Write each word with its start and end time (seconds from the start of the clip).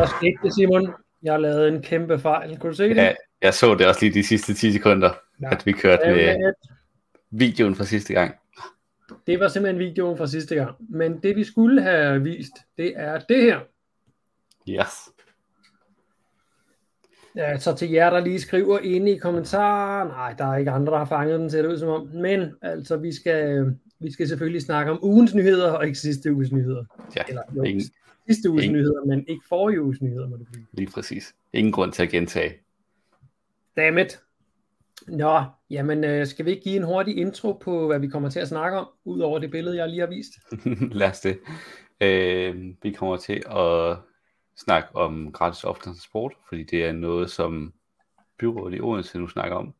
Der 0.00 0.06
skete 0.06 0.38
det, 0.42 0.54
Simon. 0.54 0.94
Jeg 1.22 1.32
har 1.32 1.38
lavet 1.38 1.68
en 1.68 1.82
kæmpe 1.82 2.18
fejl. 2.18 2.58
Kunne 2.58 2.70
du 2.70 2.76
se 2.76 2.88
det? 2.88 2.96
Ja, 2.96 3.14
jeg 3.42 3.54
så 3.54 3.74
det 3.74 3.86
også 3.86 4.00
lige 4.02 4.14
de 4.14 4.26
sidste 4.26 4.54
10 4.54 4.72
sekunder, 4.72 5.10
ja. 5.42 5.52
at 5.52 5.66
vi 5.66 5.72
kørte 5.72 6.06
med 6.06 6.52
videoen 7.30 7.74
fra 7.74 7.84
sidste 7.84 8.14
gang. 8.14 8.34
Det 9.26 9.40
var 9.40 9.48
simpelthen 9.48 9.78
videoen 9.78 10.18
fra 10.18 10.26
sidste 10.26 10.54
gang. 10.54 10.76
Men 10.78 11.18
det 11.22 11.36
vi 11.36 11.44
skulle 11.44 11.82
have 11.82 12.22
vist, 12.22 12.52
det 12.78 12.92
er 12.96 13.18
det 13.18 13.42
her. 13.42 13.60
Yes. 14.68 15.08
Ja, 17.36 17.58
så 17.58 17.74
til 17.74 17.90
jer, 17.90 18.10
der 18.10 18.20
lige 18.20 18.40
skriver 18.40 18.78
inde 18.78 19.12
i 19.12 19.18
kommentarer, 19.18 20.08
nej, 20.08 20.34
der 20.38 20.44
er 20.44 20.56
ikke 20.56 20.70
andre, 20.70 20.92
der 20.92 20.98
har 20.98 21.04
fanget 21.04 21.40
den, 21.40 21.50
ser 21.50 21.62
det 21.62 21.68
ud 21.68 21.78
som 21.78 21.88
om. 21.88 22.06
Men 22.06 22.54
altså, 22.62 22.96
vi 22.96 23.12
skal, 23.12 23.66
vi 23.98 24.12
skal 24.12 24.28
selvfølgelig 24.28 24.62
snakke 24.62 24.92
om 24.92 25.04
ugens 25.04 25.34
nyheder, 25.34 25.72
og 25.72 25.86
ikke 25.86 25.98
sidste 25.98 26.32
uges 26.32 26.52
nyheder. 26.52 26.84
Ja, 27.16 27.22
Eller 27.28 27.42
jo, 27.56 27.62
ingen, 27.62 27.84
sidste 28.26 28.50
uges 28.50 28.64
ingen, 28.64 28.78
nyheder, 28.78 29.04
men 29.04 29.24
ikke 29.28 29.42
forrige 29.48 29.82
uges 29.82 30.02
nyheder, 30.02 30.28
må 30.28 30.36
det 30.36 30.46
blive. 30.52 30.66
Lige 30.72 30.90
præcis. 30.90 31.34
Ingen 31.52 31.72
grund 31.72 31.92
til 31.92 32.02
at 32.02 32.08
gentage. 32.08 32.54
Dammit. 33.76 34.20
Nå, 35.08 35.42
jamen 35.70 36.04
øh, 36.04 36.26
skal 36.26 36.44
vi 36.44 36.50
ikke 36.50 36.62
give 36.62 36.76
en 36.76 36.82
hurtig 36.82 37.16
intro 37.16 37.52
på, 37.52 37.86
hvad 37.86 37.98
vi 37.98 38.08
kommer 38.08 38.28
til 38.28 38.40
at 38.40 38.48
snakke 38.48 38.78
om, 38.78 38.88
ud 39.04 39.20
over 39.20 39.38
det 39.38 39.50
billede, 39.50 39.76
jeg 39.76 39.88
lige 39.88 40.00
har 40.00 40.06
vist? 40.06 40.32
Lad 41.00 41.08
os 41.08 41.20
det. 41.20 41.38
Øh, 42.00 42.74
vi 42.82 42.90
kommer 42.92 43.16
til 43.16 43.42
at 43.50 43.96
snakke 44.56 44.96
om 44.96 45.32
gratis 45.32 45.64
offentlig 45.64 45.84
transport, 45.84 46.32
fordi 46.48 46.62
det 46.62 46.84
er 46.84 46.92
noget, 46.92 47.30
som 47.30 47.72
byrådet 48.38 48.76
i 48.76 48.80
Odense 48.80 49.18
nu 49.18 49.28
snakker 49.28 49.56
om. 49.56 49.74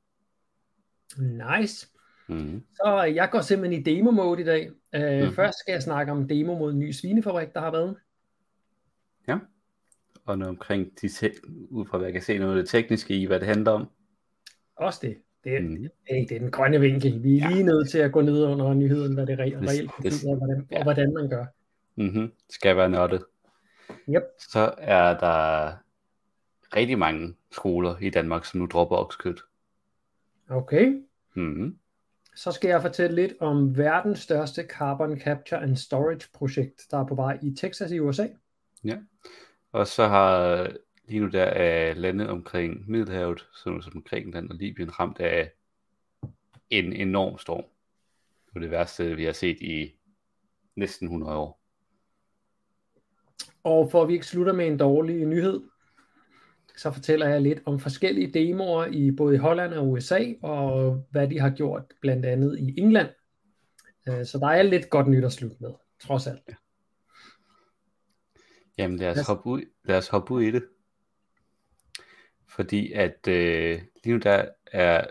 Nice. 1.18 1.86
Mm. 2.28 2.62
Så 2.74 3.02
jeg 3.02 3.28
går 3.30 3.40
simpelthen 3.40 3.80
i 3.80 3.82
demo-mode 3.82 4.40
i 4.40 4.44
dag. 4.44 4.70
Uh, 4.96 5.28
mm. 5.28 5.34
Først 5.34 5.58
skal 5.58 5.72
jeg 5.72 5.82
snakke 5.82 6.12
om 6.12 6.28
demo 6.28 6.58
mod 6.58 6.72
en 6.72 6.78
ny 6.78 6.92
svinefabrik, 6.92 7.48
der 7.54 7.60
har 7.60 7.70
været. 7.70 7.96
Og 10.30 10.38
noget 10.38 10.48
omkring, 10.48 11.00
de 11.00 11.08
te- 11.08 11.32
ud 11.70 11.86
fra 11.86 11.98
hvad 11.98 12.06
jeg 12.06 12.12
kan 12.12 12.22
se, 12.22 12.38
noget 12.38 12.56
af 12.56 12.62
det 12.62 12.70
tekniske 12.70 13.14
i, 13.14 13.24
hvad 13.24 13.40
det 13.40 13.48
handler 13.48 13.70
om. 13.70 13.88
Også 14.76 14.98
det. 15.02 15.16
Det 15.44 15.56
er, 15.56 15.60
mm. 15.60 15.88
hey, 16.08 16.26
det 16.28 16.32
er 16.32 16.38
den 16.38 16.50
grønne 16.50 16.80
vinkel. 16.80 17.22
Vi 17.22 17.38
er 17.38 17.48
ja. 17.48 17.50
lige 17.50 17.62
nødt 17.62 17.90
til 17.90 17.98
at 17.98 18.12
gå 18.12 18.20
ned 18.20 18.44
under 18.44 18.74
nyheden, 18.74 19.14
hvad 19.14 19.26
det 19.26 19.38
re- 19.38 19.68
reelt 19.68 19.90
betyder, 20.02 20.30
og 20.30 20.36
hvordan, 20.36 20.66
ja. 20.70 20.76
og 20.76 20.82
hvordan 20.82 21.12
man 21.12 21.28
gør. 21.28 21.46
Mm-hmm. 21.96 22.32
Skal 22.50 22.76
være 22.76 22.90
nørdet. 22.90 23.24
Yep. 24.08 24.22
Så 24.38 24.74
er 24.78 25.18
der 25.18 25.72
rigtig 26.76 26.98
mange 26.98 27.34
skoler 27.50 27.96
i 28.00 28.10
Danmark, 28.10 28.44
som 28.44 28.60
nu 28.60 28.66
dropper 28.66 28.96
oksekød. 28.96 29.36
Okay. 30.50 31.02
Mm-hmm. 31.34 31.78
Så 32.36 32.52
skal 32.52 32.68
jeg 32.68 32.82
fortælle 32.82 33.16
lidt 33.16 33.32
om 33.40 33.76
verdens 33.76 34.18
største 34.18 34.62
carbon 34.62 35.20
capture 35.20 35.60
and 35.60 35.76
storage 35.76 36.28
projekt, 36.34 36.86
der 36.90 36.98
er 36.98 37.06
på 37.06 37.14
vej 37.14 37.38
i 37.42 37.54
Texas 37.54 37.92
i 37.92 37.98
USA. 37.98 38.26
Ja, 38.84 38.96
og 39.72 39.86
så 39.86 40.06
har 40.06 40.66
lige 41.08 41.20
nu 41.20 41.28
der 41.28 41.42
er 41.42 41.94
landet 41.94 42.28
omkring 42.28 42.90
Middelhavet, 42.90 43.48
sådan 43.54 43.82
som 43.82 44.02
Grækenland 44.02 44.50
og 44.50 44.56
Libyen, 44.56 45.00
ramt 45.00 45.20
af 45.20 45.52
en 46.70 46.92
enorm 46.92 47.38
storm. 47.38 47.64
Det 48.46 48.56
er 48.56 48.60
det 48.60 48.70
værste, 48.70 49.16
vi 49.16 49.24
har 49.24 49.32
set 49.32 49.56
i 49.60 49.94
næsten 50.76 51.06
100 51.06 51.36
år. 51.36 51.60
Og 53.64 53.90
for 53.90 54.02
at 54.02 54.08
vi 54.08 54.12
ikke 54.12 54.26
slutter 54.26 54.52
med 54.52 54.66
en 54.66 54.76
dårlig 54.76 55.26
nyhed, 55.26 55.60
så 56.76 56.92
fortæller 56.92 57.28
jeg 57.28 57.40
lidt 57.40 57.62
om 57.64 57.80
forskellige 57.80 58.32
demoer 58.32 58.86
i 58.86 59.10
både 59.10 59.38
Holland 59.38 59.74
og 59.74 59.88
USA, 59.88 60.32
og 60.42 61.04
hvad 61.10 61.28
de 61.28 61.40
har 61.40 61.50
gjort 61.50 61.82
blandt 62.00 62.26
andet 62.26 62.58
i 62.58 62.80
England. 62.80 63.08
Øh, 64.08 64.26
så 64.26 64.38
der 64.38 64.46
er 64.46 64.62
lidt 64.62 64.90
godt 64.90 65.08
nyt 65.08 65.24
at 65.24 65.32
slutte 65.32 65.56
med, 65.60 65.70
trods 66.00 66.26
alt. 66.26 66.42
Ja. 66.48 66.54
Jamen 68.78 68.98
lad 68.98 69.10
os, 69.10 69.26
hoppe 69.26 69.50
ud, 69.50 69.62
lad 69.84 69.98
os 69.98 70.08
hoppe 70.08 70.34
ud 70.34 70.42
i 70.42 70.50
det. 70.50 70.66
Fordi 72.48 72.92
at 72.92 73.28
øh, 73.28 73.80
lige 74.04 74.14
nu 74.14 74.18
der 74.18 74.48
er 74.66 75.06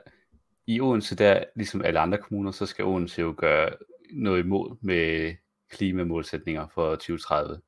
i 0.68 0.82
Odense, 0.82 1.16
der 1.16 1.44
ligesom 1.56 1.82
alle 1.82 2.00
andre 2.00 2.18
kommuner, 2.18 2.52
så 2.52 2.66
skal 2.66 2.86
Odense 2.86 3.22
jo 3.22 3.36
gøre 3.38 3.70
noget 4.14 4.44
imod 4.44 4.78
med 4.82 5.36
klimamålsætninger 5.70 6.68
for 6.68 6.92
2030. 6.92 7.62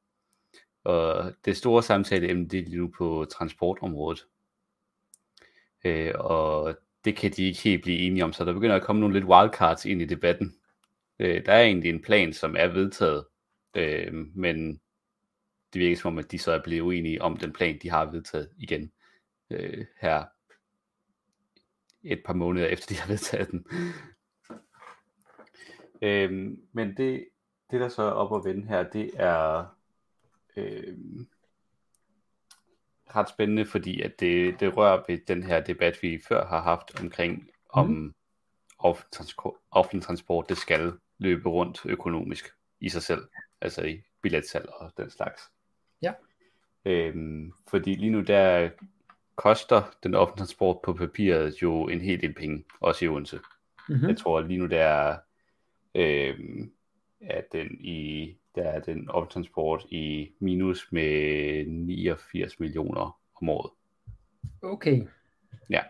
Og 0.83 1.33
det 1.45 1.57
store 1.57 1.83
samtale 1.83 2.29
emne, 2.29 2.47
det 2.47 2.59
er 2.59 2.63
lige 2.63 2.77
nu 2.77 2.91
på 2.97 3.25
transportområdet. 3.31 4.25
Øh, 5.85 6.11
og 6.15 6.77
det 7.05 7.15
kan 7.15 7.31
de 7.31 7.43
ikke 7.43 7.61
helt 7.61 7.83
blive 7.83 7.99
enige 7.99 8.23
om, 8.23 8.33
så 8.33 8.45
der 8.45 8.53
begynder 8.53 8.75
at 8.75 8.83
komme 8.83 8.99
nogle 8.99 9.13
lidt 9.19 9.29
wildcards 9.29 9.85
ind 9.85 10.01
i 10.01 10.05
debatten. 10.05 10.55
Øh, 11.19 11.45
der 11.45 11.53
er 11.53 11.63
egentlig 11.63 11.89
en 11.89 12.01
plan, 12.01 12.33
som 12.33 12.55
er 12.57 12.67
vedtaget, 12.67 13.25
øh, 13.75 14.13
men 14.35 14.81
det 15.73 15.79
virker 15.79 15.97
som 15.97 16.13
om, 16.13 16.17
at 16.17 16.31
de 16.31 16.39
så 16.39 16.51
er 16.51 16.63
blevet 16.63 16.81
uenige 16.81 17.21
om 17.21 17.37
den 17.37 17.53
plan, 17.53 17.79
de 17.81 17.89
har 17.89 18.05
vedtaget 18.05 18.49
igen 18.57 18.91
øh, 19.49 19.85
her 20.01 20.25
et 22.03 22.23
par 22.25 22.33
måneder 22.33 22.67
efter, 22.67 22.87
de 22.87 22.99
har 22.99 23.07
vedtaget 23.07 23.51
den. 23.51 23.65
øh, 26.01 26.57
men 26.71 26.97
det, 26.97 27.27
det, 27.71 27.79
der 27.79 27.87
så 27.87 28.03
er 28.03 28.11
op 28.11 28.35
at 28.35 28.53
vende 28.53 28.67
her, 28.67 28.89
det 28.89 29.11
er 29.15 29.65
øh, 30.57 30.97
ret 33.15 33.29
spændende, 33.29 33.65
fordi 33.65 34.01
at 34.01 34.19
det, 34.19 34.59
det 34.59 34.77
rører 34.77 35.03
ved 35.07 35.17
den 35.27 35.43
her 35.43 35.61
debat, 35.61 35.97
vi 36.01 36.21
før 36.27 36.45
har 36.45 36.61
haft 36.61 37.01
omkring, 37.01 37.37
mm. 37.41 37.49
om 37.69 38.15
offentlig 38.79 39.11
transport, 39.11 39.55
offentlig 39.71 40.03
transport, 40.03 40.49
det 40.49 40.57
skal 40.57 40.93
løbe 41.17 41.49
rundt 41.49 41.81
økonomisk 41.85 42.45
i 42.79 42.89
sig 42.89 43.01
selv, 43.01 43.27
altså 43.61 43.81
i 43.81 44.01
billetsalg 44.21 44.69
og 44.69 44.91
den 44.97 45.09
slags. 45.09 45.41
Ja. 46.01 46.13
Øhm, 46.85 47.53
fordi 47.67 47.95
lige 47.95 48.11
nu 48.11 48.21
der 48.21 48.69
koster 49.35 49.81
den 50.03 50.15
offentlige 50.15 50.39
transport 50.39 50.77
på 50.83 50.93
papiret 50.93 51.61
jo 51.61 51.87
en 51.87 52.01
hel 52.01 52.21
del 52.21 52.33
penge, 52.33 52.63
også 52.79 53.05
i 53.05 53.07
Odense. 53.07 53.39
Mm-hmm. 53.89 54.07
Jeg 54.07 54.17
tror 54.17 54.41
lige 54.41 54.59
nu 54.59 54.65
der 54.65 54.83
er, 54.83 55.17
øhm, 55.95 56.71
at 57.21 57.45
den 57.51 57.67
i 57.79 58.37
der 58.55 58.63
er 58.63 58.79
den 58.79 59.09
offentlige 59.09 59.33
transport 59.33 59.85
i 59.89 60.31
minus 60.39 60.91
med 60.91 61.65
89 61.65 62.59
millioner 62.59 63.19
om 63.41 63.49
året. 63.49 63.71
Okay. 64.61 65.07
Ja. 65.69 65.81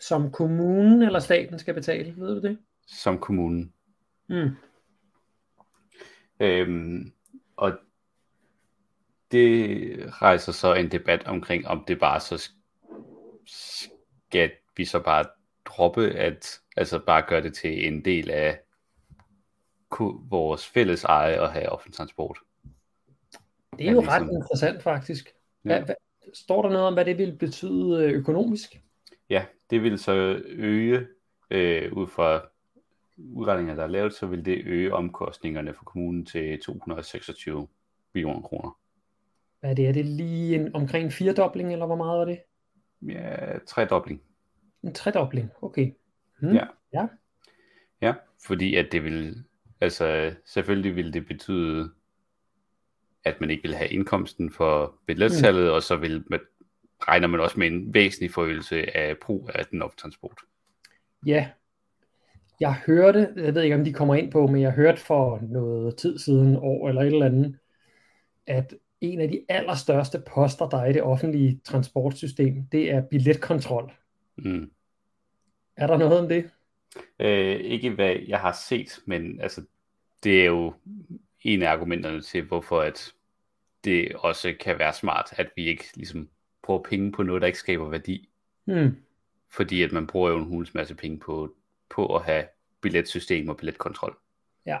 Som 0.00 0.30
kommunen 0.30 1.02
eller 1.02 1.18
staten 1.18 1.58
skal 1.58 1.74
betale, 1.74 2.14
ved 2.16 2.40
du 2.40 2.48
det? 2.48 2.58
Som 2.86 3.18
kommunen. 3.18 3.72
Mm. 4.28 4.50
Øhm, 6.40 7.12
og 7.56 7.78
det 9.34 10.22
rejser 10.22 10.52
så 10.52 10.74
en 10.74 10.90
debat 10.90 11.26
omkring, 11.26 11.66
om 11.66 11.84
det 11.88 11.98
bare 12.00 12.20
så 12.20 12.50
skal 13.46 14.50
vi 14.76 14.84
så 14.84 15.00
bare 15.00 15.24
droppe 15.64 16.10
at, 16.10 16.60
altså 16.76 16.98
bare 16.98 17.22
gøre 17.28 17.42
det 17.42 17.54
til 17.54 17.86
en 17.86 18.04
del 18.04 18.30
af 18.30 18.60
vores 20.30 20.66
fælles 20.66 21.04
eje 21.04 21.42
at 21.42 21.52
have 21.52 21.68
offentlig 21.68 21.94
transport. 21.94 22.38
Det 23.78 23.88
er 23.88 23.92
jo 23.92 24.00
ligesom... 24.00 24.22
ret 24.22 24.32
interessant 24.32 24.82
faktisk. 24.82 25.34
Hvad, 25.62 25.76
ja. 25.76 25.84
hvad, 25.84 25.94
står 26.34 26.62
der 26.62 26.68
noget 26.70 26.86
om, 26.86 26.94
hvad 26.94 27.04
det 27.04 27.18
vil 27.18 27.36
betyde 27.36 28.04
øh, 28.04 28.12
økonomisk? 28.12 28.80
Ja, 29.30 29.44
det 29.70 29.82
vil 29.82 29.98
så 29.98 30.42
øge, 30.46 31.06
øh, 31.50 31.92
ud 31.92 32.06
fra 32.06 32.42
udregninger, 33.18 33.74
der 33.74 33.82
er 33.82 33.86
lavet, 33.86 34.14
så 34.14 34.26
vil 34.26 34.44
det 34.44 34.62
øge 34.64 34.94
omkostningerne 34.94 35.74
for 35.74 35.84
kommunen 35.84 36.26
til 36.26 36.60
226 36.60 37.68
millioner 38.14 38.40
kroner. 38.40 38.78
Hvad 39.64 39.70
er 39.70 39.74
det? 39.74 39.88
Er 39.88 39.92
det 39.92 40.04
lige 40.04 40.54
en, 40.54 40.74
omkring 40.74 41.04
en 41.04 41.10
firedobling, 41.10 41.72
eller 41.72 41.86
hvor 41.86 41.96
meget 41.96 42.20
er 42.20 42.24
det? 42.24 42.38
Ja, 43.02 43.58
tredobling. 43.66 44.22
En 44.82 44.94
tredobling, 44.94 45.50
okay. 45.62 45.92
Hmm. 46.40 46.54
Ja. 46.54 46.66
ja. 46.92 47.06
Ja, 48.00 48.14
fordi 48.46 48.74
at 48.74 48.86
det 48.92 49.04
vil, 49.04 49.44
altså 49.80 50.34
selvfølgelig 50.46 50.96
vil 50.96 51.12
det 51.12 51.26
betyde, 51.26 51.90
at 53.24 53.40
man 53.40 53.50
ikke 53.50 53.62
vil 53.62 53.74
have 53.74 53.88
indkomsten 53.88 54.52
for 54.52 54.94
billetsalget, 55.06 55.64
mm. 55.64 55.72
og 55.72 55.82
så 55.82 55.96
vil 55.96 56.24
man, 56.26 56.40
regner 57.00 57.28
man 57.28 57.40
også 57.40 57.58
med 57.58 57.66
en 57.66 57.94
væsentlig 57.94 58.30
forøgelse 58.30 58.96
af 58.96 59.18
brug 59.18 59.50
af 59.54 59.66
den 59.66 59.82
offentlige 59.82 60.00
transport. 60.00 60.38
Ja, 61.26 61.50
jeg 62.60 62.74
hørte, 62.86 63.32
jeg 63.36 63.54
ved 63.54 63.62
ikke 63.62 63.76
om 63.76 63.84
de 63.84 63.92
kommer 63.92 64.14
ind 64.14 64.32
på, 64.32 64.46
men 64.46 64.62
jeg 64.62 64.72
hørte 64.72 65.00
for 65.00 65.38
noget 65.42 65.96
tid 65.96 66.18
siden, 66.18 66.56
år 66.56 66.88
eller 66.88 67.00
et 67.00 67.06
eller 67.06 67.26
andet, 67.26 67.58
at 68.46 68.74
en 69.00 69.20
af 69.20 69.28
de 69.28 69.44
allerstørste 69.48 70.22
poster, 70.26 70.68
der 70.68 70.78
er 70.78 70.86
i 70.86 70.92
det 70.92 71.02
offentlige 71.02 71.60
transportsystem, 71.64 72.66
det 72.72 72.90
er 72.90 73.02
billetkontrol. 73.02 73.92
Mm. 74.36 74.70
Er 75.76 75.86
der 75.86 75.98
noget 75.98 76.18
om 76.18 76.28
det? 76.28 76.50
Øh, 77.18 77.60
ikke 77.60 77.90
hvad 77.90 78.16
jeg 78.28 78.40
har 78.40 78.52
set, 78.68 78.98
men 79.06 79.40
altså, 79.40 79.64
det 80.24 80.40
er 80.40 80.46
jo 80.46 80.74
en 81.40 81.62
af 81.62 81.70
argumenterne 81.70 82.22
til, 82.22 82.42
hvorfor 82.42 82.80
at 82.80 83.12
det 83.84 84.14
også 84.14 84.54
kan 84.60 84.78
være 84.78 84.92
smart, 84.92 85.32
at 85.36 85.50
vi 85.56 85.66
ikke 85.66 85.84
ligesom 85.94 86.28
bruger 86.62 86.82
penge 86.82 87.12
på 87.12 87.22
noget, 87.22 87.42
der 87.42 87.46
ikke 87.46 87.58
skaber 87.58 87.88
værdi. 87.88 88.28
Mm. 88.66 88.96
Fordi 89.50 89.82
at 89.82 89.92
man 89.92 90.06
bruger 90.06 90.30
jo 90.30 90.36
en 90.36 90.44
hulens 90.44 90.74
masse 90.74 90.94
penge 90.94 91.18
på, 91.18 91.54
på 91.90 92.16
at 92.16 92.24
have 92.24 92.44
billetsystem 92.80 93.48
og 93.48 93.56
billetkontrol. 93.56 94.16
Ja, 94.66 94.78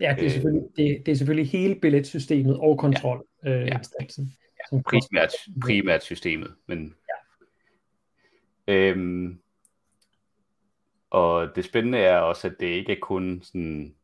ja 0.00 0.14
det, 0.14 0.20
er 0.20 0.24
øh. 0.24 0.30
selvfølgelig, 0.30 0.68
det, 0.76 1.06
det 1.06 1.12
er 1.12 1.16
selvfølgelig 1.16 1.50
hele 1.50 1.74
billetsystemet 1.74 2.58
og 2.58 2.78
kontrol. 2.78 3.26
Ja. 3.44 3.50
Øh, 3.50 3.66
ja. 3.66 3.78
Primært, 4.70 5.32
primært 5.62 6.02
systemet. 6.04 6.54
Men, 6.66 6.94
ja. 8.68 8.74
øhm, 8.74 9.40
og 11.10 11.56
det 11.56 11.64
spændende 11.64 11.98
er 11.98 12.18
også, 12.18 12.48
at 12.48 12.54
det 12.60 12.66
ikke 12.66 12.92
er 12.92 13.00
kun 13.00 13.40
sådan 13.42 13.94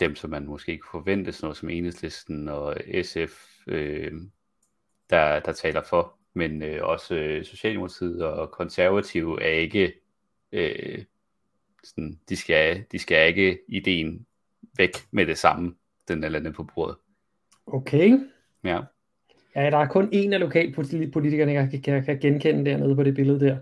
dem, 0.00 0.16
som 0.16 0.30
man 0.30 0.46
måske 0.46 0.72
ikke 0.72 0.86
forvente, 0.90 1.32
sådan 1.32 1.46
noget 1.46 1.56
som 1.56 1.68
Enhedslisten 1.68 2.48
og 2.48 2.76
SF, 3.02 3.58
øh, 3.66 4.12
der, 5.10 5.40
der 5.40 5.52
taler 5.52 5.82
for, 5.82 6.18
men 6.34 6.62
øh, 6.62 6.84
også 6.84 7.14
øh, 7.14 7.44
Socialdemokratiet 7.44 8.24
og 8.24 8.50
Konservative 8.50 9.42
er 9.42 9.52
ikke, 9.52 9.92
øh, 10.52 11.04
sådan, 11.84 12.20
de, 12.28 12.36
skal, 12.36 12.84
de 12.92 12.98
skal 12.98 13.28
ikke 13.28 13.58
ideen 13.68 14.26
væk 14.78 14.90
med 15.10 15.26
det 15.26 15.38
samme, 15.38 15.74
den 16.08 16.24
eller 16.24 16.38
anden 16.38 16.52
på 16.52 16.62
bordet. 16.74 16.96
Okay. 17.66 18.18
Ja. 18.64 18.80
Ja, 19.56 19.70
der 19.70 19.76
er 19.76 19.88
kun 19.88 20.08
en 20.12 20.32
af 20.32 20.40
lokalpolitikerne, 20.40 21.52
jeg 21.52 21.70
kan, 21.70 21.82
kan, 21.82 22.04
kan 22.04 22.18
genkende 22.20 22.70
dernede 22.70 22.96
på 22.96 23.02
det 23.02 23.14
billede 23.14 23.40
der. 23.40 23.58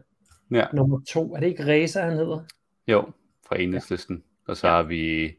Ja. 0.51 0.67
Nummer 0.73 1.01
to, 1.09 1.35
er 1.35 1.41
det 1.41 1.47
ikke 1.47 1.67
Reza, 1.67 2.01
han 2.01 2.13
hedder? 2.13 2.45
Jo, 2.89 3.11
fra 3.49 3.61
Enhedslisten. 3.61 4.17
Ja. 4.17 4.51
Og 4.51 4.57
så 4.57 4.69
har 4.69 4.83
vi 4.83 5.33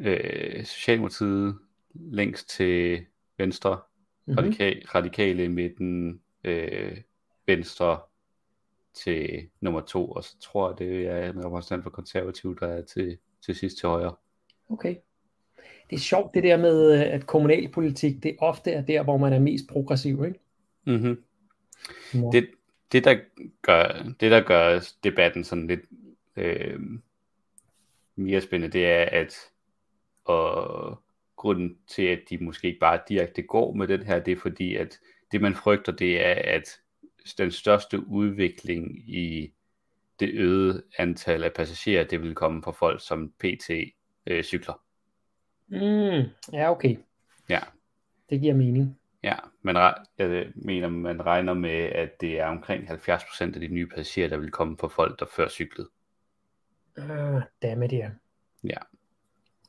øh, 0.00 0.64
Socialdemokratiet 0.64 1.58
længst 1.94 2.50
til 2.50 3.04
venstre, 3.38 3.78
mm-hmm. 4.26 4.38
radikal, 4.38 4.82
radikale 4.94 5.44
i 5.44 5.48
midten, 5.48 6.20
øh, 6.44 6.96
venstre 7.46 7.98
til 8.94 9.48
nummer 9.60 9.80
to, 9.80 10.10
og 10.10 10.24
så 10.24 10.40
tror 10.40 10.68
jeg, 10.70 10.78
det 10.78 11.06
er 11.06 11.32
en 11.32 11.44
repræsentant 11.44 11.82
for 11.82 11.90
konservativ, 11.90 12.58
der 12.60 12.66
er 12.66 12.82
til, 12.82 13.18
til 13.44 13.54
sidst 13.54 13.78
til 13.78 13.88
højre. 13.88 14.14
Okay. 14.68 14.96
Det 15.90 15.96
er 15.96 16.00
sjovt 16.00 16.34
det 16.34 16.42
der 16.42 16.56
med, 16.56 16.92
at 16.92 17.26
kommunalpolitik, 17.26 18.22
det 18.22 18.36
ofte 18.38 18.70
er 18.70 18.82
der, 18.82 19.02
hvor 19.02 19.16
man 19.16 19.32
er 19.32 19.38
mest 19.38 19.68
progressiv, 19.68 20.24
ikke? 20.24 20.40
Mm-hmm. 20.84 21.22
Ja. 22.14 22.28
Det, 22.32 22.50
det, 22.92 23.04
der 23.04 23.16
gør, 23.62 24.12
det, 24.20 24.30
der 24.30 24.40
gør 24.40 24.80
debatten 25.04 25.44
sådan 25.44 25.66
lidt 25.66 25.80
øh, 26.36 26.80
mere 28.16 28.40
spændende, 28.40 28.72
det 28.78 28.86
er, 28.86 29.04
at 29.04 29.34
og 30.24 31.02
grunden 31.36 31.78
til, 31.86 32.02
at 32.02 32.20
de 32.30 32.38
måske 32.38 32.68
ikke 32.68 32.80
bare 32.80 33.00
direkte 33.08 33.42
går 33.42 33.72
med 33.72 33.88
den 33.88 34.02
her, 34.02 34.18
det 34.18 34.32
er 34.32 34.36
fordi, 34.36 34.76
at 34.76 34.98
det 35.32 35.40
man 35.40 35.54
frygter, 35.54 35.92
det 35.92 36.26
er, 36.26 36.34
at 36.54 36.80
den 37.38 37.50
største 37.50 38.08
udvikling 38.08 39.08
i 39.08 39.52
det 40.20 40.30
øgede 40.32 40.82
antal 40.98 41.44
af 41.44 41.52
passagerer, 41.52 42.04
det 42.04 42.22
vil 42.22 42.34
komme 42.34 42.62
fra 42.62 42.70
folk, 42.70 43.06
som 43.06 43.32
PT 43.38 43.70
øh, 44.28 44.44
cykler. 44.44 44.82
Mm, 45.68 46.28
ja, 46.52 46.70
okay. 46.70 46.96
Ja. 47.48 47.60
Det 48.30 48.40
giver 48.40 48.54
mening. 48.54 48.98
Ja, 49.22 49.34
man 49.62 49.76
jeg 50.18 50.46
mener, 50.54 50.88
man 50.88 51.26
regner 51.26 51.54
med, 51.54 51.70
at 51.70 52.20
det 52.20 52.40
er 52.40 52.46
omkring 52.46 52.90
70% 52.90 53.42
af 53.42 53.60
de 53.60 53.68
nye 53.68 53.86
passagerer, 53.86 54.28
der 54.28 54.36
vil 54.36 54.50
komme 54.50 54.78
fra 54.78 54.88
folk, 54.88 55.20
der 55.20 55.26
før 55.36 55.48
cyklede. 55.48 55.88
Uh, 56.98 57.42
dammit, 57.62 57.92
ja. 57.92 58.10
Ja. 58.64 58.78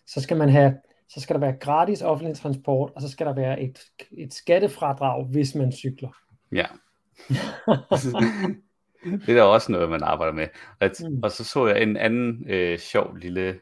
Så 0.08 0.22
skal 0.22 0.38
man 0.38 0.50
have, 0.50 0.78
så 1.10 1.22
skal 1.22 1.34
der 1.34 1.40
være 1.40 1.58
gratis 1.60 2.02
offentlig 2.02 2.38
transport, 2.38 2.92
og 2.96 3.02
så 3.02 3.10
skal 3.10 3.26
der 3.26 3.34
være 3.34 3.62
et, 3.62 3.80
et 4.12 4.34
skattefradrag, 4.34 5.26
hvis 5.26 5.56
man 5.56 5.72
cykler. 5.72 6.10
Ja. 6.52 6.66
det 9.26 9.30
er 9.30 9.36
da 9.36 9.44
også 9.44 9.72
noget, 9.72 9.90
man 9.90 10.04
arbejder 10.04 10.34
med. 10.34 10.48
At, 10.80 11.02
mm. 11.10 11.20
Og 11.24 11.32
så 11.32 11.44
så 11.44 11.68
jeg 11.68 11.84
en 11.84 11.98
anden 11.98 12.50
øh, 12.50 12.80
sjov 12.80 13.16
lille 13.16 13.60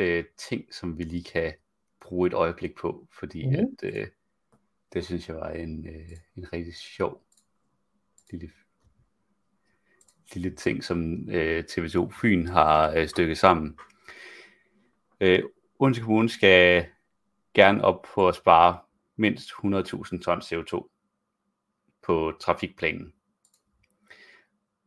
øh, 0.00 0.24
ting, 0.36 0.74
som 0.74 0.98
vi 0.98 1.04
lige 1.04 1.24
kan 1.24 1.52
bruge 2.00 2.26
et 2.26 2.34
øjeblik 2.34 2.74
på, 2.76 3.08
fordi 3.18 3.46
mm. 3.46 3.54
at, 3.54 3.68
øh, 3.82 4.06
det 4.92 5.04
synes 5.04 5.28
jeg 5.28 5.36
var 5.36 5.48
en, 5.50 5.86
øh, 5.86 6.10
en 6.36 6.52
rigtig 6.52 6.74
sjov 6.74 7.22
lille, 8.30 8.50
lille 10.34 10.56
ting, 10.56 10.84
som 10.84 11.30
øh, 11.30 11.64
TV2 11.70 12.10
Fyn 12.20 12.46
har 12.46 12.90
øh, 12.96 13.08
stykket 13.08 13.38
sammen. 13.38 13.78
Øh, 15.20 15.42
Odense 15.78 16.00
Kommune 16.00 16.28
skal 16.28 16.86
gerne 17.54 17.84
op 17.84 18.06
på 18.14 18.28
at 18.28 18.34
spare 18.34 18.78
mindst 19.16 19.50
100.000 19.50 20.22
ton 20.22 20.40
CO2 20.40 20.88
på 22.02 22.32
trafikplanen. 22.40 23.12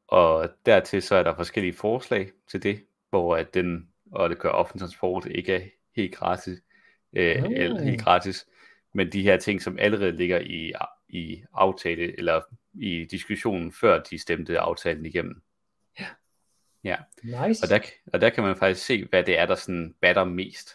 Og 0.08 0.50
dertil 0.66 1.02
så 1.02 1.16
er 1.16 1.24
der 1.24 1.36
forskellige 1.36 1.74
forslag 1.74 2.32
til 2.48 2.64
det, 2.64 2.86
hvor 3.10 3.36
at 3.36 3.54
den, 3.54 3.90
og 4.14 4.30
det 4.30 4.40
gør 4.40 4.50
offentlig 4.50 4.80
transport 4.80 5.26
ikke 5.26 5.56
er 5.56 5.62
helt 5.96 6.16
gratis, 6.16 6.60
øh, 7.14 7.44
mm. 7.44 7.54
eller 7.54 7.84
helt 7.84 8.02
gratis, 8.02 8.46
men 8.94 9.12
de 9.12 9.22
her 9.22 9.38
ting, 9.38 9.62
som 9.62 9.78
allerede 9.80 10.12
ligger 10.12 10.40
i, 10.40 10.74
i 11.10 11.44
aftale, 11.54 12.18
eller 12.18 12.42
i 12.74 13.06
diskussionen, 13.12 13.72
før 13.72 14.04
de 14.04 14.20
stemte 14.20 14.60
aftalen 14.60 15.06
igennem. 15.06 15.42
Ja. 16.00 16.06
Ja. 16.84 16.98
Nice. 17.24 17.64
Og 17.64 17.70
der, 17.70 17.80
og 18.14 18.22
der 18.22 18.30
kan 18.30 18.44
man 18.44 18.56
faktisk 18.56 18.86
se, 18.86 19.06
hvad 19.06 19.24
det 19.24 19.40
er, 19.40 19.46
der 19.46 19.56
sådan 19.56 19.96
batter 20.02 20.24
mest. 20.24 20.70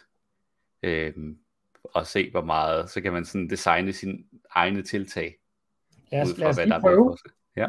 Øhm, 0.83 1.37
og 1.83 2.07
se, 2.07 2.31
hvor 2.31 2.43
meget, 2.43 2.89
så 2.89 3.01
kan 3.01 3.13
man 3.13 3.25
sådan 3.25 3.49
designe 3.49 3.93
sin 3.93 4.25
egne 4.51 4.81
tiltag. 4.81 5.35
Lad 6.11 6.21
os, 6.21 6.37
lad 6.37 6.47
os 6.47 6.57
lige 6.57 6.79
prøve. 6.81 7.17
Ja. 7.55 7.67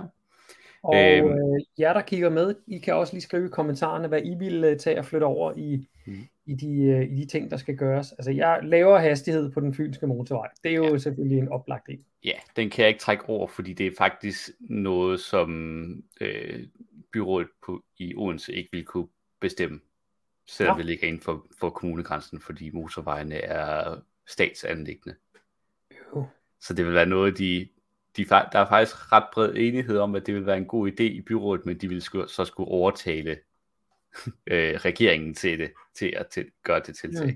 Og 0.82 0.96
øhm, 0.96 1.32
øh, 1.32 1.60
jer, 1.78 1.92
der 1.92 2.00
kigger 2.00 2.30
med, 2.30 2.54
I 2.66 2.78
kan 2.78 2.94
også 2.94 3.12
lige 3.12 3.22
skrive 3.22 3.46
i 3.46 3.48
kommentarerne, 3.48 4.08
hvad 4.08 4.22
I 4.24 4.34
vil 4.38 4.64
uh, 4.64 4.76
tage 4.76 4.98
og 4.98 5.04
flytte 5.04 5.24
over 5.24 5.52
i, 5.56 5.88
mm. 6.06 6.28
i, 6.46 6.54
de, 6.54 6.66
uh, 6.66 7.12
i 7.12 7.20
de 7.20 7.26
ting, 7.26 7.50
der 7.50 7.56
skal 7.56 7.76
gøres. 7.76 8.12
Altså, 8.12 8.30
jeg 8.30 8.60
laver 8.62 8.98
hastighed 8.98 9.52
på 9.52 9.60
den 9.60 9.74
fynske 9.74 10.06
motorvej. 10.06 10.48
Det 10.64 10.70
er 10.70 10.76
jo 10.76 10.84
ja. 10.84 10.98
selvfølgelig 10.98 11.38
en 11.38 11.48
oplagt 11.48 11.88
en. 11.88 12.04
Ja, 12.24 12.32
den 12.56 12.70
kan 12.70 12.82
jeg 12.82 12.88
ikke 12.88 13.00
trække 13.00 13.28
over, 13.28 13.46
fordi 13.46 13.72
det 13.72 13.86
er 13.86 13.90
faktisk 13.98 14.50
noget, 14.60 15.20
som 15.20 15.50
øh, 16.20 16.66
byrådet 17.12 17.48
på, 17.66 17.84
i 17.98 18.14
Odense 18.16 18.52
ikke 18.52 18.68
vil 18.72 18.84
kunne 18.84 19.08
bestemme, 19.40 19.80
selvom 20.46 20.76
ja. 20.76 20.78
det 20.78 20.86
ligger 20.86 21.08
inden 21.08 21.22
for, 21.22 21.46
for 21.60 21.70
kommunegrænsen, 21.70 22.40
fordi 22.40 22.70
motorvejene 22.70 23.34
er 23.34 23.96
statsanlæggende. 24.26 25.16
Jo. 26.14 26.26
Så 26.60 26.74
det 26.74 26.86
vil 26.86 26.94
være 26.94 27.06
noget, 27.06 27.38
de, 27.38 27.68
de, 28.16 28.24
der 28.24 28.58
er 28.58 28.68
faktisk 28.68 29.12
ret 29.12 29.24
bred 29.32 29.54
enighed 29.56 29.98
om, 29.98 30.14
at 30.14 30.26
det 30.26 30.34
vil 30.34 30.46
være 30.46 30.56
en 30.56 30.66
god 30.66 30.90
idé 30.90 31.02
i 31.02 31.20
byrådet, 31.20 31.66
men 31.66 31.78
de 31.78 31.88
vil 31.88 32.02
sku, 32.02 32.26
så 32.26 32.44
skulle 32.44 32.70
overtale 32.70 33.30
øh, 34.52 34.74
regeringen 34.74 35.34
til 35.34 35.58
det, 35.58 35.72
til 35.94 36.14
at 36.16 36.26
til, 36.26 36.50
gøre 36.62 36.80
det 36.86 36.96
tiltag. 36.96 37.26
Ja. 37.26 37.34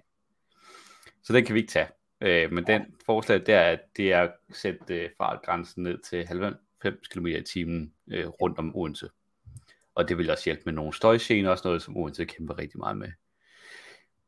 Så 1.22 1.32
den 1.32 1.44
kan 1.44 1.54
vi 1.54 1.60
ikke 1.60 1.72
tage. 1.72 1.88
Øh, 2.20 2.52
men 2.52 2.66
den 2.66 2.82
forslag 3.06 3.42
der, 3.46 3.60
at 3.60 3.80
det 3.96 4.12
er 4.12 4.22
at 4.22 4.32
sætte 4.52 4.94
øh, 4.94 5.10
fartgrænsen 5.18 5.82
ned 5.82 5.98
til 5.98 6.26
90 6.26 7.08
km 7.08 7.26
i 7.26 7.42
timen 7.42 7.92
øh, 8.10 8.28
rundt 8.28 8.58
om 8.58 8.76
Odense. 8.76 9.08
Og 9.94 10.08
det 10.08 10.18
vil 10.18 10.30
også 10.30 10.44
hjælpe 10.44 10.62
med 10.64 10.72
nogle 10.72 10.94
støjgener, 10.94 11.50
også 11.50 11.68
noget, 11.68 11.82
som 11.82 11.96
Odense 11.96 12.24
kæmper 12.24 12.58
rigtig 12.58 12.78
meget 12.78 12.96
med. 12.96 13.08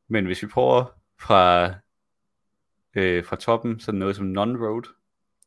Men 0.09 0.27
hvis 0.27 0.43
vi 0.43 0.47
prøver 0.47 0.85
fra, 1.21 1.75
øh, 2.95 3.25
fra 3.25 3.37
toppen, 3.37 3.81
så 3.81 3.93
noget 3.93 4.17
som 4.17 4.39
non-road. 4.39 4.93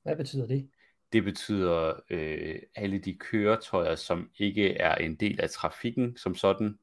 Hvad 0.03 0.15
betyder 0.15 0.47
det? 0.47 0.69
Det 1.13 1.23
betyder 1.23 1.93
øh, 2.09 2.59
alle 2.75 2.99
de 2.99 3.13
køretøjer, 3.13 3.95
som 3.95 4.29
ikke 4.37 4.77
er 4.77 4.95
en 4.95 5.15
del 5.15 5.41
af 5.41 5.49
trafikken 5.49 6.17
som 6.17 6.35
sådan, 6.35 6.79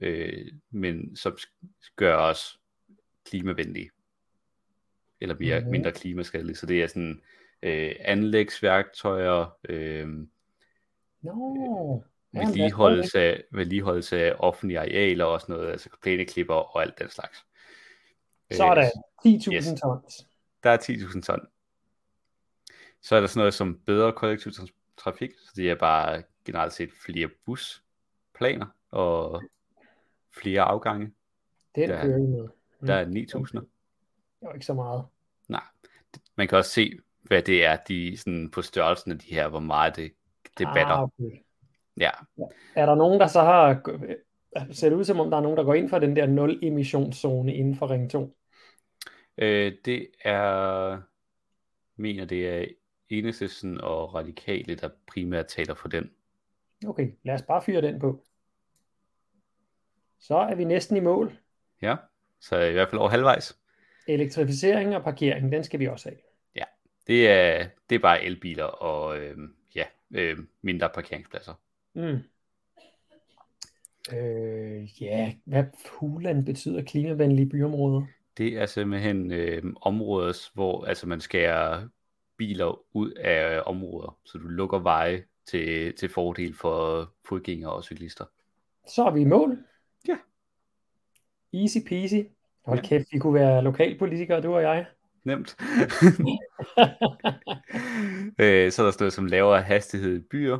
øh, 0.00 0.52
men 0.70 1.16
som 1.16 1.38
gør 1.96 2.16
os 2.16 2.60
klimavenlige. 3.24 3.90
Eller 5.20 5.36
mere, 5.38 5.58
mm-hmm. 5.58 5.70
mindre 5.70 5.92
klimaskadelige. 5.92 6.56
Så 6.56 6.66
det 6.66 6.82
er 6.82 6.86
sådan 6.86 7.22
øh, 7.62 7.94
anlægsværktøjer, 8.00 9.56
øh, 9.68 10.08
no. 11.22 12.00
Ja, 12.34 12.46
vedligeholdelse, 12.46 13.20
af, 13.20 13.44
vedligeholdelse 13.52 14.22
af 14.22 14.34
offentlige 14.38 14.78
arealer 14.78 15.24
og 15.24 15.40
sådan 15.40 15.54
noget, 15.54 15.70
altså 15.70 15.88
plæneklipper 16.02 16.54
og 16.54 16.82
alt 16.82 16.98
den 16.98 17.10
slags. 17.10 17.46
Så 18.50 18.64
er 18.64 18.74
der 18.74 18.90
10.000 19.26 19.54
yes. 19.54 19.80
tons. 19.82 20.26
Der 20.62 20.70
er 20.70 20.76
10.000 20.76 21.20
ton. 21.22 21.40
Så 23.08 23.16
er 23.16 23.20
der 23.20 23.26
sådan 23.26 23.40
noget 23.40 23.54
som 23.54 23.80
bedre 23.86 24.12
kollektiv 24.12 24.52
trafik, 24.98 25.30
så 25.38 25.52
det 25.56 25.70
er 25.70 25.74
bare 25.74 26.22
generelt 26.44 26.72
set 26.72 26.90
flere 27.06 27.28
busplaner 27.44 28.66
og 28.90 29.42
flere 30.30 30.62
afgange. 30.62 31.12
Det 31.74 31.84
er 31.84 32.02
kører 32.02 32.18
med. 32.18 32.48
Mm. 32.80 32.86
Der 32.86 32.94
er 32.94 33.04
9.000. 33.04 33.10
Det 33.10 33.68
er 34.42 34.52
ikke 34.52 34.66
så 34.66 34.74
meget. 34.74 35.04
Nej. 35.48 35.62
Man 36.36 36.48
kan 36.48 36.58
også 36.58 36.70
se, 36.70 36.98
hvad 37.22 37.42
det 37.42 37.64
er, 37.64 37.76
de, 37.76 38.16
sådan 38.16 38.50
på 38.50 38.62
størrelsen 38.62 39.12
af 39.12 39.18
de 39.18 39.34
her, 39.34 39.48
hvor 39.48 39.60
meget 39.60 39.96
det, 39.96 40.12
det 40.58 40.66
ah, 40.66 40.74
batter. 40.74 40.96
Okay. 40.96 41.44
Ja. 41.96 42.10
Er 42.74 42.86
der 42.86 42.94
nogen, 42.94 43.20
der 43.20 43.26
så 43.26 43.40
har, 43.40 43.80
ser 44.72 44.88
det 44.88 44.96
ud 44.96 45.04
som 45.04 45.20
om, 45.20 45.30
der 45.30 45.36
er 45.36 45.42
nogen, 45.42 45.58
der 45.58 45.64
går 45.64 45.74
ind 45.74 45.88
for 45.88 45.98
den 45.98 46.16
der 46.16 46.26
nul 46.26 46.58
emissionszone 46.62 47.54
inden 47.54 47.76
for 47.76 47.90
Ring 47.90 48.10
2? 48.10 48.36
Øh, 49.38 49.72
det 49.84 50.06
er, 50.24 51.02
mener 51.96 52.24
det 52.24 52.48
er 52.48 52.64
Enhedslisten 53.10 53.80
og 53.80 54.14
Radikale, 54.14 54.74
der 54.74 54.88
primært 55.06 55.46
taler 55.46 55.74
for 55.74 55.88
den. 55.88 56.10
Okay, 56.86 57.10
lad 57.22 57.34
os 57.34 57.42
bare 57.42 57.62
fyre 57.62 57.82
den 57.82 57.98
på. 58.00 58.24
Så 60.18 60.36
er 60.36 60.54
vi 60.54 60.64
næsten 60.64 60.96
i 60.96 61.00
mål. 61.00 61.38
Ja, 61.82 61.96
så 62.40 62.60
i 62.60 62.72
hvert 62.72 62.88
fald 62.88 63.00
over 63.00 63.08
halvvejs. 63.10 63.58
Elektrificering 64.08 64.96
og 64.96 65.04
parkering, 65.04 65.52
den 65.52 65.64
skal 65.64 65.80
vi 65.80 65.86
også 65.88 66.08
have. 66.08 66.18
Ja, 66.54 66.64
Det 67.06 67.28
er, 67.28 67.68
det 67.88 67.94
er 67.94 67.98
bare 67.98 68.24
elbiler 68.24 68.64
og 68.64 69.18
øh, 69.18 69.36
ja, 69.74 69.84
øh, 70.10 70.38
mindre 70.62 70.88
parkeringspladser. 70.94 71.54
Mm. 71.94 72.18
Øh, 74.16 75.02
ja, 75.02 75.34
hvad 75.44 75.64
hulen 75.90 76.44
betyder 76.44 76.82
klimavenlige 76.82 77.48
byområder? 77.48 78.06
Det 78.38 78.56
er 78.58 78.66
simpelthen 78.66 79.32
øh, 79.32 79.62
områder, 79.80 80.50
hvor 80.54 80.84
altså, 80.84 81.06
man 81.08 81.20
skærer 81.20 81.88
biler 82.38 82.96
ud 82.96 83.10
af 83.10 83.62
områder, 83.66 84.18
så 84.24 84.38
du 84.38 84.48
lukker 84.48 84.78
veje 84.78 85.24
til, 85.46 85.96
til 85.96 86.08
fordel 86.08 86.54
for 86.54 87.10
fodgængere 87.28 87.72
og 87.72 87.84
cyklister. 87.84 88.24
Så 88.88 89.04
er 89.04 89.10
vi 89.10 89.20
i 89.20 89.24
mål. 89.24 89.58
Ja. 90.08 90.16
Easy 91.52 91.78
peasy. 91.88 92.14
Hold 92.64 92.78
Ja. 92.78 92.84
kæft, 92.86 93.06
vi 93.12 93.18
kunne 93.18 93.34
være 93.34 93.62
lokalpolitikere, 93.62 94.40
du 94.40 94.54
og 94.54 94.62
jeg. 94.62 94.86
Nemt. 95.24 95.56
øh, 98.38 98.72
så 98.72 98.82
er 98.82 98.86
der 98.86 98.90
sådan 98.90 98.94
noget 99.00 99.12
som 99.12 99.26
lavere 99.26 99.62
hastighed 99.62 100.16
i 100.16 100.20
byer. 100.20 100.58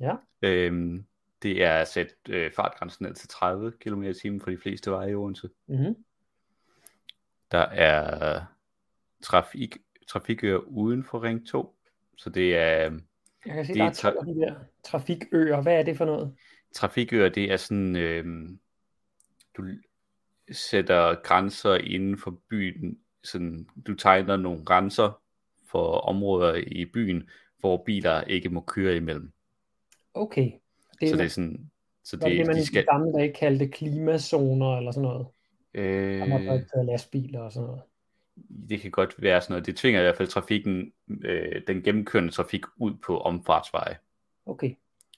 Ja. 0.00 0.14
Øhm, 0.42 1.04
det 1.42 1.64
er 1.64 1.72
at 1.72 1.88
sætte 1.88 2.14
øh, 2.28 2.52
fartgrænsen 2.52 3.06
ned 3.06 3.14
til 3.14 3.28
30 3.28 3.72
km 3.80 4.02
i 4.02 4.14
timen 4.14 4.40
for 4.40 4.50
de 4.50 4.58
fleste 4.58 4.90
veje 4.90 5.10
i 5.10 5.14
Odense. 5.14 5.48
Mm-hmm. 5.66 5.96
Der 7.52 7.58
er 7.58 8.40
trafik, 9.22 9.76
trafikøer 10.08 10.58
uden 10.58 11.04
for 11.04 11.22
Ring 11.22 11.46
2. 11.46 11.74
Så 12.16 12.30
det 12.30 12.56
er 12.56 12.60
Jeg 13.46 13.54
kan 13.54 13.64
se, 13.66 13.72
Det 13.72 13.78
der 13.78 13.84
er 13.84 13.88
er 13.88 13.92
tra- 13.92 14.34
de 14.34 14.40
der 14.40 14.54
trafikøer. 14.84 15.62
Hvad 15.62 15.78
er 15.78 15.82
det 15.82 15.96
for 15.96 16.04
noget? 16.04 16.34
trafikøer, 16.74 17.28
det 17.28 17.52
er 17.52 17.56
sådan, 17.56 17.96
øhm, 17.96 18.58
du 19.56 19.64
sætter 20.52 21.14
grænser 21.14 21.74
inden 21.74 22.18
for 22.18 22.38
byen, 22.50 22.98
sådan, 23.24 23.66
du 23.86 23.94
tegner 23.94 24.36
nogle 24.36 24.64
grænser 24.64 25.22
for 25.70 25.82
områder 25.92 26.54
i 26.54 26.84
byen, 26.84 27.28
hvor 27.60 27.82
biler 27.86 28.22
ikke 28.22 28.48
må 28.48 28.60
køre 28.60 28.96
imellem. 28.96 29.32
Okay. 30.14 30.52
Det, 31.00 31.08
så 31.08 31.14
det 31.16 31.20
er 31.20 31.24
er 31.24 31.28
sådan, 31.28 31.70
så 32.04 32.16
det, 32.16 32.24
det, 32.24 32.38
det, 32.38 32.46
man 32.46 32.56
de 32.56 32.60
i 32.60 32.64
skal, 32.64 32.82
de 32.82 32.86
gamle 32.92 33.12
dage 33.12 33.32
kaldte 33.32 33.68
klimazoner 33.68 34.76
eller 34.78 34.90
sådan 34.90 35.08
noget. 35.08 35.26
Der 35.74 36.26
må 36.26 36.38
øh, 36.38 36.54
ikke 36.54 36.66
lastbiler 36.86 37.40
og 37.40 37.52
sådan 37.52 37.66
noget. 37.66 37.82
Det 38.68 38.80
kan 38.80 38.90
godt 38.90 39.14
være 39.22 39.40
sådan 39.40 39.52
noget, 39.52 39.66
det 39.66 39.76
tvinger 39.76 40.00
i 40.00 40.02
hvert 40.02 40.16
fald 40.16 40.28
trafikken, 40.28 40.92
øh, 41.24 41.62
den 41.66 41.82
gennemkørende 41.82 42.32
trafik 42.32 42.62
ud 42.76 42.94
på 43.06 43.18
omfartsveje, 43.20 43.96
Okay. 44.46 44.70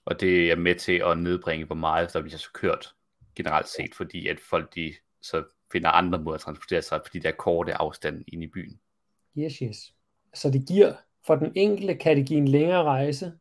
og 0.04 0.20
det 0.20 0.50
er 0.50 0.56
med 0.56 0.74
til 0.74 1.02
at 1.06 1.18
nedbringe, 1.18 1.66
hvor 1.66 1.74
meget 1.76 2.12
der 2.12 2.22
bliver 2.22 2.38
så 2.38 2.50
kørt 2.54 2.94
generelt 3.36 3.68
set, 3.68 3.94
fordi 3.94 4.28
at 4.28 4.40
folk 4.40 4.74
de 4.74 4.94
så 5.22 5.44
finder 5.72 5.88
andre 5.90 6.18
måder 6.22 6.34
at 6.34 6.40
transportere 6.40 6.82
sig, 6.82 7.00
fordi 7.06 7.18
der 7.18 7.28
er 7.28 7.32
korte 7.32 7.74
afstande 7.74 8.24
ind 8.28 8.42
i 8.42 8.46
byen. 8.46 8.80
Yes, 9.38 9.56
yes. 9.58 9.94
Så 10.34 10.50
det 10.50 10.64
giver, 10.68 10.92
for 11.26 11.36
den 11.36 11.52
enkelte 11.54 11.94
kan 11.94 12.16
det 12.16 12.26
give 12.26 12.38
en 12.38 12.48
længere 12.48 12.82
rejse, 12.82 13.32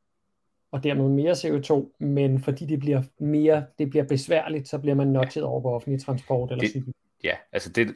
og 0.71 0.83
dermed 0.83 1.09
mere 1.09 1.31
CO2, 1.31 1.95
men 1.99 2.39
fordi 2.39 2.65
det 2.65 2.79
bliver 2.79 3.03
mere, 3.19 3.65
det 3.79 3.89
bliver 3.89 4.03
besværligt, 4.05 4.67
så 4.67 4.79
bliver 4.79 4.95
man 4.95 5.07
notchet 5.07 5.43
over 5.43 5.61
på 5.61 5.69
offentlig 5.69 6.01
transport 6.01 6.51
eller 6.51 6.61
Det- 6.61 6.69
cykel. 6.71 6.93
Ja, 7.23 7.35
altså 7.51 7.69
det, 7.71 7.95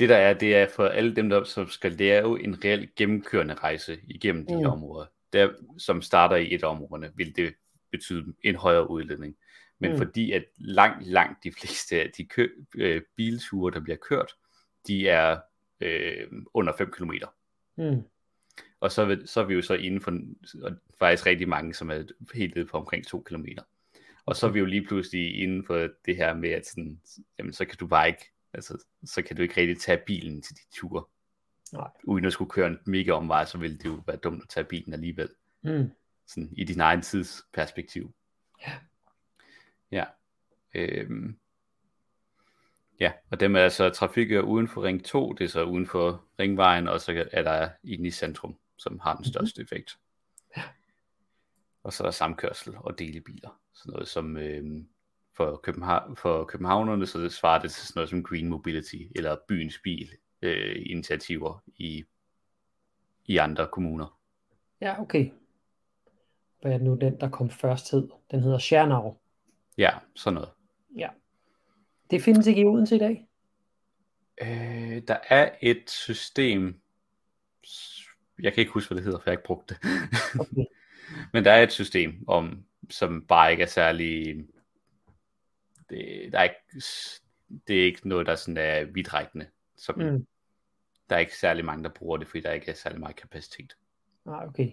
det 0.00 0.08
der 0.08 0.16
er, 0.16 0.34
det 0.34 0.56
er 0.56 0.68
for 0.68 0.86
alle 0.86 1.16
dem, 1.16 1.28
der 1.28 1.44
som 1.44 1.68
skal 1.68 1.92
lave 1.92 2.42
en 2.44 2.64
reelt 2.64 2.94
gennemkørende 2.94 3.54
rejse 3.54 4.00
igennem 4.08 4.46
de 4.46 4.56
Mm. 4.56 4.64
områder, 4.66 5.06
der, 5.32 5.52
som 5.78 6.02
starter 6.02 6.36
i 6.36 6.54
et 6.54 6.62
af 6.62 6.68
områderne, 6.68 7.12
vil 7.14 7.36
det 7.36 7.54
betyde 7.90 8.34
en 8.42 8.54
højere 8.54 8.90
udledning. 8.90 9.36
Men 9.78 9.90
Mm. 9.90 9.94
mm. 9.96 10.02
fordi 10.02 10.32
at 10.32 10.44
langt, 10.58 11.06
langt 11.06 11.44
de 11.44 11.52
fleste 11.52 12.00
af 12.02 12.10
de 12.16 12.24
kø, 12.26 12.48
øh, 12.76 13.02
bilture, 13.16 13.72
der 13.74 13.80
bliver 13.80 13.96
kørt, 13.96 14.32
de 14.86 15.08
er 15.08 15.38
øh, 15.80 16.26
under 16.54 16.72
5 16.78 16.90
km. 16.90 17.12
Mm. 17.76 18.02
Og 18.80 18.92
så, 18.92 19.04
vil, 19.04 19.28
så 19.28 19.40
er 19.40 19.44
vi 19.44 19.54
jo 19.54 19.62
så 19.62 19.74
inden 19.74 20.00
for, 20.00 20.18
og 20.62 20.72
faktisk 20.98 21.26
rigtig 21.26 21.48
mange, 21.48 21.74
som 21.74 21.90
er 21.90 22.02
helt 22.34 22.54
nede 22.54 22.66
på 22.66 22.76
omkring 22.76 23.06
2 23.06 23.20
km. 23.20 23.44
Og 24.26 24.36
så 24.36 24.46
er 24.46 24.50
vi 24.50 24.58
jo 24.58 24.64
lige 24.64 24.86
pludselig 24.86 25.42
inden 25.42 25.64
for 25.66 25.88
det 26.06 26.16
her 26.16 26.34
med, 26.34 26.50
at 26.50 26.66
sådan, 26.66 27.00
jamen, 27.38 27.52
så 27.52 27.64
kan 27.64 27.76
du 27.78 27.86
bare 27.86 28.08
ikke, 28.08 28.32
altså, 28.52 28.84
så 29.04 29.22
kan 29.22 29.36
du 29.36 29.42
ikke 29.42 29.60
rigtig 29.60 29.80
tage 29.80 30.02
bilen 30.06 30.42
til 30.42 30.56
de 30.56 30.60
ture. 30.72 31.04
Nej. 31.72 31.90
Uden 32.04 32.24
at 32.24 32.32
skulle 32.32 32.50
køre 32.50 32.66
en 32.66 32.78
mega 32.84 33.12
omvej, 33.12 33.44
så 33.44 33.58
ville 33.58 33.78
det 33.78 33.84
jo 33.84 34.02
være 34.06 34.16
dumt 34.16 34.42
at 34.42 34.48
tage 34.48 34.64
bilen 34.64 34.92
alligevel. 34.92 35.28
Mm. 35.62 35.90
Sådan 36.26 36.48
i 36.56 36.64
din 36.64 36.80
egen 36.80 37.02
tidsperspektiv. 37.02 38.14
Ja. 38.66 38.72
Ja. 39.90 40.04
Øhm. 40.74 41.38
Ja, 43.00 43.12
og 43.30 43.40
dem 43.40 43.56
er 43.56 43.60
altså 43.60 43.90
trafikører 43.90 44.42
uden 44.42 44.68
for 44.68 44.82
ring 44.82 45.04
2, 45.04 45.32
det 45.32 45.44
er 45.44 45.48
så 45.48 45.64
uden 45.64 45.86
for 45.86 46.24
ringvejen, 46.38 46.88
og 46.88 47.00
så 47.00 47.28
er 47.32 47.42
der 47.42 47.70
inde 47.84 48.06
i 48.06 48.10
centrum, 48.10 48.58
som 48.76 48.98
har 48.98 49.16
den 49.16 49.24
største 49.24 49.62
effekt. 49.62 49.98
Og 51.82 51.92
så 51.92 52.02
er 52.02 52.06
der 52.06 52.12
samkørsel 52.12 52.74
og 52.76 52.98
delebiler. 52.98 53.60
Sådan 53.74 53.92
noget 53.92 54.08
som 54.08 54.36
øhm, 54.36 54.88
for, 55.40 55.56
København, 55.56 56.16
for 56.16 56.44
københavnerne, 56.44 57.06
så 57.06 57.18
det 57.18 57.32
svarer 57.32 57.62
det 57.62 57.70
til 57.70 57.86
sådan 57.86 57.98
noget 57.98 58.10
som 58.10 58.22
Green 58.22 58.48
Mobility, 58.48 58.96
eller 59.16 59.36
byens 59.48 59.78
bil 59.78 60.10
øh, 60.42 60.76
initiativer 60.86 61.62
i, 61.76 62.04
i 63.26 63.36
andre 63.36 63.68
kommuner. 63.72 64.18
Ja, 64.80 65.00
okay. 65.00 65.30
Hvad 66.60 66.72
er 66.72 66.76
det 66.78 66.86
nu, 66.86 66.94
den 66.94 67.20
der 67.20 67.30
kom 67.30 67.50
først 67.50 67.90
hed? 67.90 68.08
Den 68.30 68.40
hedder 68.40 68.58
Schernau. 68.58 69.16
Ja, 69.78 69.90
sådan 70.14 70.34
noget. 70.34 70.50
Ja. 70.96 71.08
Det 72.10 72.22
findes 72.22 72.46
ikke 72.46 72.60
i 72.60 72.64
Odense 72.64 72.96
i 72.96 72.98
dag. 72.98 73.28
Øh, 74.42 75.02
der 75.08 75.18
er 75.28 75.50
et 75.62 75.90
system, 75.90 76.80
jeg 78.42 78.52
kan 78.52 78.60
ikke 78.60 78.72
huske, 78.72 78.88
hvad 78.88 78.96
det 78.96 79.04
hedder, 79.04 79.18
for 79.18 79.30
jeg 79.30 79.32
har 79.32 79.38
ikke 79.38 79.46
brugt 79.46 79.68
det. 79.68 79.78
Okay. 80.40 80.64
Men 81.32 81.44
der 81.44 81.52
er 81.52 81.62
et 81.62 81.72
system, 81.72 82.24
om, 82.28 82.64
som 82.90 83.24
bare 83.28 83.50
ikke 83.50 83.62
er 83.62 83.66
særlig, 83.66 84.36
det, 85.90 86.32
der 86.32 86.38
er 86.38 86.42
ikke, 86.42 86.84
det 87.68 87.80
er 87.80 87.84
ikke 87.84 88.08
noget, 88.08 88.26
der 88.26 88.34
sådan 88.34 88.56
er 88.56 88.84
vidtrækkende. 88.84 89.46
Så 89.76 89.92
Mm. 89.96 90.26
Der 91.10 91.16
er 91.16 91.20
ikke 91.20 91.36
særlig 91.36 91.64
mange, 91.64 91.84
der 91.84 91.90
bruger 91.90 92.16
det, 92.16 92.28
fordi 92.28 92.40
der 92.40 92.52
ikke 92.52 92.70
er 92.70 92.74
særlig 92.74 93.00
meget 93.00 93.16
kapacitet. 93.16 93.76
Nej, 94.24 94.46
okay. 94.46 94.70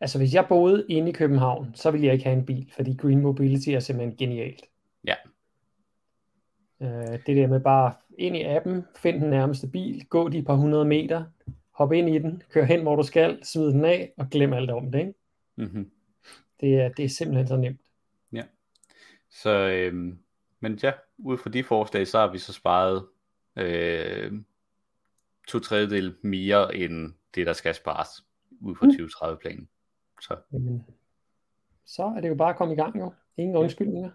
Altså, 0.00 0.18
hvis 0.18 0.34
jeg 0.34 0.46
boede 0.48 0.86
inde 0.88 1.08
i 1.08 1.12
København, 1.12 1.74
så 1.74 1.90
ville 1.90 2.06
jeg 2.06 2.14
ikke 2.14 2.24
have 2.24 2.38
en 2.38 2.46
bil, 2.46 2.72
fordi 2.76 2.96
Green 2.96 3.20
Mobility 3.20 3.68
er 3.68 3.80
simpelthen 3.80 4.16
genialt. 4.16 4.64
Ja. 5.04 5.14
Øh, 6.80 7.18
det 7.26 7.36
der 7.36 7.46
med 7.46 7.60
bare 7.60 7.94
ind 8.18 8.36
i 8.36 8.42
appen, 8.42 8.84
find 8.96 9.20
den 9.20 9.30
nærmeste 9.30 9.68
bil, 9.68 10.06
gå 10.06 10.28
de 10.28 10.42
par 10.42 10.54
hundrede 10.54 10.84
meter, 10.84 11.24
hop 11.70 11.92
ind 11.92 12.08
i 12.08 12.18
den, 12.18 12.42
kør 12.50 12.64
hen, 12.64 12.82
hvor 12.82 12.96
du 12.96 13.02
skal, 13.02 13.44
smid 13.44 13.66
den 13.66 13.84
af, 13.84 14.12
og 14.16 14.26
glem 14.30 14.52
alt 14.52 14.70
om 14.70 14.92
det. 14.92 14.98
Ikke? 14.98 15.14
Mm-hmm. 15.56 15.90
Det, 16.60 16.74
er, 16.74 16.88
det 16.88 17.04
er 17.04 17.08
simpelthen 17.08 17.46
så 17.46 17.56
nemt. 17.56 17.80
Så, 19.30 19.50
øhm, 19.50 20.18
men 20.60 20.78
ja, 20.82 20.92
ud 21.18 21.38
fra 21.38 21.50
de 21.50 21.64
forslag, 21.64 22.06
så 22.06 22.18
har 22.18 22.26
vi 22.32 22.38
så 22.38 22.52
sparet 22.52 23.06
øh, 23.56 24.32
to 25.48 25.58
tredjedel 25.58 26.16
mere 26.22 26.74
end 26.76 27.14
det, 27.34 27.46
der 27.46 27.52
skal 27.52 27.74
spares 27.74 28.08
ud 28.60 28.74
fra 28.76 28.86
Mm. 28.86 28.92
2030-planen. 28.92 29.68
Så 30.20 30.36
Jamen, 30.52 30.84
så 31.84 32.02
er 32.16 32.20
det 32.20 32.28
jo 32.28 32.34
bare 32.34 32.50
at 32.50 32.56
komme 32.56 32.74
i 32.74 32.76
gang 32.76 32.98
jo. 33.00 33.12
Ingen 33.36 33.56
undskyldninger. 33.56 34.10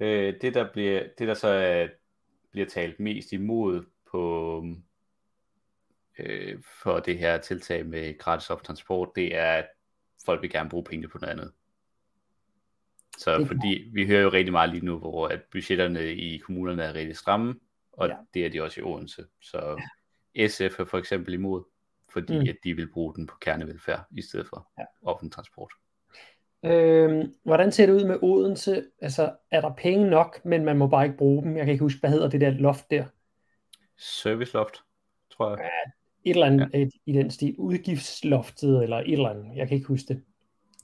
øh, 0.00 0.34
det, 0.40 0.54
der 0.54 0.72
bliver, 0.72 1.02
det, 1.18 1.28
der 1.28 1.34
så 1.34 1.48
er, 1.48 1.88
bliver 2.50 2.66
talt 2.66 3.00
mest 3.00 3.32
imod 3.32 3.84
på 4.10 4.64
øh, 6.18 6.62
for 6.82 6.98
det 6.98 7.18
her 7.18 7.38
tiltag 7.38 7.86
med 7.86 8.18
gratis 8.18 8.46
transport, 8.64 9.08
det 9.16 9.36
er, 9.36 9.52
at 9.52 9.66
folk 10.26 10.42
vil 10.42 10.50
gerne 10.50 10.70
bruge 10.70 10.84
penge 10.84 11.08
på 11.08 11.18
noget 11.18 11.32
andet. 11.32 11.52
Så 13.20 13.38
Det 13.38 13.46
fordi 13.46 13.90
vi 13.92 14.06
hører 14.06 14.22
jo 14.22 14.28
rigtig 14.28 14.52
meget 14.52 14.70
lige 14.70 14.84
nu, 14.84 14.98
hvor 14.98 15.28
at 15.28 15.40
budgetterne 15.52 16.14
i 16.14 16.38
kommunerne 16.38 16.82
er 16.82 16.94
rigtig 16.94 17.16
stramme, 17.16 17.54
og 17.92 18.08
Ja. 18.08 18.14
ja. 18.14 18.20
det 18.34 18.46
er 18.46 18.50
de 18.50 18.62
også 18.62 18.80
i 18.80 18.84
Odense. 18.84 19.24
Så 19.40 19.82
SF 20.48 20.80
er 20.80 20.84
for 20.84 20.98
eksempel 20.98 21.34
imod, 21.34 21.62
fordi 22.12 22.38
Mm. 22.38 22.46
at 22.48 22.56
de 22.64 22.74
vil 22.74 22.88
bruge 22.92 23.14
den 23.14 23.26
på 23.26 23.34
kernevelfærd 23.40 24.04
i 24.16 24.22
stedet 24.22 24.46
for 24.46 24.70
Ja. 24.78 24.82
ja. 24.82 25.08
offentlig 25.10 25.32
transport. 25.32 25.72
Øhm, 26.64 27.34
hvordan 27.44 27.72
ser 27.72 27.86
det 27.86 27.92
ud 27.92 28.04
med 28.04 28.18
Odense? 28.22 28.84
Altså, 29.02 29.32
er 29.50 29.60
der 29.60 29.74
penge 29.74 30.10
nok, 30.10 30.40
men 30.44 30.64
man 30.64 30.76
må 30.78 30.86
bare 30.86 31.04
ikke 31.04 31.16
bruge 31.18 31.42
dem? 31.42 31.56
Jeg 31.56 31.64
kan 31.64 31.72
ikke 31.72 31.84
huske, 31.84 32.00
hvad 32.00 32.10
hedder 32.10 32.28
det 32.28 32.40
der 32.40 32.50
loft 32.50 32.90
der? 32.90 33.04
Serviceloft, 33.98 34.74
tror 35.30 35.50
jeg. 35.50 35.70
Et 36.24 36.30
eller 36.30 36.46
andet 36.46 36.70
ja. 36.74 36.86
i 37.06 37.12
den 37.12 37.30
stil. 37.30 37.54
Udgiftsloftet, 37.58 38.82
eller 38.82 38.96
et 38.96 39.12
eller 39.12 39.28
andet. 39.28 39.56
Jeg 39.56 39.68
kan 39.68 39.74
ikke 39.76 39.88
huske 39.88 40.08
det. 40.14 40.22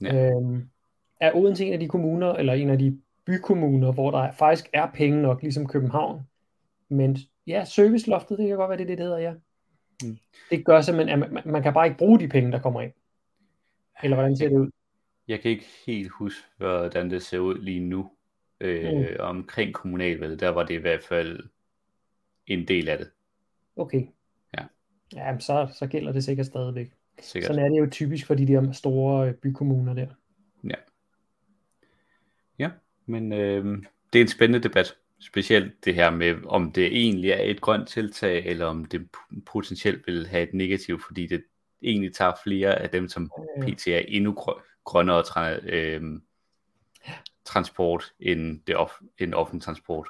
Ja. 0.01 0.29
Øhm, 0.29 0.69
er 1.19 1.35
Odense 1.35 1.65
en 1.65 1.73
af 1.73 1.79
de 1.79 1.87
kommuner, 1.87 2.33
eller 2.33 2.53
en 2.53 2.69
af 2.69 2.79
de 2.79 3.01
bykommuner, 3.25 3.91
hvor 3.91 4.11
der 4.11 4.31
faktisk 4.31 4.69
er 4.73 4.87
penge 4.93 5.21
nok, 5.21 5.41
ligesom 5.41 5.67
København? 5.67 6.21
Men 6.89 7.17
ja, 7.47 7.65
serviceloftet, 7.65 8.37
det 8.37 8.47
kan 8.47 8.57
godt 8.57 8.69
være, 8.69 8.77
det 8.77 8.83
er 8.83 8.87
det, 8.87 8.97
det 8.97 9.05
hedder, 9.05 9.17
ja. 9.17 9.33
Mm. 10.03 10.17
Det 10.51 10.65
gør 10.65 10.81
simpelthen, 10.81 11.23
at 11.23 11.31
man, 11.31 11.43
man 11.45 11.63
kan 11.63 11.73
bare 11.73 11.85
ikke 11.85 11.97
bruge 11.97 12.19
de 12.19 12.27
penge, 12.27 12.51
der 12.51 12.59
kommer 12.59 12.81
ind. 12.81 12.91
Eller 14.03 14.17
hvordan 14.17 14.37
ser 14.37 14.49
det 14.49 14.57
ud? 14.57 14.69
Jeg 15.27 15.39
kan 15.39 15.51
ikke 15.51 15.65
helt 15.85 16.09
huske, 16.11 16.47
hvordan 16.57 17.11
det 17.11 17.21
ser 17.21 17.39
ud 17.39 17.61
lige 17.61 17.79
nu. 17.79 18.09
Øh, 18.59 18.97
mm. 18.97 19.05
Omkring 19.19 19.73
kommunalvalget, 19.73 20.39
der 20.39 20.49
var 20.49 20.63
det 20.63 20.73
i 20.73 20.77
hvert 20.77 21.03
fald 21.03 21.39
en 22.47 22.67
del 22.67 22.89
af 22.89 22.97
det. 22.97 23.09
Okay. 23.75 24.07
Ja. 24.57 24.63
Ja, 25.13 25.39
så, 25.39 25.67
så 25.73 25.87
gælder 25.87 26.11
det 26.11 26.23
sikkert 26.23 26.45
stadigvæk. 26.45 26.91
Sikkert. 27.19 27.47
Sådan 27.47 27.65
er 27.65 27.69
det 27.69 27.79
jo 27.79 27.89
typisk 27.91 28.27
for 28.27 28.33
de 28.33 28.47
der 28.47 28.71
store 28.71 29.33
bykommuner 29.33 29.93
der. 29.93 30.07
Ja. 32.59 32.69
Men 33.05 33.33
øh, 33.33 33.83
det 34.13 34.19
er 34.19 34.23
en 34.23 34.27
spændende 34.27 34.67
debat. 34.67 34.95
Specielt 35.19 35.85
det 35.85 35.95
her 35.95 36.09
med, 36.09 36.35
om 36.45 36.71
det 36.71 36.85
egentlig 36.85 37.31
er 37.31 37.41
et 37.41 37.61
grønt 37.61 37.89
tiltag, 37.89 38.45
eller 38.45 38.65
om 38.65 38.85
det 38.85 39.07
potentielt 39.45 40.07
vil 40.07 40.27
have 40.27 40.43
et 40.43 40.53
negativt, 40.53 41.01
fordi 41.07 41.27
det 41.27 41.43
egentlig 41.81 42.13
tager 42.13 42.33
flere 42.43 42.75
af 42.75 42.89
dem, 42.89 43.07
som 43.09 43.31
PT 43.61 43.87
er 43.87 44.01
endnu 44.07 44.35
grønnere 44.83 45.21
tra- 45.21 45.69
øh, 45.69 46.01
transport 47.45 48.13
end, 48.19 48.59
det 48.67 48.75
off- 48.75 49.15
end 49.19 49.33
offentlig 49.33 49.63
transport. 49.63 50.07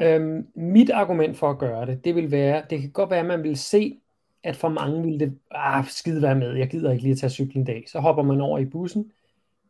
Øhm, 0.00 0.46
mit 0.54 0.90
argument 0.90 1.36
for 1.36 1.50
at 1.50 1.58
gøre 1.58 1.86
det, 1.86 2.04
det 2.04 2.14
vil 2.14 2.30
være, 2.30 2.62
det 2.70 2.80
kan 2.80 2.90
godt 2.90 3.10
være, 3.10 3.20
at 3.20 3.26
man 3.26 3.42
vil 3.42 3.56
se, 3.56 4.00
at 4.42 4.56
for 4.56 4.68
mange 4.68 5.02
vil 5.02 5.20
det, 5.20 5.38
ah, 5.50 5.84
skide 5.88 6.22
være 6.22 6.34
med, 6.34 6.56
jeg 6.56 6.68
gider 6.68 6.90
ikke 6.90 7.02
lige 7.02 7.12
at 7.12 7.18
tage 7.18 7.30
cyklen 7.30 7.60
en 7.60 7.64
dag, 7.64 7.84
så 7.86 8.00
hopper 8.00 8.22
man 8.22 8.40
over 8.40 8.58
i 8.58 8.64
bussen, 8.64 9.12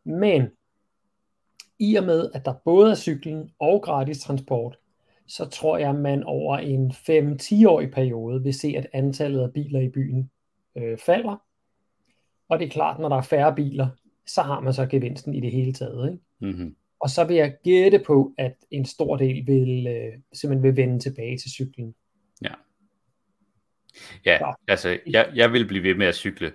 men 0.03 0.47
i 1.79 1.95
og 1.95 2.03
med, 2.03 2.29
at 2.33 2.45
der 2.45 2.53
både 2.65 2.91
er 2.91 2.95
cyklen 2.95 3.51
og 3.59 3.81
gratis 3.83 4.19
transport, 4.19 4.77
så 5.27 5.45
tror 5.49 5.77
jeg, 5.77 5.89
at 5.89 5.95
man 5.95 6.23
over 6.23 6.57
en 6.57 6.91
5-10-årig 6.91 7.91
periode 7.91 8.43
vil 8.43 8.53
se, 8.53 8.73
at 8.77 8.87
antallet 8.93 9.41
af 9.41 9.53
biler 9.53 9.79
i 9.79 9.89
byen 9.89 10.31
øh, 10.77 10.97
falder. 10.97 11.43
Og 12.49 12.59
det 12.59 12.65
er 12.65 12.69
klart, 12.69 12.99
når 12.99 13.09
der 13.09 13.15
er 13.15 13.21
færre 13.21 13.55
biler, 13.55 13.87
så 14.27 14.41
har 14.41 14.59
man 14.59 14.73
så 14.73 14.85
gevinsten 14.85 15.33
i 15.33 15.39
det 15.39 15.51
hele 15.51 15.73
taget. 15.73 16.11
Ikke? 16.11 16.23
Mm-hmm. 16.53 16.75
Og 16.99 17.09
så 17.09 17.23
vil 17.23 17.35
jeg 17.35 17.55
gætte 17.63 17.99
på, 18.05 18.33
at 18.37 18.55
en 18.71 18.85
stor 18.85 19.17
del 19.17 19.47
vil 19.47 19.87
øh, 19.87 20.13
simpelthen 20.33 20.63
vil 20.63 20.75
vende 20.75 20.99
tilbage 20.99 21.37
til 21.37 21.51
cyklen. 21.51 21.95
Ja. 22.41 22.53
Ja, 24.25 24.37
Så. 24.37 24.53
altså 24.67 24.99
jeg, 25.07 25.31
jeg 25.35 25.51
vil 25.53 25.67
blive 25.67 25.83
ved 25.83 25.95
med 25.95 26.07
at 26.07 26.15
cykle, 26.15 26.51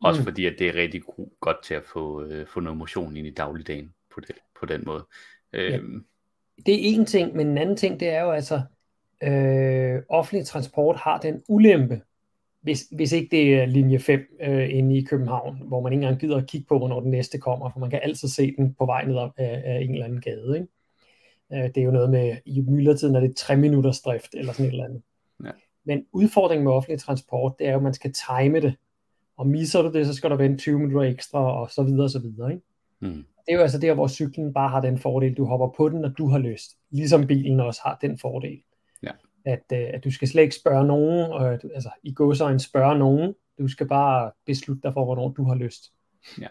også 0.00 0.20
Mm. 0.20 0.24
fordi 0.24 0.46
at 0.46 0.54
det 0.58 0.68
er 0.68 0.74
rigtig 0.74 1.02
go- 1.02 1.28
godt 1.40 1.62
til 1.64 1.74
at 1.74 1.84
få, 1.84 2.22
øh, 2.24 2.46
få 2.46 2.60
noget 2.60 2.78
motion 2.78 3.16
ind 3.16 3.26
i 3.26 3.30
dagligdagen 3.30 3.92
på, 4.14 4.20
det, 4.20 4.30
på 4.60 4.66
den 4.66 4.82
måde. 4.86 5.06
Øhm, 5.52 6.04
Det 6.66 6.74
er 6.74 6.94
en 6.94 7.06
ting, 7.06 7.36
men 7.36 7.46
en 7.46 7.58
anden 7.58 7.76
ting, 7.76 8.00
det 8.00 8.08
er 8.08 8.22
jo 8.22 8.30
altså, 8.30 8.62
øh, 9.22 10.02
offentlig 10.08 10.46
transport 10.46 10.96
har 10.96 11.18
den 11.18 11.42
ulempe, 11.48 12.00
hvis, 12.62 12.84
hvis 12.92 13.12
ikke 13.12 13.36
det 13.36 13.54
er 13.54 13.66
linje 13.66 13.98
5 13.98 14.20
øh, 14.40 14.74
inde 14.74 14.98
i 14.98 15.04
København, 15.04 15.62
hvor 15.66 15.80
man 15.80 15.92
ikke 15.92 16.02
engang 16.02 16.20
gider 16.20 16.36
at 16.36 16.46
kigge 16.46 16.66
på, 16.68 16.78
hvornår 16.78 17.00
den 17.00 17.10
næste 17.10 17.38
kommer, 17.38 17.70
for 17.70 17.80
man 17.80 17.90
kan 17.90 18.00
altid 18.02 18.28
se 18.28 18.54
den 18.56 18.74
på 18.74 18.86
vej 18.86 19.04
ned 19.04 19.16
af, 19.16 19.30
af 19.38 19.80
en 19.82 19.92
eller 19.92 20.04
anden 20.04 20.20
gade. 20.20 20.54
Ikke? 20.54 20.68
Øh, 21.52 21.74
det 21.74 21.78
er 21.78 21.84
jo 21.84 21.90
noget 21.90 22.10
med, 22.10 22.36
i 22.44 22.60
myldretiden 22.60 23.16
er 23.16 23.20
det 23.20 23.36
3 23.36 23.56
minutters 23.56 24.00
drift, 24.00 24.34
eller 24.34 24.52
sådan 24.52 24.66
et 24.66 24.70
eller 24.70 24.84
andet. 24.84 25.02
Ja. 25.44 25.50
Men 25.84 26.06
udfordringen 26.12 26.64
med 26.64 26.72
offentlig 26.72 27.00
transport, 27.00 27.54
det 27.58 27.66
er 27.66 27.70
jo, 27.70 27.76
at 27.76 27.82
man 27.82 27.94
skal 27.94 28.12
time 28.12 28.60
det, 28.60 28.74
og 29.36 29.46
misser 29.46 29.82
du 29.82 29.92
det, 29.92 30.06
så 30.06 30.14
skal 30.14 30.30
der 30.30 30.36
vente 30.36 30.58
20 30.58 30.78
minutter 30.78 31.10
ekstra, 31.10 31.60
og 31.60 31.70
så 31.70 31.82
videre, 31.82 32.04
og 32.04 32.10
så 32.10 32.18
videre. 32.18 32.52
Ikke? 32.52 32.64
mm, 33.00 33.24
Det 33.46 33.52
er 33.52 33.56
jo 33.56 33.62
altså 33.62 33.78
der, 33.78 33.94
hvor 33.94 34.08
cyklen 34.08 34.52
bare 34.54 34.68
har 34.68 34.80
den 34.80 34.98
fordel, 34.98 35.34
du 35.34 35.44
hopper 35.44 35.68
på 35.76 35.88
den, 35.88 36.00
når 36.00 36.08
du 36.08 36.28
har 36.28 36.38
lyst. 36.38 36.70
Ligesom 36.90 37.26
bilen 37.26 37.60
også 37.60 37.80
har 37.84 37.98
den 38.00 38.18
fordel. 38.18 38.62
Ja. 39.02 39.10
At, 39.44 39.62
øh, 39.72 39.78
at 39.94 40.04
du 40.04 40.10
skal 40.10 40.28
slet 40.28 40.42
ikke 40.42 40.54
spørge 40.54 40.86
nogen, 40.86 41.32
og, 41.32 41.52
at- 41.54 41.64
altså 41.74 41.90
i 42.02 42.12
gåsøjne 42.14 42.60
spørge 42.60 42.98
nogen. 42.98 43.34
Du 43.58 43.68
skal 43.68 43.88
bare 43.88 44.30
beslutte 44.46 44.82
dig 44.82 44.92
for, 44.92 45.04
hvornår 45.04 45.28
du 45.28 45.44
har 45.44 45.54
lyst. 45.54 45.92
Ja. 46.40 46.48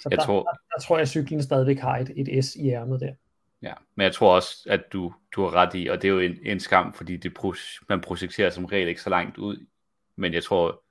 Så 0.00 0.08
Jeg 0.10 0.18
der, 0.18 0.24
tror- 0.24 0.42
der, 0.42 0.50
der, 0.74 0.80
tror 0.82 0.96
jeg, 0.96 1.02
at 1.02 1.08
cyklen 1.08 1.42
stadigvæk 1.42 1.78
har 1.78 1.98
et, 1.98 2.12
et 2.16 2.44
S 2.44 2.54
i 2.56 2.68
ærmet 2.70 3.00
der. 3.00 3.14
ja. 3.62 3.72
Men 3.94 4.04
jeg 4.04 4.12
tror 4.14 4.34
også, 4.34 4.66
at 4.70 4.82
du, 4.92 5.12
du 5.36 5.42
har 5.42 5.54
ret 5.54 5.74
i, 5.74 5.86
og 5.86 6.02
det 6.02 6.08
er 6.08 6.12
jo 6.12 6.18
en, 6.18 6.38
en 6.42 6.60
skam, 6.60 6.92
fordi 6.92 7.16
det, 7.16 7.32
man 7.88 8.00
projekterer 8.00 8.50
som 8.50 8.64
regel 8.64 8.88
ikke 8.88 9.02
så 9.02 9.10
langt 9.10 9.38
ud, 9.38 9.66
men 10.16 10.34
jeg 10.34 10.44
tror, 10.44 10.82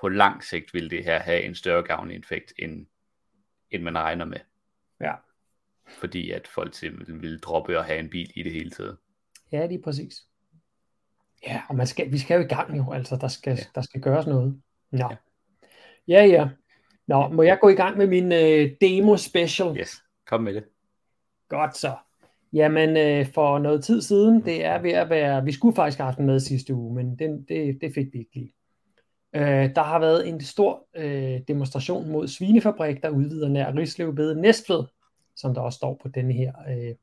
på 0.00 0.08
lang 0.08 0.44
sigt 0.44 0.74
vil 0.74 0.90
det 0.90 1.04
her 1.04 1.18
have 1.18 1.42
en 1.42 1.54
større 1.54 1.82
gavnlig 1.82 2.18
effekt, 2.18 2.52
end, 2.58 2.86
end 3.70 3.82
man 3.82 3.98
regner 3.98 4.24
med. 4.24 4.38
Ja. 5.00 5.12
Fordi 5.88 6.30
at 6.30 6.46
folk 6.46 6.74
simpelthen 6.74 7.22
vil 7.22 7.38
droppe 7.40 7.78
at 7.78 7.84
have 7.84 7.98
en 7.98 8.10
bil 8.10 8.30
i 8.34 8.42
det 8.42 8.52
hele 8.52 8.70
taget. 8.70 8.96
Ja, 9.52 9.66
lige 9.66 9.82
præcis. 9.82 10.14
Ja, 11.46 11.62
og 11.68 11.74
man 11.76 11.86
skal, 11.86 12.12
vi 12.12 12.18
skal 12.18 12.34
jo 12.34 12.40
i 12.44 12.48
gang 12.48 12.76
jo, 12.76 12.92
altså 12.92 13.16
der 13.16 13.28
skal, 13.28 13.56
Ja. 13.56 13.64
der 13.74 13.80
skal 13.80 14.00
gøres 14.00 14.26
noget. 14.26 14.62
Nå. 14.90 14.98
Ja. 14.98 15.16
Ja, 16.08 16.24
ja. 16.24 16.48
Nå, 17.06 17.28
må 17.28 17.42
jeg 17.42 17.58
gå 17.60 17.68
i 17.68 17.74
gang 17.74 17.98
med 17.98 18.06
min 18.06 18.32
øh, 18.32 18.70
demo 18.80 19.16
special? 19.16 19.76
Yes, 19.78 20.02
kom 20.26 20.42
med 20.42 20.54
det. 20.54 20.64
Godt 21.48 21.76
så. 21.76 21.96
Jamen, 22.52 22.96
øh, 22.96 23.32
for 23.32 23.58
noget 23.58 23.84
tid 23.84 24.02
siden, 24.02 24.44
det 24.44 24.64
er 24.64 24.78
ved 24.78 24.90
at 24.90 25.10
være, 25.10 25.44
vi 25.44 25.52
skulle 25.52 25.74
faktisk 25.76 25.98
have 25.98 26.04
haft 26.04 26.18
den 26.18 26.26
med 26.26 26.40
sidste 26.40 26.74
uge, 26.74 26.94
men 26.94 27.18
den, 27.18 27.44
det, 27.44 27.78
det 27.80 27.94
fik 27.94 28.06
vi 28.12 28.18
ikke 28.18 28.34
lige. 28.34 28.54
Øh, 29.34 29.74
der 29.74 29.82
har 29.82 29.98
været 29.98 30.28
en 30.28 30.40
stor 30.40 30.86
øh, 30.96 31.40
demonstration 31.48 32.10
mod 32.10 32.28
svinefabrik, 32.28 33.02
der 33.02 33.08
udvider 33.08 33.48
nær 33.48 33.76
Rislev 33.76 34.16
ved 34.16 34.34
Næstved, 34.34 34.84
som 35.36 35.54
der 35.54 35.60
også 35.60 35.76
står 35.76 36.00
på 36.02 36.08
denne 36.08 36.32
her. 36.32 36.52
Øh. 36.68 36.94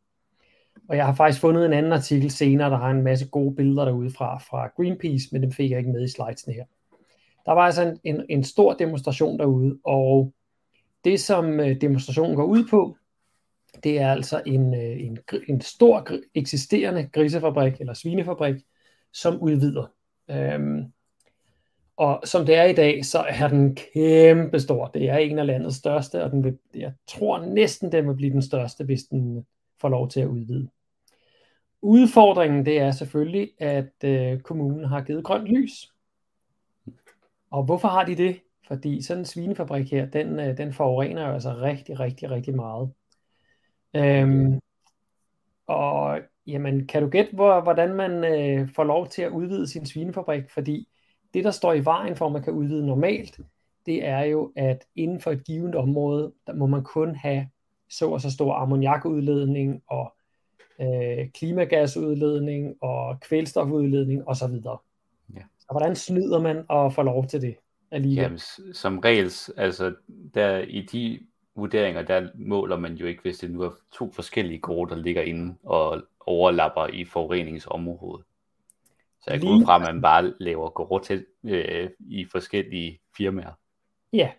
Og 0.90 0.98
jeg 0.98 1.06
har 1.06 1.14
faktisk 1.14 1.42
fundet 1.42 1.66
en 1.66 1.74
anden 1.74 1.92
artikel 1.92 2.32
senere, 2.32 2.70
der 2.70 2.78
har 2.78 2.90
en 2.90 3.04
masse 3.04 3.28
gode 3.28 3.56
billeder 3.56 3.86
derude 3.86 4.12
fra, 4.12 4.38
fra 4.38 4.68
Greenpeace, 4.78 5.30
men 5.32 5.44
dem 5.44 5.52
fik 5.52 5.72
jeg 5.72 5.80
ikke 5.80 5.92
med 5.92 6.04
i 6.04 6.08
slidesene 6.08 6.54
her. 6.54 6.66
Der 7.46 7.52
var 7.52 7.62
altså 7.62 7.82
en, 7.82 8.00
en, 8.04 8.26
en 8.30 8.44
stor 8.44 8.74
demonstration 8.74 9.40
derude, 9.40 9.78
og 9.84 10.34
det 11.04 11.20
som 11.20 11.60
øh, 11.60 11.82
demonstrationen 11.82 12.36
går 12.36 12.46
ud 12.46 12.68
på, 12.70 12.98
det 13.84 14.00
er 14.00 14.12
altså 14.12 14.42
en, 14.46 14.74
øh, 14.74 15.06
en, 15.06 15.18
en 15.48 15.62
stor 15.62 16.10
gr- 16.10 16.32
eksisterende 16.36 17.10
grisefabrik 17.14 17.74
eller 17.80 17.94
svinefabrik, 17.94 18.56
som 19.14 19.42
udvider. 19.42 19.86
Øhm, 20.30 20.94
og 22.02 22.22
som 22.26 22.46
det 22.46 22.56
er 22.56 22.64
i 22.64 22.74
dag, 22.74 23.06
så 23.06 23.20
er 23.20 23.48
den 23.48 23.76
kæmpe 23.76 24.60
stor. 24.60 24.88
Det 24.88 25.10
er 25.10 25.18
en 25.18 25.40
af 25.40 25.46
landets 25.46 25.76
største, 25.76 26.24
og 26.24 26.32
den 26.32 26.44
vil, 26.44 26.58
jeg 26.76 26.94
tror 27.08 27.46
næsten, 27.46 27.92
den 27.92 28.08
vil 28.08 28.16
blive 28.16 28.32
den 28.32 28.42
største, 28.42 28.84
hvis 28.84 29.04
den 29.04 29.46
får 29.82 29.90
lov 29.90 30.10
til 30.10 30.20
at 30.20 30.28
udvide. 30.28 30.70
Udfordringen 31.82 32.66
det 32.66 32.80
er 32.80 32.92
selvfølgelig, 32.92 33.52
at 33.60 34.04
øh, 34.04 34.40
kommunen 34.40 34.86
har 34.86 35.02
givet 35.02 35.24
grønt 35.24 35.48
lys. 35.48 35.94
Og 37.52 37.64
hvorfor 37.64 37.88
har 37.88 38.06
de 38.06 38.16
det? 38.16 38.40
Fordi 38.68 39.02
sådan 39.02 39.22
en 39.22 39.26
svinefabrik 39.26 39.92
her, 39.92 40.06
den, 40.06 40.40
øh, 40.40 40.58
den 40.58 40.74
forurener 40.74 41.28
jo 41.28 41.34
altså 41.34 41.56
rigtig, 41.62 42.00
rigtig, 42.00 42.30
rigtig 42.30 42.56
meget. 42.56 42.92
Øhm, 43.96 44.60
og 45.68 46.20
jamen, 46.48 46.88
kan 46.88 47.02
du 47.02 47.10
gætte, 47.10 47.36
hvor, 47.36 47.62
hvordan 47.62 47.94
man 47.94 48.12
øh, 48.12 48.70
får 48.76 48.84
lov 48.84 49.08
til 49.08 49.22
at 49.22 49.32
udvide 49.32 49.68
sin 49.68 49.86
svinefabrik? 49.86 50.50
Fordi 50.50 50.88
det, 51.34 51.44
der 51.44 51.52
står 51.52 51.74
i 51.74 51.86
vejen 51.86 52.16
for, 52.16 52.26
at 52.26 52.32
man 52.32 52.44
kan 52.44 52.54
udvide 52.54 52.86
normalt, 52.86 53.40
det 53.86 54.06
er 54.06 54.24
jo, 54.24 54.52
at 54.56 54.86
inden 54.96 55.22
for 55.22 55.32
et 55.32 55.44
givet 55.44 55.76
område, 55.76 56.32
der 56.48 56.54
må 56.54 56.66
man 56.66 56.84
kun 56.84 57.16
have 57.16 57.48
så 57.90 58.10
og 58.10 58.22
så 58.22 58.32
stor 58.32 58.54
ammoniakudledning 58.54 59.84
og 59.88 60.14
øh, 60.82 61.30
klimagasudledning 61.30 62.84
og 62.84 63.20
kvælstofudledning 63.20 64.28
osv. 64.28 64.54
Ja. 65.36 65.42
Så 65.60 65.68
hvordan 65.72 65.96
snyder 65.96 66.40
man 66.40 66.66
og 66.68 66.94
får 66.94 67.04
lov 67.04 67.28
til 67.28 67.42
det 67.42 67.56
alligevel? 67.92 68.24
Jamen, 68.24 68.40
som 68.74 69.00
regel, 69.00 69.32
altså 69.58 69.96
der 70.34 70.58
i 70.58 70.82
de 70.82 71.20
vurderinger, 71.56 72.02
der 72.02 72.30
måler 72.36 72.78
man 72.78 72.94
jo 72.94 73.06
ikke, 73.06 73.22
hvis 73.22 73.38
det 73.38 73.52
nu 73.52 73.62
er 73.62 73.72
to 73.92 74.12
forskellige 74.12 74.60
gårde, 74.60 74.96
der 74.96 75.02
ligger 75.02 75.22
inde 75.22 75.56
og 75.64 76.02
overlapper 76.20 76.88
i 76.88 77.06
forureningsområdet. 77.06 78.26
Så 79.22 79.32
jeg 79.32 79.42
går 79.42 79.50
ud 79.50 79.66
fra, 79.66 79.76
at 79.76 79.94
man 79.94 80.02
bare 80.02 80.34
laver 80.40 80.70
gårde 80.70 81.06
til 81.06 81.26
øh, 81.44 81.90
i 82.00 82.26
forskellige 82.32 83.00
firmaer. 83.18 83.60
Ja, 84.14 84.32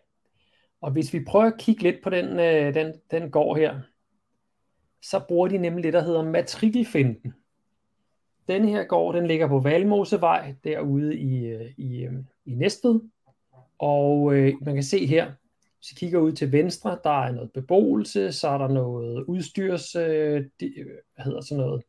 og 0.81 0.91
hvis 0.91 1.13
vi 1.13 1.25
prøver 1.25 1.45
at 1.45 1.59
kigge 1.59 1.83
lidt 1.83 2.03
på 2.03 2.11
den, 2.11 2.41
øh, 2.41 2.75
den, 2.75 2.95
den 3.11 3.31
gård 3.31 3.59
her, 3.59 3.81
så 5.03 5.21
bruger 5.29 5.49
de 5.49 5.59
nemlig 5.59 5.85
det, 5.85 5.93
der 5.93 6.03
hedder 6.03 6.23
matrikelfinden. 6.23 7.35
Den 8.49 8.69
her 8.69 8.85
gård, 8.85 9.15
den 9.15 9.27
ligger 9.27 9.49
på 9.49 9.61
Valmosevej, 9.61 10.55
derude 10.65 11.17
i, 11.17 11.47
øh, 11.47 11.71
i, 11.77 12.05
øh, 12.05 12.13
i 12.45 12.55
Næstved. 12.55 13.01
Og 13.79 14.35
øh, 14.35 14.55
man 14.63 14.75
kan 14.75 14.83
se 14.83 15.07
her, 15.07 15.33
hvis 15.79 15.91
I 15.93 15.95
kigger 15.95 16.21
ud 16.21 16.33
til 16.33 16.53
venstre, 16.53 16.99
der 17.05 17.25
er 17.25 17.33
noget 17.33 17.53
beboelse, 17.53 18.33
så 18.33 18.49
er 18.49 18.59
der 18.59 18.69
noget 18.69 19.25
udstyrs, 19.25 19.97
øh, 19.97 20.45
de, 20.61 20.75
hvad 21.15 21.25
hedder 21.25 21.41
sådan 21.41 21.65
noget, 21.65 21.83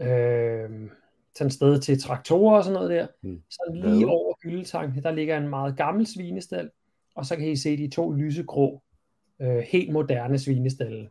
øh, 0.00 0.90
sådan 1.34 1.50
sted 1.50 1.80
til 1.80 2.00
traktorer 2.00 2.56
og 2.56 2.64
sådan 2.64 2.74
noget 2.74 2.90
der. 2.90 3.06
Mm. 3.22 3.42
Så 3.50 3.72
lige 3.74 4.06
over 4.06 4.34
gyldetanken, 4.42 5.02
der 5.02 5.12
ligger 5.12 5.36
en 5.36 5.48
meget 5.48 5.76
gammel 5.76 6.06
svinestal, 6.06 6.70
og 7.14 7.26
så 7.26 7.36
kan 7.36 7.48
I 7.48 7.56
se 7.56 7.76
de 7.76 7.90
to 7.90 8.12
lysegrå, 8.12 8.82
øh, 9.40 9.58
helt 9.58 9.92
moderne 9.92 10.38
svinestalde 10.38 11.08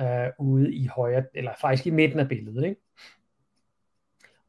øh, 0.00 0.28
ude 0.38 0.74
i 0.74 0.86
højre, 0.86 1.24
eller 1.34 1.52
faktisk 1.60 1.86
i 1.86 1.90
midten 1.90 2.20
af 2.20 2.28
billedet. 2.28 2.64
Ikke? 2.64 2.80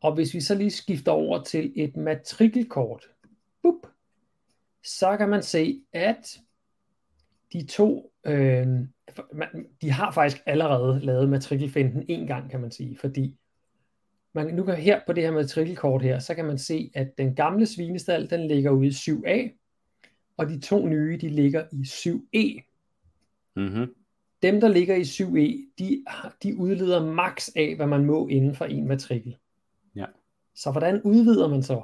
Og 0.01 0.13
hvis 0.13 0.33
vi 0.33 0.41
så 0.41 0.55
lige 0.55 0.71
skifter 0.71 1.11
over 1.11 1.43
til 1.43 1.73
et 1.75 1.97
matrikelkort, 1.97 3.09
bup, 3.61 3.87
så 4.83 5.17
kan 5.17 5.29
man 5.29 5.43
se, 5.43 5.81
at 5.93 6.39
de 7.53 7.65
to, 7.65 8.13
øh, 8.25 8.67
de 9.81 9.91
har 9.91 10.11
faktisk 10.11 10.43
allerede 10.45 10.99
lavet 10.99 11.29
matrikelfinden 11.29 12.05
en 12.07 12.27
gang, 12.27 12.49
kan 12.49 12.61
man 12.61 12.71
sige, 12.71 12.97
fordi 12.97 13.37
man, 14.33 14.55
nu 14.55 14.63
kan 14.63 14.75
her 14.75 14.99
på 15.07 15.13
det 15.13 15.23
her 15.23 15.31
matrikelkort 15.31 16.01
her, 16.01 16.19
så 16.19 16.35
kan 16.35 16.45
man 16.45 16.57
se, 16.57 16.91
at 16.93 17.17
den 17.17 17.35
gamle 17.35 17.65
svinestal, 17.65 18.29
den 18.29 18.47
ligger 18.47 18.71
ude 18.71 18.87
i 18.87 18.91
7A, 18.91 19.59
og 20.37 20.49
de 20.49 20.59
to 20.59 20.87
nye, 20.87 21.17
de 21.21 21.29
ligger 21.29 21.63
i 21.71 21.81
7E. 21.81 22.69
Mm-hmm. 23.55 23.95
Dem, 24.41 24.61
der 24.61 24.67
ligger 24.67 24.95
i 24.95 25.01
7E, 25.01 25.73
de, 25.79 26.05
de 26.43 26.57
udleder 26.57 27.05
max 27.05 27.49
af, 27.55 27.75
hvad 27.75 27.87
man 27.87 28.05
må 28.05 28.27
inden 28.27 28.55
for 28.55 28.65
en 28.65 28.87
matrikel. 28.87 29.37
Ja. 29.95 30.05
Så 30.55 30.71
hvordan 30.71 31.01
udvider 31.01 31.47
man 31.47 31.63
så? 31.63 31.81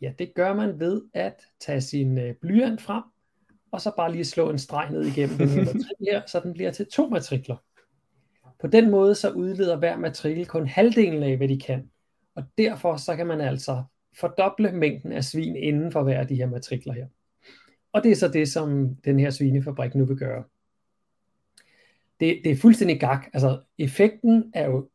Ja, 0.00 0.12
det 0.18 0.34
gør 0.34 0.54
man 0.54 0.80
ved 0.80 1.02
at 1.14 1.46
tage 1.60 1.80
sin 1.80 2.18
øh, 2.18 2.34
blyant 2.34 2.80
frem, 2.80 3.02
og 3.70 3.80
så 3.80 3.92
bare 3.96 4.12
lige 4.12 4.24
slå 4.24 4.50
en 4.50 4.58
streg 4.58 4.90
ned 4.90 5.02
igennem 5.02 5.38
den 5.38 5.48
her 5.48 5.64
matrikel 5.72 6.06
her, 6.10 6.22
så 6.26 6.40
den 6.40 6.52
bliver 6.52 6.70
til 6.70 6.86
to 6.86 7.08
matrikler. 7.08 7.56
På 8.60 8.66
den 8.66 8.90
måde 8.90 9.14
så 9.14 9.30
udleder 9.30 9.76
hver 9.76 9.96
matrikel 9.96 10.46
kun 10.46 10.66
halvdelen 10.66 11.22
af, 11.22 11.36
hvad 11.36 11.48
de 11.48 11.60
kan. 11.60 11.90
Og 12.34 12.44
derfor 12.58 12.96
så 12.96 13.16
kan 13.16 13.26
man 13.26 13.40
altså 13.40 13.82
fordoble 14.20 14.72
mængden 14.72 15.12
af 15.12 15.24
svin 15.24 15.56
inden 15.56 15.92
for 15.92 16.02
hver 16.02 16.20
af 16.20 16.26
de 16.26 16.34
her 16.34 16.46
matrikler 16.46 16.92
her. 16.92 17.06
Og 17.92 18.02
det 18.04 18.12
er 18.12 18.16
så 18.16 18.28
det, 18.28 18.48
som 18.48 18.96
den 19.04 19.20
her 19.20 19.30
svinefabrik 19.30 19.94
nu 19.94 20.04
vil 20.04 20.16
gøre. 20.16 20.44
Det, 22.20 22.40
det 22.44 22.52
er 22.52 22.56
fuldstændig 22.56 23.00
gak. 23.00 23.26
Altså, 23.32 23.60
effekten 23.78 24.50
er 24.54 24.66
jo 24.66 24.88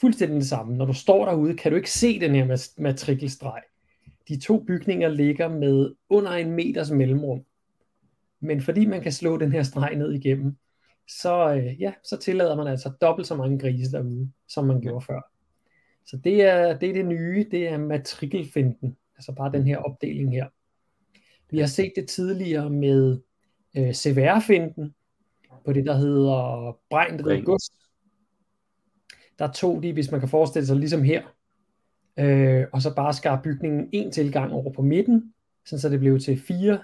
fuldstændig 0.00 0.34
den 0.34 0.44
samme. 0.44 0.76
Når 0.76 0.84
du 0.84 0.92
står 0.92 1.24
derude, 1.24 1.56
kan 1.56 1.70
du 1.72 1.76
ikke 1.76 1.90
se 1.90 2.20
den 2.20 2.34
her 2.34 2.68
matrikelstreg. 2.78 3.62
De 4.28 4.40
to 4.40 4.64
bygninger 4.64 5.08
ligger 5.08 5.48
med 5.48 5.94
under 6.08 6.32
en 6.32 6.52
meters 6.52 6.90
mellemrum. 6.90 7.44
Men 8.40 8.60
fordi 8.60 8.86
man 8.86 9.00
kan 9.00 9.12
slå 9.12 9.38
den 9.38 9.52
her 9.52 9.62
streg 9.62 9.96
ned 9.96 10.12
igennem, 10.12 10.56
så, 11.08 11.54
øh, 11.54 11.80
ja, 11.80 11.92
så 12.04 12.16
tillader 12.16 12.56
man 12.56 12.66
altså 12.66 12.92
dobbelt 13.00 13.26
så 13.26 13.36
mange 13.36 13.58
grise 13.58 13.92
derude, 13.92 14.30
som 14.48 14.64
man 14.64 14.80
gjorde 14.80 15.04
før. 15.06 15.33
Så 16.06 16.16
det 16.24 16.42
er, 16.42 16.78
det 16.78 16.88
er 16.88 16.92
det 16.92 17.06
nye, 17.06 17.46
det 17.50 17.68
er 17.68 17.78
matrikelfinden, 17.78 18.96
altså 19.16 19.32
bare 19.32 19.52
den 19.52 19.66
her 19.66 19.76
opdeling 19.76 20.32
her. 20.32 20.46
Vi 21.50 21.58
har 21.58 21.66
set 21.66 21.92
det 21.96 22.08
tidligere 22.08 22.70
med 22.70 23.20
øh, 23.76 23.92
CVR-finden, 23.92 24.94
på 25.64 25.72
det, 25.72 25.86
der 25.86 25.96
hedder 25.96 26.78
Brejn 26.90 27.24
ved 27.24 27.44
Gods. 27.44 27.70
Der 29.38 29.52
tog 29.52 29.82
de, 29.82 29.92
hvis 29.92 30.10
man 30.10 30.20
kan 30.20 30.28
forestille 30.28 30.66
sig, 30.66 30.76
ligesom 30.76 31.02
her, 31.02 31.22
øh, 32.18 32.66
og 32.72 32.82
så 32.82 32.94
bare 32.94 33.14
skar 33.14 33.40
bygningen 33.44 33.88
en 33.92 34.10
tilgang 34.10 34.52
over 34.52 34.72
på 34.72 34.82
midten, 34.82 35.34
sådan 35.66 35.80
så 35.80 35.88
det 35.88 36.00
blev 36.00 36.20
til 36.20 36.40
fire, 36.40 36.82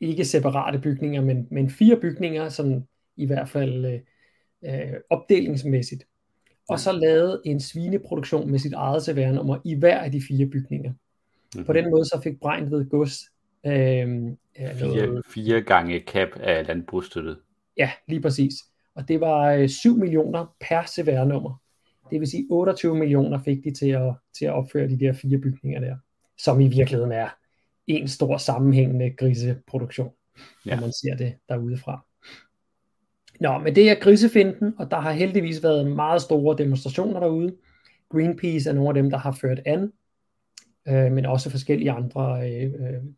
ikke 0.00 0.24
separate 0.24 0.78
bygninger, 0.78 1.20
men, 1.20 1.48
men 1.50 1.70
fire 1.70 2.00
bygninger, 2.00 2.48
sådan 2.48 2.86
i 3.16 3.26
hvert 3.26 3.48
fald 3.48 3.84
øh, 3.84 4.00
øh, 4.64 4.94
opdelingsmæssigt. 5.10 6.04
Og 6.68 6.80
så 6.80 6.92
lavede 6.92 7.42
en 7.44 7.60
svineproduktion 7.60 8.50
med 8.50 8.58
sit 8.58 8.72
eget 8.72 9.04
CVR-nummer 9.04 9.58
i 9.64 9.74
hver 9.74 9.98
af 9.98 10.12
de 10.12 10.22
fire 10.28 10.46
bygninger. 10.46 10.90
Mm-hmm. 10.90 11.64
På 11.64 11.72
den 11.72 11.90
måde 11.90 12.04
så 12.04 12.20
fik 12.24 12.40
Brejn 12.40 12.70
ved 12.70 12.88
Gods 12.88 13.18
øh, 13.66 14.08
fire, 14.56 15.22
fire 15.34 15.62
gange 15.62 16.00
cap 16.00 16.28
af 16.40 16.66
landbrugsstøttet. 16.66 17.38
Ja, 17.76 17.90
lige 18.08 18.20
præcis. 18.20 18.54
Og 18.94 19.08
det 19.08 19.20
var 19.20 19.52
øh, 19.52 19.68
7 19.68 19.96
millioner 19.96 20.56
per 20.60 20.82
CVR-nummer. 20.86 21.62
Det 22.10 22.20
vil 22.20 22.28
sige 22.28 22.46
28 22.50 22.96
millioner 22.96 23.38
fik 23.38 23.64
de 23.64 23.74
til 23.74 23.90
at, 23.90 24.14
til 24.38 24.44
at 24.44 24.52
opføre 24.52 24.88
de 24.88 25.00
der 25.00 25.12
fire 25.12 25.38
bygninger 25.38 25.80
der, 25.80 25.96
som 26.38 26.60
i 26.60 26.68
virkeligheden 26.68 27.12
er 27.12 27.28
en 27.86 28.08
stor 28.08 28.36
sammenhængende 28.36 29.10
griseproduktion, 29.10 30.10
ja. 30.66 30.74
når 30.74 30.80
man 30.80 30.92
ser 30.92 31.16
det 31.16 31.34
derudefra. 31.48 32.04
Nå, 33.40 33.58
men 33.58 33.74
det 33.74 33.90
er 33.90 33.94
grisefinden, 33.94 34.74
og 34.78 34.90
der 34.90 35.00
har 35.00 35.12
heldigvis 35.12 35.62
været 35.62 35.90
meget 35.90 36.22
store 36.22 36.56
demonstrationer 36.58 37.20
derude. 37.20 37.54
Greenpeace 38.08 38.70
er 38.70 38.74
nogle 38.74 38.88
af 38.88 38.94
dem, 38.94 39.10
der 39.10 39.18
har 39.18 39.32
ført 39.32 39.60
an, 39.66 39.92
øh, 40.88 41.12
men 41.12 41.26
også 41.26 41.50
forskellige 41.50 41.90
andre 41.90 42.50
øh, 42.50 42.72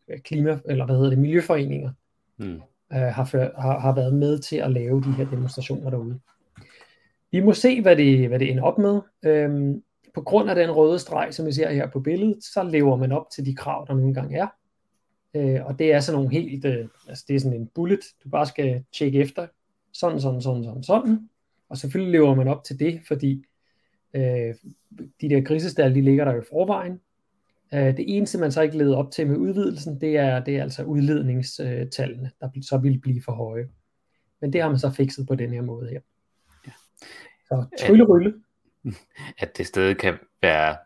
øh, 0.09 0.19
klima, 0.19 0.59
eller 0.65 0.85
hvad 0.85 0.95
hedder 0.95 1.09
det, 1.09 1.19
miljøforeninger, 1.19 1.91
mm. 2.37 2.61
øh, 2.93 2.99
har, 2.99 3.25
før, 3.25 3.61
har, 3.61 3.79
har 3.79 3.95
været 3.95 4.13
med 4.13 4.39
til 4.39 4.55
at 4.55 4.71
lave 4.71 5.01
de 5.01 5.11
her 5.11 5.29
demonstrationer 5.29 5.89
derude. 5.89 6.19
Vi 7.31 7.39
må 7.39 7.53
se, 7.53 7.81
hvad 7.81 7.95
det, 7.95 8.27
hvad 8.27 8.39
det 8.39 8.51
ender 8.51 8.63
op 8.63 8.77
med. 8.77 9.01
Øhm, 9.23 9.83
på 10.13 10.21
grund 10.21 10.49
af 10.49 10.55
den 10.55 10.71
røde 10.71 10.99
streg, 10.99 11.27
som 11.31 11.45
vi 11.45 11.51
ser 11.51 11.71
her 11.71 11.87
på 11.87 11.99
billedet, 11.99 12.43
så 12.43 12.63
lever 12.63 12.95
man 12.95 13.11
op 13.11 13.29
til 13.35 13.45
de 13.45 13.55
krav, 13.55 13.85
der 13.87 13.93
nogle 13.93 14.13
gange 14.13 14.37
er. 14.37 14.47
Øh, 15.35 15.65
og 15.65 15.79
det 15.79 15.93
er 15.93 15.99
sådan 15.99 16.17
nogle 16.21 16.31
helt, 16.31 16.65
øh, 16.65 16.87
altså 17.07 17.25
det 17.27 17.35
er 17.35 17.39
sådan 17.39 17.57
en 17.57 17.67
bullet, 17.75 17.99
du 18.23 18.29
bare 18.29 18.45
skal 18.45 18.83
tjekke 18.93 19.19
efter, 19.19 19.47
sådan, 19.93 20.21
sådan, 20.21 20.41
sådan, 20.41 20.63
sådan, 20.63 20.83
sådan. 20.83 21.29
Og 21.69 21.77
selvfølgelig 21.77 22.11
lever 22.11 22.35
man 22.35 22.47
op 22.47 22.63
til 22.63 22.79
det, 22.79 23.01
fordi 23.07 23.45
øh, 24.13 24.55
de 25.21 25.29
der 25.29 25.41
grisestal, 25.41 25.95
de 25.95 26.01
ligger 26.01 26.25
der 26.25 26.33
jo 26.33 26.41
i 26.41 26.45
forvejen. 26.49 27.01
Øh, 27.73 27.97
det 27.97 28.17
eneste, 28.17 28.37
man 28.37 28.51
så 28.51 28.61
ikke 28.61 28.77
leder 28.77 28.97
op 28.97 29.11
til 29.11 29.27
med 29.27 29.37
udvidelsen, 29.37 30.01
det 30.01 30.17
er, 30.17 30.43
det 30.43 30.57
er 30.57 30.63
altså 30.63 30.83
udledningstallene, 30.83 32.31
der 32.41 32.49
så 32.61 32.77
vil 32.77 32.99
blive 32.99 33.21
for 33.21 33.31
høje. 33.31 33.69
Men 34.41 34.53
det 34.53 34.61
har 34.61 34.69
man 34.69 34.79
så 34.79 34.91
fikset 34.91 35.27
på 35.27 35.35
den 35.35 35.53
her 35.53 35.61
måde 35.61 35.89
her. 35.89 35.99
Ja. 36.67 36.71
Så 37.47 37.65
tryllerylle. 37.85 38.33
At, 38.85 38.93
at 39.37 39.57
det 39.57 39.67
stadig 39.67 39.97
kan 39.97 40.17
være 40.41 40.77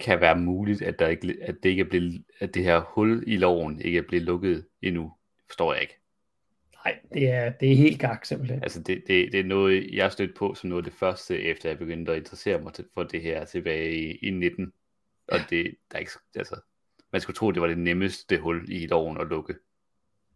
kan 0.00 0.20
være 0.20 0.38
muligt, 0.38 0.82
at, 0.82 0.98
der 0.98 1.08
ikke, 1.08 1.36
at, 1.42 1.56
det 1.62 1.68
ikke 1.68 1.80
er 1.80 1.88
blevet, 1.88 2.24
at 2.38 2.54
det 2.54 2.64
her 2.64 2.80
hul 2.80 3.24
i 3.26 3.36
loven 3.36 3.80
ikke 3.80 3.98
er 3.98 4.02
blevet 4.08 4.24
lukket 4.24 4.66
endnu, 4.82 5.12
forstår 5.46 5.72
jeg 5.72 5.82
ikke. 5.82 5.98
Nej, 6.86 6.98
det 7.14 7.30
er, 7.30 7.50
det 7.50 7.72
er 7.72 7.76
helt 7.76 8.00
gak 8.00 8.24
simpelthen. 8.24 8.62
Altså 8.62 8.80
det, 8.80 9.02
det, 9.06 9.32
det 9.32 9.40
er 9.40 9.44
noget, 9.44 9.90
jeg 9.92 10.12
stødt 10.12 10.36
på 10.36 10.54
som 10.54 10.68
noget 10.70 10.84
af 10.84 10.90
det 10.90 10.98
første, 10.98 11.42
efter 11.42 11.68
jeg 11.68 11.78
begyndte 11.78 12.12
at 12.12 12.18
interessere 12.18 12.60
mig 12.60 12.72
for 12.94 13.02
det 13.02 13.22
her 13.22 13.44
tilbage 13.44 13.94
i, 13.94 14.16
i 14.16 14.30
19. 14.30 14.72
Og 15.28 15.38
det, 15.50 15.74
der 15.90 15.96
er 15.96 15.98
ikke, 15.98 16.10
altså, 16.34 16.60
man 17.12 17.20
skulle 17.20 17.34
tro, 17.34 17.50
det 17.50 17.62
var 17.62 17.68
det 17.68 17.78
nemmeste 17.78 18.38
hul 18.38 18.64
i 18.68 18.86
loven 18.86 19.20
at 19.20 19.26
lukke. 19.26 19.54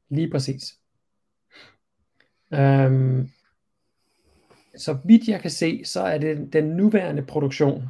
Lige 0.09 0.31
præcis. 0.31 0.63
Um, 2.51 3.31
så 4.77 4.99
vidt 5.05 5.29
jeg 5.29 5.41
kan 5.41 5.51
se, 5.51 5.85
så 5.85 6.01
er 6.01 6.19
det 6.19 6.53
den 6.53 6.65
nuværende 6.65 7.23
produktion, 7.23 7.85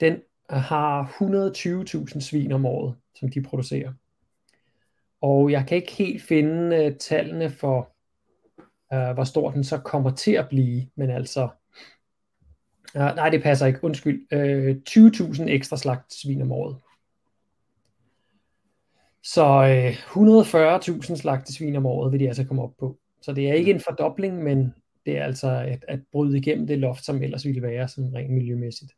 den 0.00 0.22
har 0.50 1.04
120.000 2.14 2.20
svin 2.20 2.52
om 2.52 2.66
året, 2.66 2.96
som 3.14 3.30
de 3.30 3.42
producerer. 3.42 3.92
Og 5.20 5.50
jeg 5.50 5.66
kan 5.68 5.76
ikke 5.76 5.92
helt 5.92 6.22
finde 6.22 6.86
uh, 6.86 6.96
tallene 6.96 7.50
for, 7.50 7.91
uh, 8.92 9.14
hvor 9.14 9.24
stor 9.24 9.50
den 9.50 9.64
så 9.64 9.78
kommer 9.78 10.10
til 10.10 10.32
at 10.32 10.48
blive, 10.48 10.86
men 10.96 11.10
altså, 11.10 11.48
uh, 12.94 13.00
nej 13.00 13.28
det 13.30 13.42
passer 13.42 13.66
ikke, 13.66 13.84
undskyld, 13.84 14.26
øh, 14.32 14.70
uh, 14.70 14.76
20.000 14.88 15.42
ekstra 15.42 15.76
slagt 15.76 16.14
svin 16.14 16.42
om 16.42 16.52
året. 16.52 16.76
Så 19.22 19.44
øh, 19.44 19.92
140.000 21.02 21.16
slagte 21.16 21.52
svin 21.52 21.76
om 21.76 21.86
året 21.86 22.12
vil 22.12 22.20
de 22.20 22.26
altså 22.26 22.44
komme 22.44 22.62
op 22.62 22.72
på. 22.78 22.98
Så 23.20 23.32
det 23.32 23.48
er 23.48 23.54
ikke 23.54 23.70
en 23.70 23.80
fordobling, 23.80 24.42
men 24.42 24.74
det 25.06 25.18
er 25.18 25.24
altså 25.24 25.50
at, 25.50 25.84
at 25.88 26.00
bryde 26.12 26.38
igennem 26.38 26.66
det 26.66 26.78
loft, 26.78 27.04
som 27.04 27.22
ellers 27.22 27.46
ville 27.46 27.62
være 27.62 27.88
sådan 27.88 28.14
rent 28.14 28.32
miljømæssigt. 28.32 28.92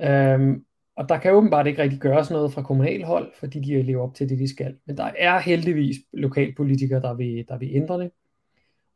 Øhm, 0.00 0.64
og 0.96 1.08
der 1.08 1.18
kan 1.18 1.32
åbenbart 1.32 1.66
ikke 1.66 1.82
rigtig 1.82 2.00
gøres 2.00 2.30
noget 2.30 2.52
fra 2.52 2.62
kommunalhold, 2.62 3.32
fordi 3.40 3.60
de 3.60 3.82
lever 3.82 4.02
op 4.02 4.14
til 4.14 4.28
det, 4.28 4.38
de 4.38 4.48
skal. 4.48 4.76
Men 4.86 4.96
der 4.96 5.10
er 5.18 5.38
heldigvis 5.38 5.96
lokalpolitikere, 6.12 7.00
der 7.00 7.14
vil, 7.14 7.44
der 7.48 7.58
vil 7.58 7.70
ændre 7.72 8.00
det. 8.00 8.10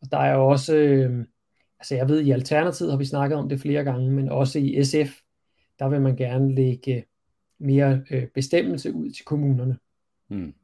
Og 0.02 0.10
der 0.10 0.18
er 0.18 0.34
jo 0.34 0.48
også, 0.48 0.76
øh, 0.76 1.24
altså 1.78 1.94
jeg 1.94 2.08
ved, 2.08 2.20
i 2.20 2.30
Alternativet 2.30 2.92
har 2.92 2.98
vi 2.98 3.04
snakket 3.04 3.38
om 3.38 3.48
det 3.48 3.60
flere 3.60 3.84
gange, 3.84 4.10
men 4.10 4.28
også 4.28 4.58
i 4.58 4.84
SF, 4.84 5.20
der 5.78 5.88
vil 5.88 6.00
man 6.00 6.16
gerne 6.16 6.54
lægge 6.54 7.04
mere 7.58 8.02
øh, 8.10 8.26
bestemmelse 8.34 8.92
ud 8.92 9.10
til 9.10 9.24
kommunerne. 9.24 9.78
Mm. 10.28 10.54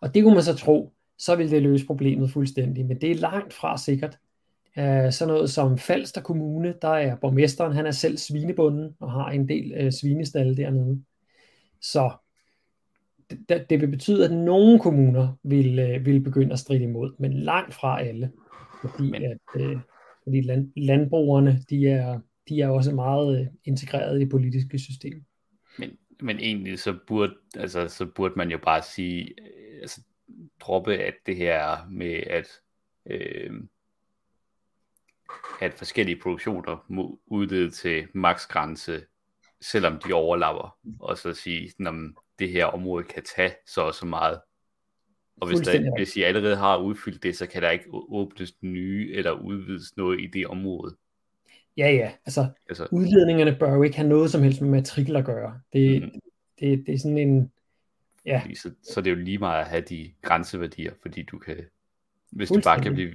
Og 0.00 0.14
det 0.14 0.22
kunne 0.22 0.34
man 0.34 0.42
så 0.42 0.54
tro, 0.54 0.92
så 1.18 1.36
vil 1.36 1.50
det 1.50 1.62
løse 1.62 1.86
problemet 1.86 2.30
fuldstændig, 2.30 2.86
men 2.86 3.00
det 3.00 3.10
er 3.10 3.14
langt 3.14 3.52
fra 3.52 3.78
sikkert. 3.78 4.18
Uh, 4.76 5.10
sådan 5.10 5.34
noget 5.34 5.50
som 5.50 5.78
Falster 5.78 6.20
Kommune, 6.20 6.74
der 6.82 6.88
er 6.88 7.16
borgmesteren, 7.16 7.72
han 7.72 7.86
er 7.86 7.90
selv 7.90 8.16
svinebunden 8.16 8.96
og 9.00 9.12
har 9.12 9.30
en 9.30 9.48
del 9.48 9.86
uh, 9.86 9.92
svinestalde 9.92 10.56
dernede. 10.56 11.02
Så 11.80 12.10
det, 13.48 13.70
det 13.70 13.80
vil 13.80 13.88
betyde, 13.88 14.24
at 14.24 14.32
nogle 14.32 14.80
kommuner 14.80 15.38
vil, 15.42 15.96
uh, 15.96 16.06
vil 16.06 16.20
begynde 16.20 16.52
at 16.52 16.58
stride 16.58 16.82
imod, 16.82 17.14
men 17.18 17.32
langt 17.32 17.74
fra 17.74 18.02
alle. 18.02 18.32
Fordi, 18.80 19.10
men... 19.10 19.22
at, 19.22 19.38
uh, 19.60 19.80
fordi 20.24 20.40
land, 20.40 20.72
landbrugerne, 20.76 21.64
de 21.70 21.88
er, 21.88 22.20
de 22.48 22.60
er 22.60 22.68
også 22.68 22.94
meget 22.94 23.40
uh, 23.40 23.46
integreret 23.64 24.16
i 24.16 24.20
det 24.20 24.30
politiske 24.30 24.78
system. 24.78 25.24
Men, 25.78 25.90
men 26.20 26.38
egentlig 26.38 26.78
så 26.78 26.98
burde, 27.06 27.34
altså, 27.56 27.88
så 27.88 28.06
burde 28.06 28.34
man 28.36 28.50
jo 28.50 28.58
bare 28.58 28.82
sige, 28.82 29.34
altså, 29.80 30.00
droppe 30.60 30.96
at 30.96 31.14
det 31.26 31.36
her 31.36 31.88
med, 31.90 32.22
at 32.26 32.46
øh, 33.06 33.50
at 35.60 35.74
forskellige 35.74 36.20
produktioner 36.22 36.84
må 36.88 37.20
udlede 37.26 37.70
til 37.70 38.06
maksgrænse, 38.14 39.02
selvom 39.60 39.98
de 39.98 40.12
overlapper, 40.12 40.78
og 41.00 41.18
så 41.18 41.34
sige, 41.34 41.72
at 41.80 41.94
det 42.40 42.50
her 42.50 42.64
område 42.64 43.04
kan 43.04 43.22
tage 43.36 43.52
så 43.66 43.80
og 43.80 43.94
så 43.94 44.06
meget. 44.06 44.40
Og 45.40 45.48
hvis, 45.48 45.60
der, 45.60 45.96
hvis 45.98 46.16
I 46.16 46.22
allerede 46.22 46.56
har 46.56 46.76
udfyldt 46.76 47.22
det, 47.22 47.36
så 47.36 47.46
kan 47.46 47.62
der 47.62 47.70
ikke 47.70 47.84
åbnes 47.90 48.62
nye 48.62 49.12
eller 49.12 49.30
udvides 49.30 49.96
noget 49.96 50.20
i 50.20 50.26
det 50.26 50.46
område. 50.46 50.96
Ja, 51.76 51.92
ja. 51.92 52.12
Altså, 52.26 52.46
altså 52.68 52.88
udledningerne 52.92 53.56
bør 53.60 53.74
jo 53.74 53.82
ikke 53.82 53.96
have 53.96 54.08
noget 54.08 54.30
som 54.30 54.42
helst 54.42 54.60
med 54.60 54.70
matrikel 54.70 55.16
at 55.16 55.24
gøre. 55.24 55.60
Det, 55.72 56.02
mm. 56.02 56.10
det, 56.60 56.86
det 56.86 56.94
er 56.94 56.98
sådan 56.98 57.18
en 57.18 57.52
Ja. 58.26 58.42
Så, 58.54 58.70
så 58.82 59.00
er 59.00 59.04
det 59.04 59.10
jo 59.10 59.16
lige 59.16 59.38
meget 59.38 59.60
at 59.60 59.68
have 59.68 59.82
de 59.82 60.12
grænseværdier, 60.22 60.92
fordi 61.02 61.22
du 61.22 61.38
kan, 61.38 61.56
hvis 62.30 62.48
du 62.48 62.60
bare 62.64 62.82
kan 62.82 62.94
blive... 62.94 63.14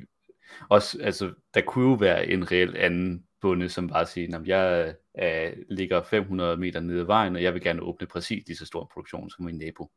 Også, 0.70 0.98
altså, 1.02 1.34
der 1.54 1.62
kunne 1.62 1.90
jo 1.90 1.94
være 1.94 2.28
en 2.28 2.52
reel 2.52 2.78
anden 2.78 3.26
bunde, 3.46 3.70
som 3.70 3.88
bare 3.88 4.06
siger, 4.06 4.38
at 4.40 4.48
jeg 4.48 4.94
øh, 5.24 5.52
ligger 5.70 6.04
500 6.04 6.58
meter 6.58 6.80
nede 6.80 7.00
ad 7.00 7.06
vejen, 7.06 7.36
og 7.36 7.44
jeg 7.44 7.54
vil 7.54 7.62
gerne 7.62 7.82
åbne 7.82 8.08
præcis 8.08 8.44
lige 8.48 8.58
så 8.58 8.66
stor 8.66 8.90
produktion 8.94 9.30
som 9.30 9.46
min 9.46 9.58
nabo. 9.58 9.90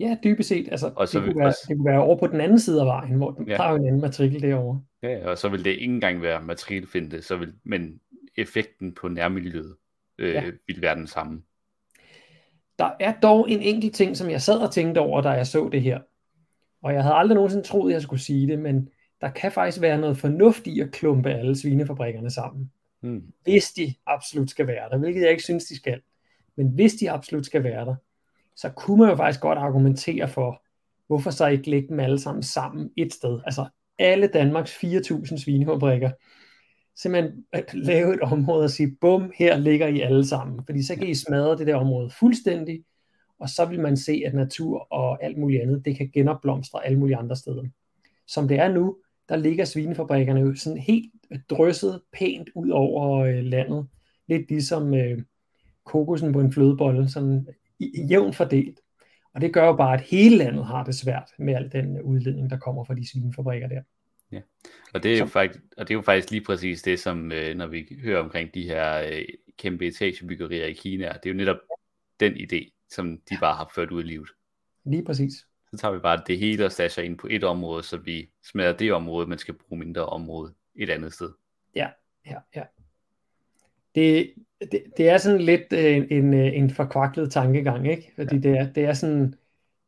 Ja, 0.00 0.16
dybest 0.24 0.48
set. 0.48 0.68
Altså, 0.70 0.92
Og 0.96 1.08
så 1.08 1.18
det, 1.18 1.26
kunne 1.26 1.38
være, 1.38 1.46
også- 1.48 1.66
det 1.68 1.76
kunne 1.76 1.90
være 1.90 2.02
over 2.02 2.16
på 2.18 2.26
den 2.26 2.40
anden 2.40 2.58
side 2.58 2.80
af 2.80 2.86
vejen, 2.86 3.14
hvor 3.16 3.44
Ja. 3.46 3.50
ja. 3.52 3.56
der 3.56 3.62
er 3.64 3.70
jo 3.70 3.76
en 3.76 3.86
anden 3.86 4.00
matrikel 4.00 4.42
derovre. 4.42 4.80
Ja, 5.02 5.28
og 5.30 5.38
så 5.38 5.48
vil 5.48 5.64
det 5.64 5.70
ikke 5.70 5.84
engang 5.94 6.22
være 6.22 6.42
matrikelfinte, 6.42 7.22
så 7.22 7.36
vil, 7.36 7.52
men 7.64 8.00
effekten 8.36 8.94
på 8.94 9.08
nærmiljøet 9.08 9.76
øh. 10.18 10.34
Ja. 10.34 10.44
vil 10.66 10.82
være 10.82 10.94
den 10.94 11.06
samme. 11.06 11.42
Der 12.78 12.90
er 13.00 13.12
dog 13.22 13.50
en 13.50 13.60
enkelt 13.62 13.94
ting, 13.94 14.16
som 14.16 14.30
jeg 14.30 14.42
sad 14.42 14.58
og 14.58 14.72
tænkte 14.72 14.98
over, 14.98 15.20
da 15.20 15.28
jeg 15.30 15.46
så 15.46 15.68
det 15.72 15.82
her. 15.82 16.00
Og 16.82 16.94
jeg 16.94 17.02
havde 17.02 17.14
aldrig 17.14 17.34
nogensinde 17.34 17.64
troet, 17.64 17.92
jeg 17.92 18.02
skulle 18.02 18.20
sige 18.22 18.46
det, 18.48 18.58
men 18.58 18.88
der 19.26 19.32
kan 19.32 19.52
faktisk 19.52 19.80
være 19.80 19.98
noget 19.98 20.18
fornuft 20.18 20.66
i 20.66 20.80
at 20.80 20.92
klumpe 20.92 21.30
alle 21.30 21.56
svinefabrikkerne 21.56 22.30
sammen. 22.30 22.70
Hmm. 23.00 23.22
Hvis 23.42 23.72
de 23.72 23.94
absolut 24.06 24.50
skal 24.50 24.66
være 24.66 24.90
der, 24.90 24.98
hvilket 24.98 25.22
jeg 25.22 25.30
ikke 25.30 25.42
synes, 25.42 25.64
de 25.64 25.76
skal. 25.76 26.00
Men 26.56 26.68
hvis 26.68 26.94
de 26.94 27.10
absolut 27.10 27.46
skal 27.46 27.64
være 27.64 27.84
der, 27.86 27.94
så 28.56 28.70
kunne 28.70 28.98
man 28.98 29.08
jo 29.08 29.16
faktisk 29.16 29.40
godt 29.40 29.58
argumentere 29.58 30.28
for, 30.28 30.62
hvorfor 31.06 31.30
så 31.30 31.46
ikke 31.46 31.70
lægge 31.70 31.88
dem 31.88 32.00
alle 32.00 32.18
sammen 32.18 32.42
sammen 32.42 32.90
et 32.96 33.12
sted. 33.12 33.40
Altså 33.44 33.66
alle 33.98 34.26
Danmarks 34.26 34.76
4.000 34.84 35.38
svinefabrikker. 35.38 36.10
Simpelthen 36.96 37.44
at 37.52 37.74
lave 37.74 38.14
et 38.14 38.20
område 38.20 38.64
og 38.64 38.70
sige, 38.70 38.96
bum, 39.00 39.32
her 39.38 39.56
ligger 39.56 39.86
I 39.86 40.00
alle 40.00 40.26
sammen. 40.26 40.60
Fordi 40.66 40.82
så 40.82 40.94
kan 40.94 41.06
I 41.06 41.14
smadre 41.14 41.58
det 41.58 41.66
der 41.66 41.76
område 41.76 42.10
fuldstændig, 42.18 42.84
og 43.38 43.48
så 43.48 43.64
vil 43.64 43.80
man 43.80 43.96
se, 43.96 44.22
at 44.26 44.34
natur 44.34 44.86
og 44.92 45.24
alt 45.24 45.38
muligt 45.38 45.62
andet, 45.62 45.84
det 45.84 45.96
kan 45.96 46.10
genopblomstre 46.14 46.86
alle 46.86 46.98
mulige 46.98 47.16
andre 47.16 47.36
steder. 47.36 47.64
Som 48.26 48.48
det 48.48 48.58
er 48.58 48.72
nu, 48.72 48.96
der 49.28 49.36
ligger 49.36 49.64
svinefabrikkerne 49.64 50.40
jo 50.40 50.54
sådan 50.54 50.78
helt 50.78 51.12
drysset 51.50 52.00
pænt 52.12 52.48
ud 52.54 52.70
over 52.70 53.18
øh, 53.18 53.44
landet. 53.44 53.88
Lidt 54.28 54.50
ligesom 54.50 54.94
øh, 54.94 55.22
kokosen 55.84 56.32
på 56.32 56.40
en 56.40 56.52
flødebolle, 56.52 57.08
sådan 57.08 57.46
jævnt 58.10 58.36
fordelt. 58.36 58.80
Og 59.34 59.40
det 59.40 59.52
gør 59.52 59.66
jo 59.66 59.76
bare, 59.76 59.94
at 59.94 60.00
hele 60.00 60.36
landet 60.36 60.66
har 60.66 60.84
det 60.84 60.94
svært 60.94 61.30
med 61.38 61.54
al 61.54 61.72
den 61.72 62.02
udledning, 62.02 62.50
der 62.50 62.58
kommer 62.58 62.84
fra 62.84 62.94
de 62.94 63.10
svinefabrikker 63.10 63.68
der. 63.68 63.82
Og, 64.94 65.02
det 65.02 65.14
er 65.14 65.18
jo 65.18 65.26
faktisk, 65.26 65.64
og 65.76 65.88
det 65.88 65.94
er 65.94 65.98
jo 65.98 66.02
faktisk 66.02 66.30
lige 66.30 66.44
præcis 66.44 66.82
det, 66.82 67.00
som 67.00 67.32
øh, 67.32 67.56
når 67.56 67.66
vi 67.66 67.98
hører 68.02 68.22
omkring 68.22 68.54
de 68.54 68.62
her 68.62 69.02
øh, 69.12 69.24
kæmpe 69.58 69.86
etagebyggerier 69.86 70.66
i 70.66 70.72
Kina, 70.72 71.06
det 71.06 71.26
er 71.26 71.30
jo 71.30 71.36
netop 71.36 71.56
den 72.20 72.32
idé, 72.32 72.86
som 72.90 73.18
de 73.30 73.36
bare 73.40 73.54
har 73.56 73.70
ført 73.74 73.90
ud 73.90 74.02
i 74.02 74.06
livet. 74.06 74.28
Lige 74.84 75.04
præcis. 75.04 75.32
Så 75.76 75.80
tager 75.80 75.94
vi 75.94 75.98
bare 76.00 76.22
det 76.26 76.38
hele 76.38 76.64
og 76.64 76.72
stasher 76.72 77.04
ind 77.04 77.18
på 77.18 77.26
et 77.30 77.44
område, 77.44 77.82
så 77.82 77.96
vi 77.96 78.28
smadrer 78.44 78.72
det 78.76 78.92
område, 78.92 79.26
man 79.26 79.38
skal 79.38 79.54
bruge 79.54 79.78
mindre 79.78 80.06
område 80.06 80.52
et 80.74 80.90
andet 80.90 81.12
sted. 81.12 81.30
Ja, 81.74 81.88
ja. 82.54 82.62
Det, 83.94 84.32
det, 84.72 84.82
det 84.96 85.08
er 85.08 85.18
sådan 85.18 85.40
lidt 85.40 85.72
øh, 85.72 86.06
en, 86.10 86.34
øh, 86.34 86.56
en 86.56 86.70
forkvaklet 86.70 87.32
tankegang, 87.32 87.90
ikke? 87.90 88.12
Fordi 88.16 88.38
det, 88.38 88.58
er, 88.58 88.72
det 88.72 88.84
er 88.84 88.92
sådan, 88.92 89.34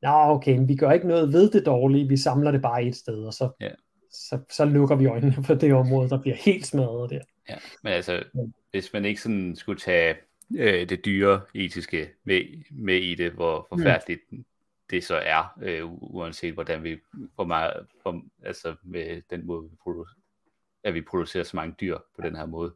nå 0.03 0.09
okay, 0.11 0.59
vi 0.66 0.77
gør 0.77 0.90
ikke 0.90 1.09
noget 1.09 1.33
ved 1.33 1.51
det 1.51 1.66
dårlige, 1.66 2.09
vi 2.09 2.16
samler 2.16 2.51
det 2.51 2.62
bare 2.62 2.85
et 2.85 2.96
sted, 2.96 3.24
og 3.24 3.33
så, 3.35 3.51
Ja. 3.61 3.70
så, 4.12 4.38
så 4.51 4.64
lukker 4.64 4.96
vi 4.96 5.07
øjnene 5.07 5.44
for 5.44 5.55
det 5.55 5.74
område, 5.74 6.11
der 6.11 6.20
bliver 6.20 6.37
helt 6.37 6.66
smadret 6.66 7.11
der. 7.11 7.20
Ja, 7.48 7.55
men 7.83 7.92
altså, 7.92 8.22
Mm. 8.35 8.53
hvis 8.70 8.92
man 8.92 9.05
ikke 9.05 9.20
sådan 9.22 9.57
skulle 9.57 9.81
tage 9.81 10.14
øh, 10.59 10.88
det 10.88 11.05
dyre 11.05 11.40
etiske 11.55 12.09
med, 12.24 12.40
med 12.70 12.96
i 12.96 13.14
det, 13.14 13.33
hvor 13.33 13.66
forfærdeligt 13.68 14.20
mm. 14.33 14.44
Det 14.90 15.05
så 15.05 15.16
er, 15.16 15.59
øh, 15.62 15.85
uanset 15.92 16.55
hvordan 16.55 16.83
vi, 16.83 16.98
hvor 17.35 17.44
meget, 17.44 17.87
hvor, 18.03 18.22
altså 18.42 18.74
med 18.83 19.22
den 19.31 19.46
måde, 19.46 19.70
vi 19.70 19.77
producerer, 19.83 20.14
at 20.85 20.94
vi 20.94 21.01
producerer 21.01 21.44
så 21.44 21.57
mange 21.57 21.74
dyr 21.81 21.98
på 22.16 22.22
den 22.22 22.37
her 22.37 22.46
måde. 22.46 22.74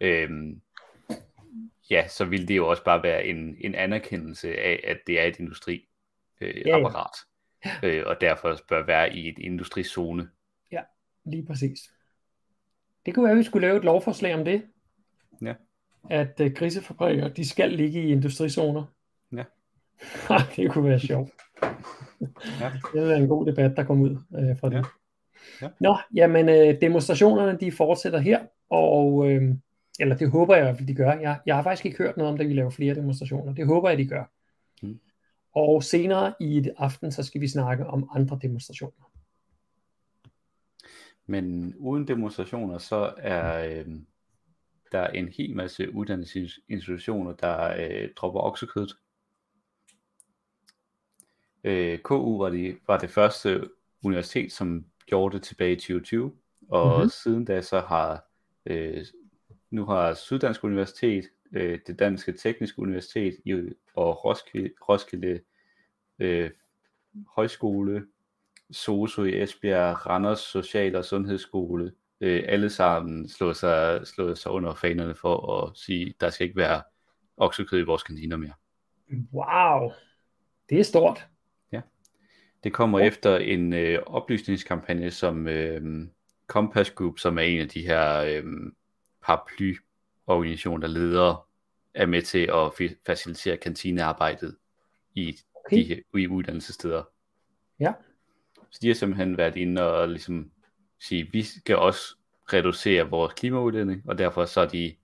Øhm, 0.00 0.60
ja, 1.90 2.08
så 2.08 2.24
vil 2.24 2.48
det 2.48 2.56
jo 2.56 2.68
også 2.68 2.84
bare 2.84 3.02
være 3.02 3.26
en, 3.26 3.56
en 3.60 3.74
anerkendelse 3.74 4.56
af, 4.58 4.80
at 4.84 4.98
det 5.06 5.20
er 5.20 5.24
et 5.24 5.38
industri 5.38 5.88
øh, 6.40 6.56
Ja, 6.56 6.62
ja. 6.66 6.78
apparat, 6.78 7.16
øh, 7.84 8.02
og 8.06 8.20
derfor 8.20 8.58
bør 8.68 8.86
være 8.86 9.14
i 9.14 9.28
et 9.28 9.38
industrizone. 9.38 10.28
Lige 11.24 11.46
præcis. 11.46 11.92
Det 13.06 13.14
kunne 13.14 13.24
være, 13.24 13.32
at 13.32 13.38
vi 13.38 13.42
skulle 13.42 13.66
lave 13.66 13.78
et 13.78 13.84
lovforslag 13.84 14.34
om 14.34 14.44
det. 14.44 14.62
Ja. 15.42 15.54
At 16.10 16.40
uh, 16.40 16.52
grisefabrikker, 16.52 17.28
de 17.28 17.48
skal 17.48 17.70
ligge 17.70 18.02
i 18.02 18.12
industrizoner. 18.12 18.84
Det 20.56 20.70
kunne 20.70 20.88
være 20.88 21.00
sjovt. 21.00 21.30
Ja. 22.60 22.72
Det 22.94 23.08
være 23.08 23.18
en 23.18 23.28
god 23.28 23.46
debat, 23.46 23.76
der 23.76 23.84
kom 23.84 24.00
ud 24.00 24.10
øh, 24.10 24.58
fra 24.58 24.68
det. 24.68 24.74
Ja. 24.74 24.82
Ja. 25.62 25.68
Nå, 25.80 25.96
jamen 26.14 26.48
øh, 26.48 26.80
demonstrationerne, 26.80 27.58
de 27.58 27.72
fortsætter 27.72 28.18
her, 28.18 28.40
og 28.70 29.30
øh, 29.30 29.54
eller 30.00 30.16
det 30.16 30.30
håber 30.30 30.56
jeg 30.56 30.76
fald, 30.76 30.88
de 30.88 30.94
gør. 30.94 31.12
Jeg, 31.12 31.40
jeg 31.46 31.56
har 31.56 31.62
faktisk 31.62 31.86
ikke 31.86 31.98
hørt 31.98 32.16
noget 32.16 32.32
om, 32.32 32.40
at 32.40 32.48
vi 32.48 32.52
laver 32.52 32.70
flere 32.70 32.94
demonstrationer. 32.94 33.54
Det 33.54 33.66
håber 33.66 33.88
jeg, 33.88 33.98
de 33.98 34.06
gør. 34.06 34.24
Mm. 34.82 35.00
Og 35.54 35.82
senere 35.82 36.34
i 36.40 36.58
et 36.58 36.72
aften, 36.76 37.12
så 37.12 37.22
skal 37.22 37.40
vi 37.40 37.48
snakke 37.48 37.86
om 37.86 38.10
andre 38.14 38.38
demonstrationer. 38.42 39.12
Men 41.26 41.74
uden 41.78 42.08
demonstrationer, 42.08 42.78
så 42.78 43.12
er 43.16 43.68
øh, 43.68 43.86
der 44.92 45.06
en 45.06 45.28
hel 45.28 45.56
masse 45.56 45.94
uddannelsesinstitutioner, 45.94 47.32
der 47.32 47.74
øh, 47.78 48.08
dropper 48.16 48.40
oksekødet. 48.40 48.92
Øh, 51.64 51.98
KU 51.98 52.38
var, 52.42 52.50
de, 52.50 52.76
var 52.86 52.98
det 52.98 53.10
første 53.10 53.68
universitet, 54.04 54.52
som 54.52 54.84
gjorde 55.06 55.34
det 55.36 55.42
tilbage 55.42 55.72
i 55.72 55.76
2020, 55.76 56.32
og 56.70 56.86
Mhm. 56.86 56.94
mm-hmm. 56.94 57.08
siden 57.10 57.44
da 57.44 57.60
så 57.62 57.80
har 57.80 58.24
øh, 58.66 59.04
nu 59.70 59.84
har 59.84 60.14
Syddansk 60.14 60.64
Universitet, 60.64 61.24
øh, 61.52 61.78
det 61.86 61.98
Danske 61.98 62.32
Tekniske 62.32 62.78
Universitet 62.78 63.36
og 63.94 64.24
Roskilde, 64.24 64.70
Roskilde 64.88 65.40
øh, 66.18 66.50
Højskole, 67.36 68.06
SOSU 68.70 69.24
i 69.24 69.42
Esbjerg, 69.42 70.06
Randers 70.06 70.38
Social- 70.40 70.96
og 70.96 71.04
Sundhedsskole, 71.04 71.92
øh, 72.20 72.42
alle 72.46 72.70
sammen 72.70 73.28
slået 73.28 73.56
sig, 73.56 74.06
slået 74.06 74.38
sig 74.38 74.52
under 74.52 74.74
fanerne 74.74 75.14
for 75.14 75.62
at 75.62 75.76
sige, 75.76 76.14
der 76.20 76.30
skal 76.30 76.44
ikke 76.46 76.56
være 76.56 76.82
oksekød 77.36 77.80
i 77.80 77.84
vores 77.84 78.02
kantiner 78.02 78.36
mere. 78.36 78.52
Wow, 79.32 79.92
det 80.70 80.80
er 80.80 80.84
stort. 80.84 81.26
Det 82.64 82.72
kommer 82.72 83.00
efter 83.00 83.36
en 83.36 83.72
øh, 83.72 83.98
oplysningskampagne, 84.06 85.10
som 85.10 85.48
øh, 85.48 86.08
Compass 86.46 86.90
Group, 86.90 87.18
som 87.18 87.38
er 87.38 87.42
en 87.42 87.60
af 87.60 87.68
de 87.68 87.86
her 87.86 88.18
øh, 88.18 88.44
paraplyorganisationer, 89.22 90.86
der 90.86 90.94
leder, 90.94 91.48
er 91.94 92.06
med 92.06 92.22
til 92.22 92.50
at 92.54 92.90
facilitere 93.06 93.56
kantinearbejdet 93.56 94.56
i 95.14 95.36
Okay. 95.66 95.76
de 95.76 95.84
her 95.84 96.20
i 96.20 96.28
uddannelsessteder. 96.28 97.02
Ja. 97.80 97.92
Så 98.70 98.78
de 98.82 98.86
har 98.86 98.94
simpelthen 98.94 99.36
været 99.36 99.56
inde 99.56 99.92
og 99.92 100.08
ligesom 100.08 100.50
sige, 101.00 101.28
vi 101.32 101.42
skal 101.42 101.76
også 101.76 102.16
reducere 102.52 103.10
vores 103.10 103.34
klimaudledning, 103.34 104.02
og 104.08 104.18
derfor 104.18 104.44
så 104.44 104.60
er 104.60 104.68
de 104.68 104.96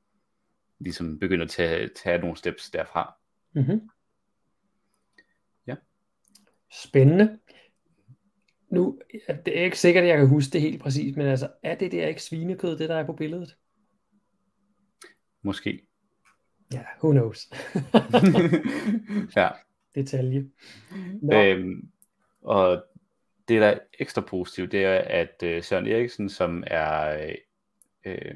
ligesom 0.78 1.18
begyndt 1.18 1.42
at 1.42 1.50
tage, 1.50 1.90
tage 2.04 2.18
nogle 2.18 2.36
steps 2.36 2.70
derfra. 2.70 3.14
Mm-hmm. 3.52 3.90
Ja. 5.66 5.74
Spændende. 6.72 7.38
Nu, 8.70 8.98
det 9.46 9.58
er 9.58 9.64
ikke 9.64 9.78
sikkert, 9.78 10.04
at 10.04 10.10
jeg 10.10 10.18
kan 10.18 10.28
huske 10.28 10.50
det 10.52 10.60
helt 10.60 10.82
præcist, 10.82 11.16
men 11.16 11.26
altså, 11.26 11.48
er 11.62 11.74
det 11.74 11.92
der 11.92 12.06
ikke 12.06 12.22
svinekød, 12.22 12.78
det 12.78 12.88
der 12.88 12.96
er 12.96 13.06
på 13.06 13.12
billedet? 13.12 13.56
Måske. 15.42 15.80
Ja, 16.72 16.82
who 17.02 17.12
knows. 17.12 17.50
ja. 19.36 19.48
Detalje. 19.94 20.46
Nå, 21.22 21.42
Øhm, 21.42 21.88
og 22.42 22.84
det, 23.48 23.60
der 23.60 23.66
er 23.66 23.78
ekstra 23.98 24.20
positivt, 24.20 24.72
det 24.72 24.84
er, 24.84 24.98
at 24.98 25.42
øh, 25.44 25.62
Søren 25.62 25.86
Eriksen, 25.86 26.28
som 26.28 26.64
er 26.66 27.18
øh, 28.04 28.34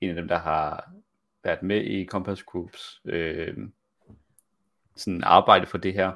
en 0.00 0.08
af 0.10 0.14
dem, 0.14 0.28
der 0.28 0.38
har 0.38 0.92
været 1.44 1.62
med 1.62 1.84
i 1.84 2.06
Compass 2.06 2.42
Groups 2.42 3.00
øh, 3.04 3.56
sådan 4.96 5.24
arbejde 5.24 5.66
for 5.66 5.78
det 5.78 5.92
her, 5.94 6.06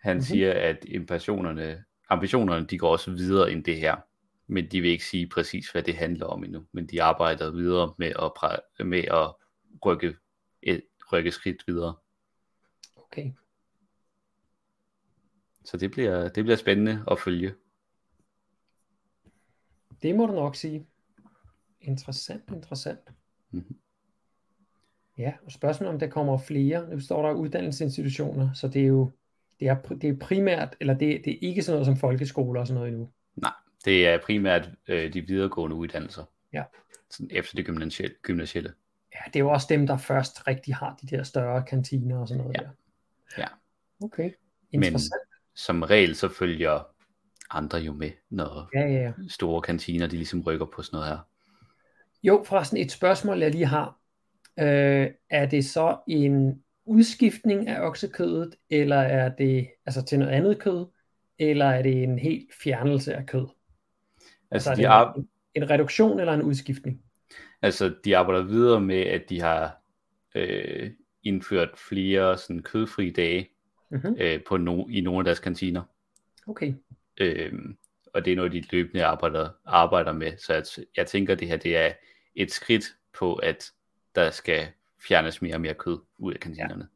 han 0.00 0.16
Mhm. 0.16 0.16
mm-hmm. 0.16 0.22
siger, 0.22 0.52
at 0.52 0.86
ambitionerne, 0.94 1.84
ambitionerne, 2.08 2.66
de 2.66 2.78
går 2.78 2.90
også 2.92 3.10
videre 3.10 3.52
end 3.52 3.64
det 3.64 3.76
her. 3.76 3.96
Men 4.46 4.70
de 4.70 4.80
vil 4.80 4.90
ikke 4.90 5.04
sige 5.04 5.28
præcis, 5.28 5.70
hvad 5.70 5.82
det 5.82 5.96
handler 5.96 6.26
om 6.26 6.44
endnu. 6.44 6.66
Men 6.72 6.86
de 6.86 7.02
arbejder 7.02 7.50
videre 7.50 7.94
med 7.98 8.06
at, 8.06 8.32
præ- 8.38 8.84
med 8.84 9.04
at 9.04 9.34
rykke, 9.86 10.16
et, 10.62 10.82
rykke 11.12 11.32
skridt 11.32 11.64
videre. 11.66 11.94
okay. 12.96 13.32
Så 15.64 15.76
det 15.76 15.90
bliver, 15.90 16.28
det 16.28 16.44
bliver 16.44 16.56
spændende 16.56 17.04
at 17.10 17.20
følge. 17.20 17.54
Det 20.02 20.14
må 20.14 20.26
du 20.26 20.32
nok 20.32 20.56
sige. 20.56 20.86
Interessant, 21.80 22.50
interessant. 22.50 23.12
Mhm. 23.50 23.76
Ja, 25.18 25.32
og 25.44 25.52
spørgsmålet 25.52 25.92
om 25.94 25.98
der 25.98 26.06
kommer 26.06 26.38
flere. 26.38 26.88
Nu 26.90 27.00
står 27.00 27.26
der 27.26 27.34
uddannelsesinstitutioner, 27.34 28.52
så 28.52 28.68
det 28.68 28.82
er 28.82 28.86
jo 28.86 29.10
Det 29.60 29.68
er, 29.68 29.74
det 29.74 30.04
er 30.10 30.16
primært, 30.20 30.76
eller 30.80 30.94
det, 30.94 31.22
det 31.24 31.32
er 31.32 31.38
ikke 31.40 31.62
sådan 31.62 31.74
noget 31.74 31.86
som 31.86 31.96
folkeskoler 31.96 32.60
og 32.60 32.66
sådan 32.66 32.74
noget 32.80 32.88
endnu. 32.92 33.10
Nej, 33.36 33.52
det 33.84 34.08
er 34.08 34.18
primært 34.24 34.70
øh, 34.88 35.12
de 35.12 35.20
videregående 35.20 35.76
uddannelser. 35.76 36.24
Ja. 36.52 36.62
Sådan 37.10 37.28
efter 37.32 37.56
det 37.56 37.66
gymnasielle. 37.66 38.16
gymnasielle. 38.22 38.72
Ja, 39.14 39.20
det 39.26 39.36
er 39.36 39.40
jo 39.40 39.50
også 39.50 39.66
dem, 39.70 39.86
der 39.86 39.96
først 39.96 40.46
rigtig 40.46 40.74
har 40.74 40.98
de 41.02 41.16
der 41.16 41.22
større 41.22 41.62
kantiner 41.64 42.18
og 42.18 42.28
sådan 42.28 42.42
noget 42.44 42.56
Ja. 42.56 42.62
der. 42.62 42.70
Ja. 43.38 43.46
Okay, 44.02 44.30
Men 44.72 44.82
interessant. 44.84 45.12
som 45.54 45.82
regel 45.82 46.14
så 46.14 46.28
følger 46.28 46.86
andre 47.50 47.78
jo 47.78 47.92
med, 47.92 48.10
når 48.30 48.68
Ja, 48.74 48.80
ja, 48.80 48.92
ja. 49.02 49.12
store 49.28 49.62
kantiner 49.62 50.06
de 50.06 50.16
ligesom 50.16 50.40
rykker 50.42 50.66
på 50.66 50.82
sådan 50.82 50.96
noget 50.96 51.08
her. 51.12 51.18
Jo, 52.22 52.44
forresten 52.46 52.78
et 52.78 52.92
spørgsmål, 52.92 53.38
jeg 53.42 53.50
lige 53.50 53.66
har. 53.66 53.98
Øh, 54.58 55.10
er 55.30 55.46
det 55.46 55.64
så 55.64 55.98
en 56.08 56.62
udskiftning 56.86 57.68
af 57.68 57.86
oksekødet, 57.86 58.54
eller 58.70 58.96
er 58.96 59.28
det 59.28 59.68
altså 59.86 60.04
til 60.04 60.18
noget 60.18 60.32
andet 60.32 60.58
kød, 60.58 60.86
eller 61.38 61.64
er 61.64 61.82
det 61.82 62.02
en 62.02 62.18
helt 62.18 62.54
fjernelse 62.62 63.14
af 63.14 63.26
kød? 63.26 63.46
Altså, 64.50 64.70
er 64.70 64.74
de 64.74 64.80
det 64.82 64.86
ar- 64.88 65.14
en, 65.14 65.28
en 65.54 65.70
reduktion 65.70 66.20
eller 66.20 66.32
en 66.32 66.42
udskiftning? 66.42 67.02
altså 67.62 67.94
de 68.04 68.16
arbejder 68.16 68.42
videre 68.44 68.80
med, 68.80 69.00
at 69.00 69.22
de 69.28 69.40
har 69.40 69.82
øh, 70.34 70.90
indført 71.22 71.70
flere 71.88 72.38
sådan 72.38 72.62
kødfri 72.62 73.10
dage 73.10 73.48
Mm-hmm. 73.90 74.16
øh, 74.18 74.40
på 74.48 74.54
no- 74.54 74.90
i 74.90 75.00
nogle 75.00 75.18
af 75.18 75.24
deres 75.24 75.40
kantiner. 75.40 75.82
Okay, 76.46 76.74
Øh, 77.20 77.52
og 78.14 78.24
det 78.24 78.32
er 78.32 78.36
noget, 78.36 78.52
de 78.52 78.64
løbende 78.70 79.04
arbejder, 79.04 79.48
arbejder 79.64 80.12
med. 80.12 80.32
Så 80.38 80.54
jeg, 80.54 80.64
jeg 80.96 81.06
tænker, 81.06 81.34
det 81.34 81.48
her 81.48 81.56
det 81.56 81.76
er 81.76 81.92
et 82.34 82.52
skridt 82.52 82.84
på, 83.18 83.34
at 83.34 83.70
der 84.14 84.30
skal 84.30 84.66
fjernes 85.08 85.42
mere 85.42 85.54
og 85.54 85.60
mere 85.60 85.74
kød 85.74 85.98
ud 86.18 86.32
af 86.34 86.40
kantinerne. 86.40 86.88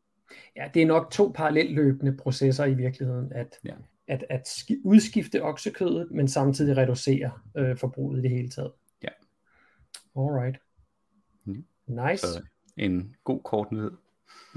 ja, 0.57 0.71
det 0.75 0.83
er 0.83 0.87
nok 0.87 1.11
to 1.11 1.33
parallelt 1.35 1.73
løbende 1.75 2.17
processer 2.17 2.65
i 2.65 2.75
virkeligheden, 2.75 3.33
at, 3.33 3.59
Ja. 3.65 3.75
at, 4.09 4.25
at 4.31 4.49
ski- 4.49 4.81
udskifte 4.85 5.43
oksekødet, 5.43 6.09
men 6.11 6.29
samtidig 6.29 6.77
reducere 6.77 7.31
øh, 7.57 7.77
forbruget 7.77 8.19
i 8.19 8.23
det 8.23 8.31
hele 8.31 8.49
taget. 8.51 8.73
Ja. 9.03 9.09
Alright. 10.17 10.57
Mhm. 11.45 11.65
Nice. 11.87 12.27
Så 12.27 12.43
en 12.77 13.17
god 13.25 13.41
kort 13.43 13.73
nyhed. 13.73 13.91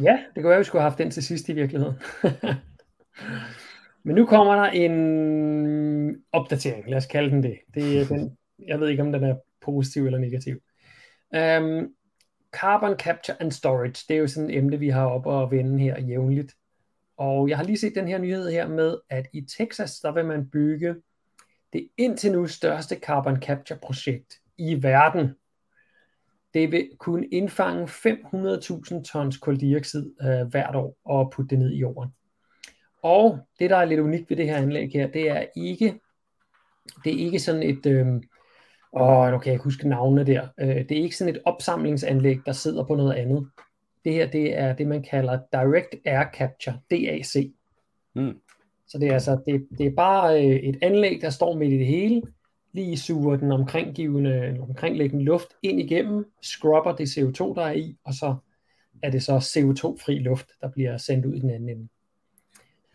Ja, 0.02 0.24
det 0.36 0.44
kunne 0.44 0.50
være, 0.50 0.58
vi 0.58 0.64
skulle 0.64 0.82
have 0.82 0.90
haft 0.92 1.00
den 1.00 1.12
til 1.12 1.24
sidst 1.24 1.50
i 1.50 1.54
virkeligheden. 1.54 1.96
Men 4.06 4.16
nu 4.16 4.26
kommer 4.26 4.56
der 4.56 4.64
en 4.72 6.24
opdatering, 6.32 6.90
lad 6.90 6.98
os 6.98 7.06
kalde 7.06 7.30
den 7.32 7.44
det. 7.44 7.58
det 7.74 8.02
er 8.02 8.06
den, 8.06 8.38
jeg 8.68 8.80
ved 8.80 8.90
ikke, 8.90 9.04
om 9.04 9.12
den 9.12 9.24
er 9.24 9.36
positiv 9.62 10.06
eller 10.06 10.20
negativ. 10.20 10.56
Um, 11.32 11.94
carbon 12.54 12.96
capture 12.98 13.42
and 13.42 13.52
storage, 13.52 14.06
det 14.08 14.16
er 14.16 14.20
jo 14.20 14.28
sådan 14.28 14.50
et 14.50 14.58
emne, 14.58 14.80
vi 14.80 14.90
har 14.90 15.06
op 15.06 15.26
og 15.26 15.52
vende 15.52 15.80
her 15.80 16.02
jævnligt. 16.02 16.56
Og 17.18 17.50
jeg 17.50 17.58
har 17.58 17.64
lige 17.64 17.78
set 17.78 17.96
den 17.96 18.08
her 18.08 18.18
nyhed 18.18 18.52
her 18.52 18.68
med, 18.68 18.98
at 19.10 19.28
i 19.34 19.42
Texas, 19.42 20.00
der 20.00 20.12
vil 20.12 20.26
man 20.26 20.50
bygge 20.50 20.96
det 21.74 21.88
indtil 21.98 22.32
nu 22.32 22.48
største 22.48 22.96
carbon 22.96 23.42
capture 23.42 23.80
projekt 23.80 24.34
i 24.58 24.84
verden. 24.84 25.36
Det 26.54 26.72
vil 26.72 26.90
kunne 27.00 27.28
indfange 27.28 27.86
500.000 27.86 29.04
tons 29.04 29.38
koldioxid 29.38 30.14
øh, 30.22 30.48
hvert 30.48 30.76
år 30.76 30.98
og 31.06 31.32
putte 31.32 31.50
det 31.50 31.60
ned 31.60 31.72
i 31.72 31.78
jorden. 31.78 32.10
Og 33.04 33.40
det, 33.60 33.70
der 33.70 33.78
er 33.78 33.86
lidt 33.86 34.00
unikt 34.00 34.30
ved 34.30 34.38
det 34.38 34.46
her 34.46 34.58
anlæg 34.58 34.92
her, 34.94 35.08
det 35.08 35.30
er 35.30 35.46
ikke, 35.56 36.00
det 37.04 37.14
er 37.14 37.26
ikke 37.26 37.40
sådan 37.40 37.64
et, 37.64 37.86
øh, 37.86 38.08
åh, 38.94 39.32
nu 39.32 39.38
kan 39.38 39.48
jeg 39.48 39.54
ikke 39.54 39.64
huske 39.64 39.90
navnene 39.90 40.26
der, 40.26 40.48
øh, 40.60 40.68
det 40.68 40.92
er 40.92 41.04
ikke 41.04 41.18
sådan 41.18 41.36
et 41.36 41.42
opsamlingsanlæg, 41.46 42.40
der 42.46 42.52
sidder 42.52 42.84
på 42.84 42.96
noget 42.96 43.14
andet. 43.14 43.50
Det 44.06 44.14
her, 44.14 44.28
det 44.28 44.58
er 44.58 44.76
det, 44.76 44.88
man 44.88 45.04
kalder 45.04 45.40
Direct 45.52 45.96
Air 46.06 46.26
Capture, 46.34 46.80
DAC. 46.92 47.52
Mm. 48.16 48.40
Så 48.88 48.98
det 48.98 49.08
er 49.08 49.14
altså, 49.14 49.42
det, 49.46 49.68
det 49.78 49.86
er 49.86 49.96
bare 49.96 50.46
øh, 50.46 50.56
et 50.56 50.78
anlæg, 50.82 51.22
der 51.22 51.30
står 51.30 51.58
midt 51.58 51.74
i 51.74 51.78
det 51.78 51.88
hele, 51.88 52.22
lige 52.74 52.98
suger 52.98 53.36
den 53.36 53.52
omkringgivende, 53.52 54.58
omkringliggende 54.62 55.26
luft 55.26 55.48
ind 55.64 55.80
igennem, 55.80 56.26
scrubber 56.42 56.96
det 56.96 57.06
CO2, 57.06 57.56
der 57.56 57.62
er 57.62 57.72
i, 57.72 57.98
og 58.04 58.14
så 58.14 58.36
er 59.04 59.10
det 59.10 59.24
så 59.24 59.38
CO2-fri 59.38 60.20
luft, 60.20 60.48
der 60.62 60.70
bliver 60.70 60.98
sendt 60.98 61.26
ud 61.26 61.34
i 61.34 61.40
den 61.40 61.50
anden 61.50 61.70
ende. 61.70 61.88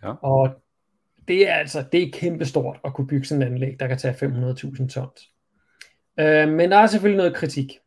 Ja. 0.02 0.12
Og 0.12 0.50
det 1.28 1.48
er 1.48 1.54
altså, 1.54 1.84
det 1.92 2.02
er 2.02 2.10
kæmpestort 2.12 2.80
at 2.84 2.94
kunne 2.94 3.06
bygge 3.06 3.24
sådan 3.24 3.42
et 3.42 3.46
anlæg, 3.46 3.80
der 3.80 3.86
kan 3.86 3.98
tage 3.98 4.14
500.000 4.14 4.88
tons. 4.88 5.32
Øh, 6.20 6.48
men 6.48 6.70
der 6.70 6.76
er 6.76 6.86
selvfølgelig 6.86 7.16
noget 7.16 7.34
kritik. 7.34 7.78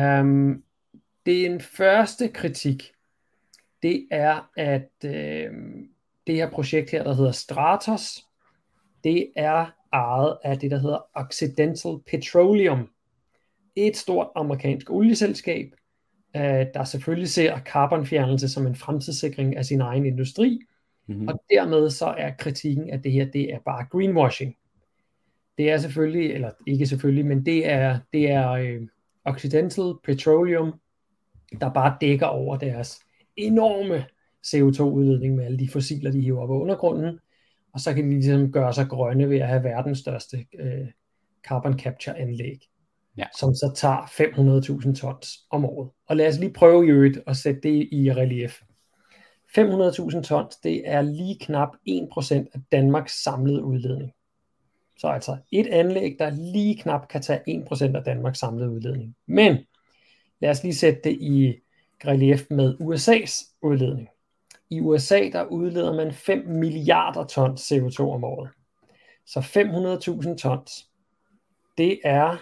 Um, 0.00 0.62
den 1.26 1.60
første 1.60 2.28
kritik, 2.28 2.92
det 3.82 4.06
er, 4.10 4.50
at 4.56 4.90
øh, 5.04 5.50
det 6.26 6.34
her 6.34 6.50
projekt 6.50 6.90
her, 6.90 7.02
der 7.02 7.14
hedder 7.14 7.32
Stratos, 7.32 8.26
det 9.04 9.32
er 9.36 9.66
ejet 9.92 10.38
af 10.44 10.58
det, 10.58 10.70
der 10.70 10.78
hedder 10.78 11.06
Occidental 11.14 11.98
Petroleum. 12.06 12.88
Et 13.76 13.96
stort 13.96 14.28
amerikansk 14.36 14.90
olieselskab, 14.90 15.74
øh, 16.36 16.66
der 16.74 16.84
selvfølgelig 16.84 17.28
ser 17.28 17.58
carbonfjernelse 17.58 18.48
som 18.48 18.66
en 18.66 18.76
fremtidssikring 18.76 19.56
af 19.56 19.64
sin 19.64 19.80
egen 19.80 20.06
industri, 20.06 20.60
Mm-hmm. 21.06 21.28
og 21.28 21.42
dermed 21.50 21.90
så 21.90 22.06
er 22.06 22.30
kritikken, 22.38 22.90
at 22.90 23.04
det 23.04 23.12
her, 23.12 23.24
det 23.24 23.54
er 23.54 23.58
bare 23.58 23.86
greenwashing. 23.90 24.56
Det 25.58 25.70
er 25.70 25.78
selvfølgelig, 25.78 26.30
eller 26.32 26.50
ikke 26.66 26.86
selvfølgelig, 26.86 27.26
men 27.26 27.46
det 27.46 27.70
er, 27.70 27.98
det 28.12 28.30
er 28.30 28.50
øh, 28.50 28.80
Occidental 29.24 29.92
Petroleum, 30.04 30.72
der 31.60 31.72
bare 31.72 31.96
dækker 32.00 32.26
over 32.26 32.56
deres 32.56 33.00
enorme 33.36 34.04
CO2-udledning 34.46 35.34
med 35.34 35.44
alle 35.44 35.58
de 35.58 35.68
fossiler, 35.68 36.10
de 36.10 36.20
hiver 36.20 36.42
op 36.42 36.50
af 36.50 36.54
undergrunden, 36.54 37.18
og 37.74 37.80
så 37.80 37.94
kan 37.94 38.04
de 38.04 38.10
ligesom 38.10 38.52
gøre 38.52 38.72
sig 38.74 38.88
grønne 38.88 39.30
ved 39.30 39.38
at 39.38 39.48
have 39.48 39.64
verdens 39.64 39.98
største 39.98 40.46
øh, 40.60 40.86
carbon 41.48 41.78
capture 41.78 42.18
anlæg, 42.18 42.58
Ja. 43.16 43.24
som 43.38 43.54
så 43.54 43.72
tager 43.76 44.02
500.000 44.86 44.94
tons 44.94 45.28
om 45.50 45.64
året. 45.64 45.90
Og 46.08 46.16
lad 46.16 46.28
os 46.28 46.38
lige 46.38 46.52
prøve 46.52 46.86
i 46.86 46.90
øvrigt 46.90 47.18
at 47.26 47.36
sætte 47.36 47.60
det 47.60 47.88
i 47.92 48.12
relief. 48.12 48.60
500.000 49.58 50.22
tons, 50.22 50.56
det 50.56 50.82
er 50.84 51.02
lige 51.02 51.38
knap 51.40 51.68
1% 51.88 52.34
af 52.34 52.60
Danmarks 52.72 53.22
samlede 53.22 53.64
udledning. 53.64 54.12
Så 55.02 55.08
altså 55.08 55.36
et 55.50 55.66
anlæg, 55.66 56.16
der 56.18 56.30
lige 56.30 56.78
knap 56.78 57.08
kan 57.08 57.22
tage 57.22 57.64
1% 57.72 57.96
af 57.96 58.04
Danmarks 58.04 58.38
samlede 58.38 58.70
udledning. 58.70 59.16
Men 59.26 59.58
lad 60.40 60.50
os 60.50 60.62
lige 60.62 60.74
sætte 60.74 61.00
det 61.04 61.12
i 61.20 61.54
relief 62.04 62.46
med 62.50 62.74
USA's 62.80 63.58
udledning. 63.62 64.08
I 64.70 64.80
USA, 64.80 65.30
der 65.32 65.44
udleder 65.44 65.94
man 65.94 66.12
5 66.12 66.46
milliarder 66.48 67.24
tons 67.24 67.72
CO2 67.72 68.00
om 68.00 68.24
året. 68.24 68.50
Så 69.26 69.40
500.000 70.30 70.36
tons, 70.36 70.90
det 71.78 72.00
er, 72.04 72.36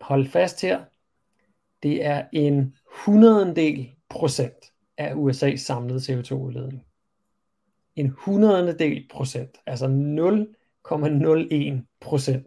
hold 0.00 0.26
fast 0.26 0.62
her, 0.62 0.84
det 1.82 2.04
er 2.04 2.24
en 2.32 2.76
hundredendel 3.04 3.90
procent 4.08 4.72
af 4.98 5.14
USA's 5.14 5.56
samlede 5.56 5.98
CO2-udledning. 5.98 6.86
En 7.96 8.08
hundredendel 8.18 9.06
procent, 9.10 9.58
altså 9.66 9.88
0,01 10.88 11.98
procent. 12.00 12.46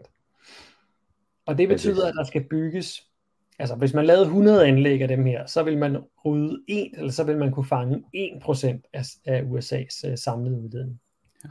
Og 1.46 1.58
det 1.58 1.68
betyder, 1.68 2.08
at 2.08 2.14
der 2.16 2.24
skal 2.24 2.44
bygges, 2.44 3.08
altså 3.60 3.76
hvis 3.76 3.94
man 3.94 4.06
lavede 4.06 4.24
100 4.24 4.68
anlæg 4.68 5.02
af 5.02 5.08
dem 5.08 5.26
her, 5.26 5.46
så 5.46 5.64
vil 5.64 5.78
man 5.78 6.04
rydde 6.26 6.64
1, 6.68 6.92
eller 6.98 7.12
så 7.12 7.24
vil 7.24 7.38
man 7.38 7.52
kunne 7.52 7.66
fange 7.66 8.04
1 8.14 8.42
procent 8.42 8.86
af, 8.94 9.04
af 9.26 9.42
USA's 9.42 10.10
uh, 10.10 10.16
samlede 10.16 10.62
udledning. 10.62 11.02
Ja. 11.44 11.50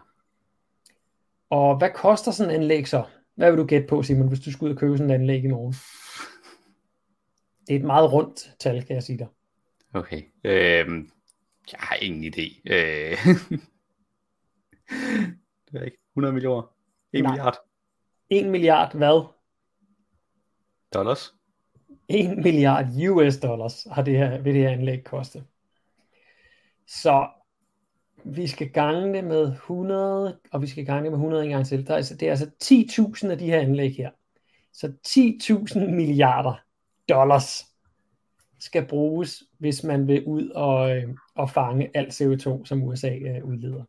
Og 1.51 1.79
hvad 1.79 1.90
koster 1.94 2.31
sådan 2.31 2.55
en 2.55 2.61
anlæg 2.61 2.89
så? 2.89 3.05
Hvad 3.35 3.51
vil 3.51 3.59
du 3.59 3.66
gætte 3.66 3.87
på, 3.87 4.03
Simon, 4.03 4.28
hvis 4.28 4.41
du 4.41 4.53
skulle 4.53 4.70
ud 4.70 4.74
og 4.74 4.80
købe 4.80 4.97
sådan 4.97 5.11
et 5.11 5.14
anlæg 5.14 5.45
i 5.45 5.49
morgen? 5.49 5.74
Det 7.66 7.74
er 7.74 7.78
et 7.78 7.85
meget 7.85 8.12
rundt 8.12 8.55
tal, 8.59 8.85
kan 8.85 8.95
jeg 8.95 9.03
sige 9.03 9.18
dig. 9.18 9.26
Okay. 9.95 10.22
Øhm, 10.45 11.11
jeg 11.72 11.80
har 11.80 11.97
ingen 11.97 12.35
idé. 12.35 12.61
Øh, 12.66 13.16
det 15.66 15.80
er 15.80 15.85
ikke 15.85 15.99
100 16.12 16.32
millioner. 16.32 16.74
1 17.15 17.23
Nej. 17.23 17.33
milliard 17.33 17.57
1 18.31 18.47
milliard 18.47 18.97
hvad? 18.97 19.27
dollars. 20.95 21.35
1 22.09 22.39
milliard 22.39 22.87
US 23.11 23.37
dollars 23.37 23.87
har 23.91 24.03
det 24.03 24.19
her, 24.19 24.41
vil 24.41 24.55
det 24.55 24.62
her 24.62 24.71
anlæg 24.71 25.05
koste. 25.05 25.45
Så 26.87 27.29
vi 28.25 28.47
skal 28.47 28.71
gange 28.71 29.15
det 29.15 29.25
med 29.25 29.53
100, 29.53 30.39
og 30.53 30.62
vi 30.62 30.67
skal 30.67 30.85
gange 30.85 31.03
det 31.03 31.12
med 31.12 31.19
100 31.19 31.45
en 31.45 31.51
gang 31.51 31.67
til. 31.67 31.87
Der 31.87 31.93
er, 31.93 31.97
altså, 31.97 32.17
det 32.17 32.29
er 32.29 32.31
altså 32.31 32.51
10.000 33.25 33.31
af 33.31 33.39
de 33.39 33.47
her 33.47 33.61
anlæg 33.61 33.97
her. 33.97 34.11
Så 34.73 34.93
10.000 35.09 35.91
milliarder 35.91 36.55
dollars 37.09 37.65
skal 38.61 38.87
bruges, 38.87 39.43
hvis 39.59 39.85
man 39.85 40.07
vil 40.07 40.25
ud 40.25 40.49
og, 40.49 40.97
øh, 40.97 41.15
og 41.35 41.51
fange 41.51 41.91
alt 41.95 42.21
CO2, 42.21 42.65
som 42.65 42.83
USA 42.83 43.15
øh, 43.15 43.45
udleder. 43.45 43.85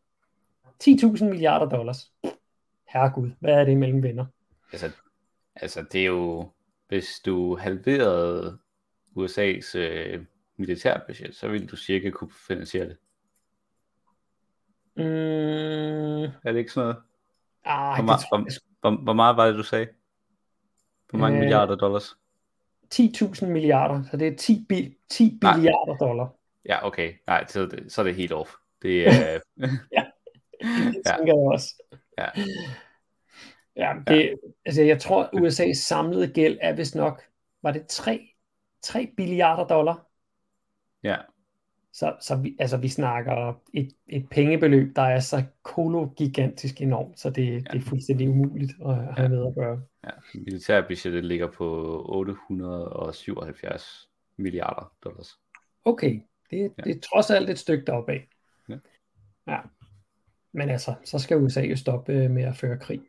10.000 0.84 1.24
milliarder 1.24 1.68
dollars. 1.68 2.12
Herregud, 2.88 3.30
hvad 3.40 3.54
er 3.54 3.64
det 3.64 3.76
mellem 3.76 4.02
venner? 4.02 4.26
Altså, 4.72 4.90
altså 5.54 5.84
det 5.92 6.00
er 6.00 6.06
jo, 6.06 6.50
hvis 6.88 7.20
du 7.26 7.56
halverede 7.56 8.58
USA's 9.18 9.78
øh, 9.78 10.24
militærbudget, 10.56 11.36
så 11.36 11.48
ville 11.48 11.66
du 11.66 11.76
cirka 11.76 12.10
kunne 12.10 12.30
finansiere 12.48 12.84
det. 12.88 12.96
Mm, 14.96 15.02
Er 16.44 16.52
det 16.52 16.56
ikke 16.56 16.72
sådan 16.72 16.84
noget? 16.88 17.02
ah, 17.64 17.86
Hvor, 17.88 17.96
det 17.96 18.04
meget, 18.04 18.20
jeg 18.32 18.60
hvor, 18.80 18.90
hvor, 18.90 19.02
hvor 19.02 19.12
meget 19.12 19.36
var 19.36 19.46
det, 19.46 19.54
du 19.54 19.62
sagde? 19.62 19.86
Hvor 21.10 21.18
mange 21.18 21.36
Øh, 21.36 21.40
milliarder 21.40 21.76
dollars? 21.76 22.16
10.000 22.94 23.46
milliarder, 23.46 24.02
så 24.10 24.16
det 24.16 24.28
er 24.28 24.36
10, 24.36 24.64
bil, 24.68 24.94
10 25.10 25.38
Nej. 25.42 25.56
milliarder 25.56 25.96
dollar. 25.96 26.28
Ja, 26.64 26.86
okay. 26.86 27.14
Nej, 27.26 27.46
så, 27.46 27.60
er 27.60 27.66
det- 27.66 27.92
så 27.92 28.00
er 28.00 28.04
det 28.04 28.14
helt 28.14 28.32
off. 28.32 28.50
Det 28.82 29.06
er... 29.08 29.12
Det 29.56 29.78
Ja. 29.92 31.16
tænker 31.16 31.34
jeg 31.34 31.52
også. 31.52 31.82
Ja. 32.18 32.26
Ja, 33.76 33.94
det, 34.06 34.34
altså 34.64 34.82
jeg 34.82 35.00
tror, 35.00 35.24
USA's 35.24 35.72
samlede 35.72 36.32
gæld 36.32 36.58
er 36.60 36.72
vist 36.72 36.94
nok, 36.94 37.22
var 37.62 37.72
det 37.72 37.86
3, 37.86 38.28
3 38.82 39.12
billiarder 39.16 39.66
dollar? 39.66 40.06
ja, 41.02 41.16
Så, 41.92 42.16
så 42.20 42.36
vi, 42.36 42.56
altså, 42.58 42.76
vi 42.76 42.88
snakker 42.88 43.60
et, 43.74 43.92
et 44.06 44.28
pengebeløb, 44.30 44.96
der 44.96 45.02
er 45.02 45.20
så 45.20 45.44
kologigantisk 45.62 46.80
enormt, 46.80 47.20
så 47.20 47.30
det, 47.30 47.52
ja. 47.52 47.58
det 47.58 47.74
er 47.74 47.80
fuldstændig 47.80 48.28
umuligt 48.28 48.72
at 48.86 49.14
have 49.14 49.28
med 49.28 49.46
at 49.46 49.54
gøre. 49.54 49.82
ja. 50.04 50.10
Militærbudgettet 50.34 51.24
ligger 51.24 51.52
på 51.52 52.02
877 52.08 54.10
milliarder 54.36 54.92
dollars. 55.04 55.38
Okay, 55.84 56.20
det, 56.50 56.72
det 56.84 56.96
er 56.96 57.00
trods 57.00 57.30
alt 57.30 57.50
et 57.50 57.58
stykke 57.58 57.84
deroppe 57.84 58.12
af. 58.12 58.28
Ja. 58.68 58.78
ja. 59.46 59.60
Men 60.56 60.70
altså, 60.70 60.94
så 61.04 61.18
skal 61.18 61.36
USA 61.36 61.60
jo 61.60 61.76
stoppe 61.76 62.12
øh, 62.12 62.30
med 62.30 62.42
at 62.42 62.56
føre 62.56 62.78
krig. 62.78 63.00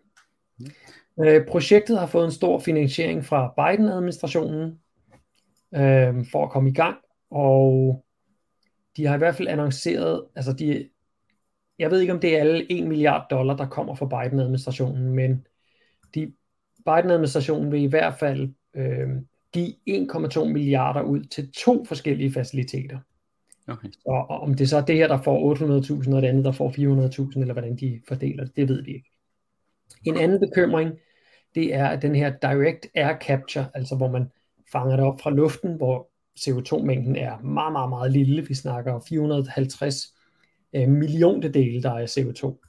Øh, 1.19 1.47
projektet 1.47 1.99
har 1.99 2.07
fået 2.07 2.25
en 2.25 2.31
stor 2.31 2.59
finansiering 2.59 3.25
fra 3.25 3.53
Biden-administrationen 3.57 4.79
øh, 5.75 6.25
for 6.31 6.43
at 6.43 6.51
komme 6.51 6.69
i 6.69 6.73
gang, 6.73 6.97
og 7.31 8.03
de 8.97 9.05
har 9.05 9.15
i 9.15 9.17
hvert 9.17 9.35
fald 9.35 9.47
annonceret, 9.47 10.25
altså 10.35 10.53
de, 10.53 10.89
jeg 11.79 11.91
ved 11.91 12.01
ikke 12.01 12.13
om 12.13 12.19
det 12.19 12.35
er 12.35 12.39
alle 12.39 12.71
1 12.71 12.87
milliard 12.87 13.27
dollar, 13.29 13.55
der 13.55 13.69
kommer 13.69 13.95
fra 13.95 14.05
Biden-administrationen, 14.05 15.13
men 15.13 15.47
de, 16.15 16.33
Biden-administrationen 16.85 17.71
vil 17.71 17.81
i 17.81 17.89
hvert 17.89 18.15
fald 18.19 18.53
øh, 18.75 19.09
give 19.53 19.73
1,2 19.89 20.45
milliarder 20.45 21.01
ud 21.01 21.23
til 21.23 21.51
to 21.51 21.85
forskellige 21.85 22.33
faciliteter. 22.33 22.99
Okay. 23.67 23.87
Og 24.05 24.27
om 24.27 24.53
det 24.53 24.69
så 24.69 24.77
er 24.77 24.81
det 24.81 24.95
her, 24.95 25.07
der 25.07 25.21
får 25.21 25.55
800.000, 25.55 26.15
og 26.15 26.21
det 26.21 26.27
andet, 26.27 26.45
der 26.45 26.51
får 26.51 26.69
400.000, 26.69 27.39
eller 27.39 27.53
hvordan 27.53 27.75
de 27.75 28.01
fordeler 28.07 28.43
det, 28.43 28.55
det 28.55 28.69
ved 28.69 28.83
vi 28.83 28.93
ikke. 28.93 29.11
En 30.05 30.17
anden 30.17 30.39
bekymring, 30.39 30.91
det 31.55 31.73
er 31.73 31.87
at 31.87 32.01
den 32.01 32.15
her 32.15 32.29
direct 32.29 32.87
air 32.95 33.19
capture, 33.19 33.65
altså 33.73 33.95
hvor 33.95 34.11
man 34.11 34.31
fanger 34.71 34.95
det 34.95 35.05
op 35.05 35.21
fra 35.21 35.29
luften, 35.29 35.75
hvor 35.75 36.09
CO2-mængden 36.39 37.15
er 37.15 37.39
meget, 37.39 37.71
meget, 37.71 37.89
meget 37.89 38.11
lille. 38.11 38.47
Vi 38.47 38.53
snakker 38.53 38.99
450 39.09 40.13
øh, 40.73 40.89
milliontedele, 40.89 41.83
der 41.83 41.91
er 41.91 42.05
CO2. 42.05 42.67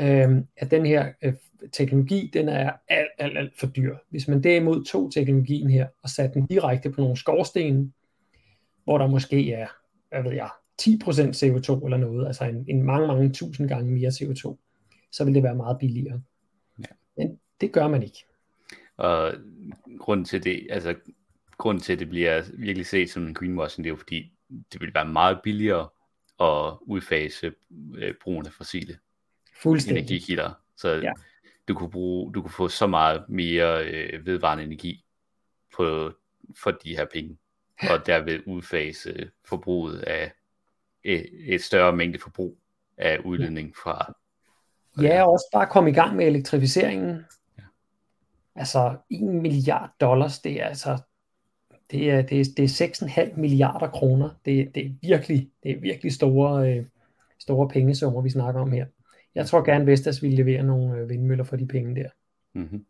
Øh, 0.00 0.44
at 0.56 0.70
den 0.70 0.86
her 0.86 1.12
øh, 1.22 1.34
teknologi, 1.72 2.30
den 2.32 2.48
er 2.48 2.72
alt, 2.88 3.08
alt, 3.18 3.38
alt 3.38 3.58
for 3.58 3.66
dyr. 3.66 3.96
Hvis 4.10 4.28
man 4.28 4.42
derimod 4.42 4.84
tog 4.84 5.12
teknologien 5.12 5.70
her 5.70 5.86
og 6.02 6.10
satte 6.10 6.34
den 6.34 6.46
direkte 6.46 6.90
på 6.90 7.00
nogle 7.00 7.16
skorstene, 7.16 7.92
hvor 8.84 8.98
der 8.98 9.06
måske 9.06 9.52
er, 9.52 9.66
hvad 10.08 10.22
ved 10.22 10.32
jeg, 10.32 10.50
10% 10.82 10.86
CO2 10.86 11.84
eller 11.84 11.96
noget, 11.96 12.26
altså 12.26 12.44
en, 12.44 12.64
en 12.68 12.82
mange, 12.82 13.06
mange 13.06 13.32
tusind 13.32 13.68
gange 13.68 13.92
mere 13.92 14.08
CO2, 14.08 14.56
så 15.12 15.24
vil 15.24 15.34
det 15.34 15.42
være 15.42 15.54
meget 15.54 15.78
billigere. 15.78 16.22
Ja. 16.78 16.84
Men 17.16 17.40
det 17.60 17.72
gør 17.72 17.88
man 17.88 18.02
ikke. 18.02 18.24
Og 18.96 19.34
grunden 19.98 20.24
til 20.24 20.44
det, 20.44 20.66
altså 20.70 20.94
grunden 21.58 21.82
til, 21.82 21.92
at 21.92 21.98
det 21.98 22.08
bliver 22.08 22.42
virkelig 22.58 22.86
set 22.86 23.10
som 23.10 23.26
en 23.26 23.34
greenwashing, 23.34 23.84
det 23.84 23.90
er 23.90 23.92
jo 23.92 23.96
fordi, 23.96 24.32
det 24.72 24.80
vil 24.80 24.94
være 24.94 25.08
meget 25.08 25.40
billigere 25.42 25.88
at 26.40 26.78
udfase 26.82 27.52
øh, 27.96 28.14
brugen 28.22 28.46
af 28.46 28.52
fossile 28.52 28.98
Fuldstændig. 29.62 30.00
energikilder. 30.00 30.52
Så 30.76 30.88
Ja. 30.88 31.12
du, 31.68 31.74
kunne 31.74 31.90
bruge, 31.90 32.32
du 32.34 32.42
kunne 32.42 32.50
få 32.50 32.68
så 32.68 32.86
meget 32.86 33.28
mere 33.28 33.84
øh, 33.86 34.26
vedvarende 34.26 34.64
energi 34.64 35.04
på, 35.76 36.12
for 36.62 36.70
de 36.70 36.96
her 36.96 37.06
penge, 37.12 37.38
og 37.82 38.06
derved 38.06 38.40
udfase 38.46 39.30
forbruget 39.44 39.98
af 39.98 40.32
et, 41.04 41.26
et 41.54 41.62
større 41.62 41.96
mængde 41.96 42.18
forbrug 42.18 42.58
af 42.98 43.18
udledning 43.18 43.76
fra 43.76 44.14
Ja, 45.02 45.22
og 45.22 45.32
også 45.32 45.48
bare 45.52 45.66
komme 45.66 45.90
i 45.90 45.92
gang 45.92 46.16
med 46.16 46.26
elektrificeringen. 46.26 47.24
Ja. 47.58 47.62
Altså 48.54 48.96
1 49.10 49.22
milliard 49.22 49.90
dollars, 50.00 50.38
det 50.38 50.62
er 50.62 50.66
altså 50.66 50.98
det 51.90 52.10
er, 52.10 52.22
det 52.22 52.40
er, 52.40 52.44
det 52.56 52.80
er 52.80 53.28
6,5 53.28 53.40
milliarder 53.40 53.88
kroner. 53.88 54.30
Det, 54.44 54.74
det 54.74 54.86
er 54.86 54.90
virkelig, 55.02 55.50
det 55.62 55.70
er 55.70 55.80
virkelig 55.80 56.12
store, 56.12 56.72
øh, 56.72 56.84
store 57.38 57.68
pengesummer, 57.68 58.22
vi 58.22 58.30
snakker 58.30 58.60
om 58.60 58.72
her. 58.72 58.86
Jeg 59.34 59.46
tror 59.46 59.64
gerne, 59.64 59.86
Vestas 59.86 60.22
vil 60.22 60.32
levere 60.32 60.62
nogle 60.62 60.98
øh, 60.98 61.08
vindmøller 61.08 61.44
for 61.44 61.56
de 61.56 61.66
penge 61.66 61.94
der. 61.94 62.08
mm-hmm. 62.54 62.86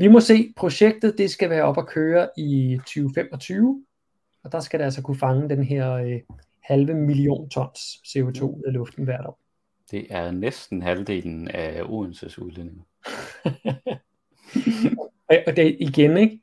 Vi 0.00 0.08
må 0.08 0.20
se, 0.20 0.52
projektet 0.56 1.18
det 1.18 1.30
skal 1.30 1.50
være 1.50 1.62
op 1.62 1.78
at 1.78 1.86
køre 1.86 2.28
i 2.36 2.78
2025, 2.78 3.84
og 4.48 4.52
der 4.52 4.60
skal 4.60 4.78
det 4.78 4.84
altså 4.84 5.02
kunne 5.02 5.18
fange 5.18 5.48
den 5.48 5.64
her 5.64 5.92
øh, 5.92 6.20
halve 6.60 6.94
million 6.94 7.48
tons 7.48 7.80
CO2 8.06 8.42
ud 8.42 8.62
af 8.66 8.72
luften 8.72 9.04
hvert 9.04 9.26
år. 9.26 9.40
Det 9.90 10.06
er 10.10 10.30
næsten 10.30 10.82
halvdelen 10.82 11.48
af 11.48 11.82
Odenses 11.88 12.38
udledninger. 12.38 12.82
Og 15.46 15.56
det 15.56 15.76
igen, 15.80 16.16
ikke? 16.16 16.40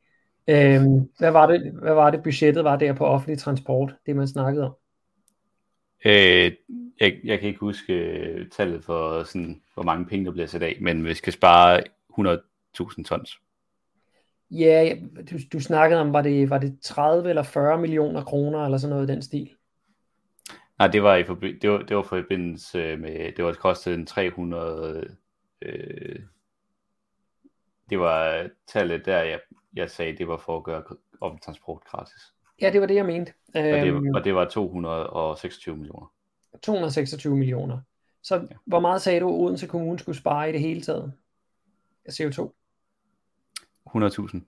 Øhm, 0.48 1.10
hvad, 1.20 1.32
var 1.32 1.48
det, 1.48 1.72
hvad 1.72 1.94
var 1.94 2.12
det 2.12 2.24
budgettet 2.24 2.64
var 2.64 2.76
der 2.76 2.94
på 2.94 3.06
offentlig 3.06 3.40
transport, 3.40 3.96
det 4.06 4.16
man 4.16 4.28
snakkede 4.28 4.66
om? 4.66 4.74
Øh, 6.06 6.52
jeg, 7.00 7.20
jeg 7.24 7.40
kan 7.40 7.48
ikke 7.48 7.60
huske 7.60 7.94
øh, 7.94 8.50
tallet 8.50 8.84
for, 8.84 9.24
sådan, 9.24 9.62
hvor 9.74 9.84
mange 9.84 10.06
penge, 10.06 10.26
der 10.26 10.32
bliver 10.32 10.48
sat 10.48 10.64
af, 10.64 10.78
men 10.82 11.06
vi 11.06 11.14
skal 11.14 11.34
spare 11.34 11.84
100.000 12.20 13.04
tons. 13.04 13.40
Ja, 14.60 14.96
du, 15.32 15.38
du 15.54 15.60
snakkede 15.60 16.02
om, 16.02 16.14
var 16.14 16.22
det, 16.22 16.50
var 16.50 16.58
det 16.58 16.80
30 16.82 17.30
eller 17.30 17.44
40 17.44 17.82
millioner 17.82 18.24
kroner, 18.24 18.66
eller 18.66 18.78
sådan 18.78 18.96
noget 18.96 19.10
i 19.10 19.14
den 19.14 19.22
stil? 19.22 19.50
Nej, 20.80 20.88
det 20.88 21.04
var 21.04 21.16
i 21.16 21.24
forbi- 21.24 21.60
det 21.62 21.70
var, 21.72 21.78
det 21.78 21.96
var 21.96 22.02
for 22.04 22.18
forbindelse 22.22 22.98
med, 22.98 23.32
det 23.38 23.46
var 23.46 23.54
kostet 23.54 23.94
en 23.94 24.06
300, 24.06 25.16
øh, 25.62 26.20
det 27.90 28.00
var 28.00 28.48
tallet 28.68 29.06
der, 29.06 29.18
jeg, 29.24 29.40
jeg 29.74 29.90
sagde, 29.90 30.18
det 30.18 30.28
var 30.28 30.38
for 30.38 30.58
at 30.58 30.64
gøre 30.64 30.84
offentlig 31.22 31.42
transport 31.44 31.82
gratis. 31.86 32.34
Ja, 32.62 32.70
det 32.72 32.82
var 32.82 32.88
det, 32.88 32.96
jeg 32.96 33.06
mente. 33.06 33.34
Og 33.56 33.64
det, 33.64 33.88
Øhm, 33.88 34.16
og 34.16 34.24
det 34.24 34.36
var 34.36 34.46
226 34.46 35.78
millioner. 35.78 36.12
226 36.64 37.36
millioner. 37.38 37.80
Så 38.22 38.36
Ja. 38.36 38.42
hvor 38.66 38.80
meget 38.80 39.02
sagde 39.02 39.20
du, 39.20 39.30
Odense 39.30 39.68
Kommune 39.68 40.00
skulle 40.00 40.18
spare 40.18 40.50
i 40.50 40.52
det 40.52 40.60
hele 40.62 40.82
taget 40.82 41.14
af 42.06 42.12
CO2? 42.12 42.52
100.000. 43.90 44.42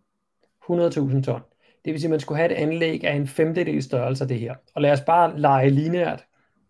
100.000 0.71 1.21
ton. 1.21 1.41
Det 1.85 1.93
vil 1.93 2.01
sige, 2.01 2.07
at 2.07 2.11
man 2.11 2.19
skulle 2.19 2.37
have 2.37 2.51
et 2.51 2.55
anlæg 2.55 3.03
af 3.03 3.15
en 3.15 3.27
femtedel 3.27 3.83
størrelse 3.83 4.23
af 4.23 4.27
det 4.27 4.39
her. 4.39 4.55
Og 4.75 4.81
lad 4.81 4.91
os 4.91 5.01
bare 5.01 5.39
lege 5.39 5.69
lineært, 5.69 6.25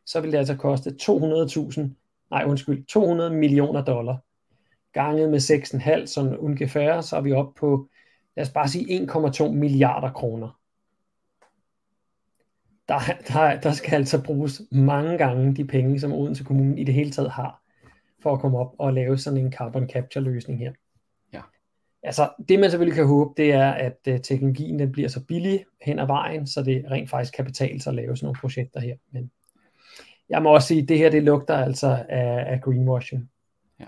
så 0.06 0.22
vil 0.22 0.32
det 0.32 0.38
altså 0.38 0.56
koste 0.56 0.96
200.000, 1.02 1.82
nej 2.32 2.44
undskyld, 2.46 2.86
200 2.86 3.34
millioner 3.34 3.84
dollar. 3.84 4.18
Ganget 4.94 5.30
med 5.30 5.40
6,5, 5.40 6.06
sådan 6.06 6.38
ungefær, 6.38 7.02
så 7.02 7.18
er 7.18 7.22
vi 7.22 7.32
oppe 7.32 7.60
på, 7.60 7.90
lad 8.36 8.46
os 8.46 8.54
bare 8.54 8.68
sige 8.68 9.12
1,2 9.12 9.52
milliarder 9.52 10.12
kroner. 10.12 10.60
Der, 12.88 13.00
der, 13.28 13.60
der 13.60 13.72
skal 13.72 13.96
altså 13.96 14.24
bruges 14.24 14.62
mange 14.72 15.18
gange 15.18 15.56
de 15.56 15.66
penge, 15.66 16.00
som 16.00 16.12
Odense 16.12 16.44
Kommune 16.44 16.80
i 16.80 16.84
det 16.84 16.94
hele 16.94 17.12
taget 17.12 17.32
har, 17.32 17.62
for 18.24 18.34
at 18.34 18.42
komme 18.42 18.58
op 18.58 18.76
og 18.80 18.94
lave 18.94 19.18
sådan 19.18 19.40
en 19.40 19.54
carbon 19.54 19.90
capture 19.90 20.24
løsning 20.24 20.60
her. 20.60 20.74
Altså, 22.04 22.30
det 22.50 22.60
man 22.60 22.72
selvfølgelig 22.72 22.96
kan 22.96 23.08
håbe, 23.08 23.34
det 23.38 23.52
er, 23.52 23.72
at 23.72 23.98
uh, 24.10 24.22
teknologien 24.24 24.80
den 24.80 24.92
bliver 24.92 25.10
så 25.10 25.26
billig 25.26 25.66
hen 25.82 26.00
ad 26.00 26.08
vejen, 26.08 26.48
så 26.48 26.64
det 26.64 26.86
rent 26.92 27.10
faktisk 27.10 27.34
kan 27.34 27.46
betale 27.46 27.82
sig 27.82 27.92
at 27.92 27.96
lave 27.96 28.18
sådan 28.18 28.26
nogle 28.26 28.40
projekter 28.40 28.80
her. 28.80 28.96
Men 29.12 29.32
jeg 30.30 30.42
må 30.42 30.54
også 30.54 30.68
sige, 30.68 30.82
at 30.82 30.90
det 30.90 30.98
her, 30.98 31.10
det 31.10 31.24
lugter 31.24 31.58
altså 31.58 32.06
af, 32.10 32.54
af 32.54 32.62
greenwashing. 32.62 33.32
Ja. 33.80 33.86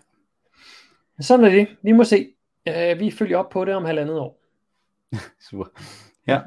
Sådan 1.19 1.45
er 1.45 1.49
det. 1.49 1.67
Vi 1.81 1.91
må 1.91 2.03
se. 2.03 2.27
Uh, 2.69 2.99
vi 2.99 3.11
følger 3.11 3.37
op 3.37 3.49
på 3.49 3.65
det 3.65 3.75
om 3.75 3.85
halvandet 3.85 4.19
år. 4.19 4.41
Super. 5.49 5.65
Ja. 6.27 6.41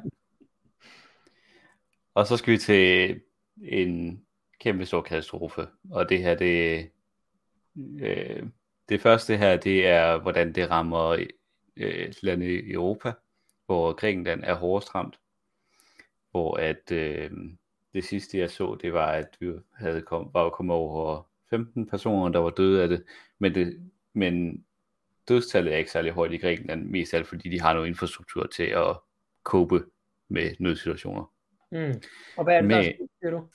Og 2.15 2.27
så 2.27 2.37
skal 2.37 2.53
vi 2.53 2.59
til 2.59 3.21
en 3.63 4.23
kæmpe 4.61 4.87
stor 4.87 5.01
katastrofe. 5.01 5.67
Og 5.91 6.09
det 6.09 6.19
her, 6.19 6.35
det, 6.35 6.89
øh, 8.01 8.43
det 8.89 9.01
første 9.01 9.37
her, 9.37 9.57
det 9.57 9.87
er, 9.87 10.19
hvordan 10.19 10.53
det 10.53 10.71
rammer 10.71 11.17
øh, 11.77 12.13
lande 12.23 12.47
i 12.47 12.73
Europa, 12.73 13.13
hvor 13.67 13.93
Grækenland 13.93 14.45
er 14.45 14.55
hårdest 14.55 14.95
ramt. 14.95 15.19
Hvor 16.31 16.57
at 16.57 16.93
øh, 16.93 17.31
det 17.95 18.05
sidste 18.05 18.39
jeg 18.39 18.51
så, 18.51 18.79
det 18.83 18.93
var, 18.93 19.07
at 19.13 19.37
vi 19.41 19.53
havde 19.75 20.03
kom, 20.03 20.31
var 20.35 20.51
kommet 20.51 20.77
over 20.77 21.23
15 21.51 21.87
personer, 21.87 22.29
der 22.29 22.39
var 22.39 22.51
døde 22.51 22.83
af 22.83 22.89
det. 22.89 23.05
Men, 23.39 23.55
det, 23.55 23.91
men 24.13 24.65
dødstallet 25.29 25.75
er 25.75 25.79
ikke 25.79 25.91
særlig 25.91 26.13
højt 26.13 26.33
i 26.33 26.37
Grækenland, 26.37 26.85
mest 26.87 27.15
alt 27.15 27.27
fordi 27.27 27.49
de 27.49 27.61
har 27.61 27.75
noget 27.75 27.89
infrastruktur 27.89 28.47
til 28.47 28.63
at 28.63 28.97
cope 29.45 29.85
med 30.29 30.51
nødsituationer. 30.59 31.33
Mm. 31.71 32.03
Og 32.37 32.45
hvad 32.45 32.55
er 32.57 32.61
det, 32.61 32.69
Med- 32.69 32.77
der 32.77 32.83
er 32.83 32.93
siger 33.21 33.31
du? 33.31 33.49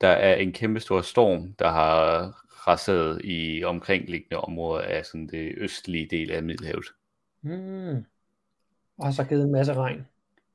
der 0.00 0.08
er 0.08 0.34
en 0.34 0.52
kæmpe 0.52 0.80
stor 0.80 1.00
storm, 1.00 1.52
der 1.58 1.68
har 1.68 2.28
raseret 2.68 3.20
i 3.24 3.64
omkringliggende 3.64 4.40
områder 4.40 4.82
af 4.82 5.06
sådan 5.06 5.26
det 5.26 5.54
østlige 5.56 6.06
del 6.10 6.30
af 6.30 6.42
Middelhavet. 6.42 6.86
Mm. 7.42 8.04
Og 8.98 9.12
så 9.12 9.24
givet 9.24 9.44
en 9.44 9.52
masse 9.52 9.74
regn. 9.74 10.06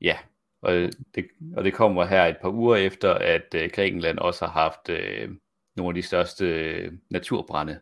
Ja, 0.01 0.17
og 0.61 0.73
det, 1.15 1.25
og 1.55 1.63
det 1.63 1.73
kommer 1.73 2.05
her 2.05 2.25
et 2.25 2.37
par 2.41 2.49
uger 2.49 2.75
efter, 2.75 3.13
at 3.13 3.55
øh, 3.55 3.69
Grækenland 3.73 4.17
også 4.17 4.45
har 4.45 4.51
haft 4.51 4.89
øh, 4.89 5.29
nogle 5.75 5.89
af 5.89 5.95
de 5.95 6.01
største 6.01 6.45
øh, 6.45 6.91
naturbrænde, 7.09 7.79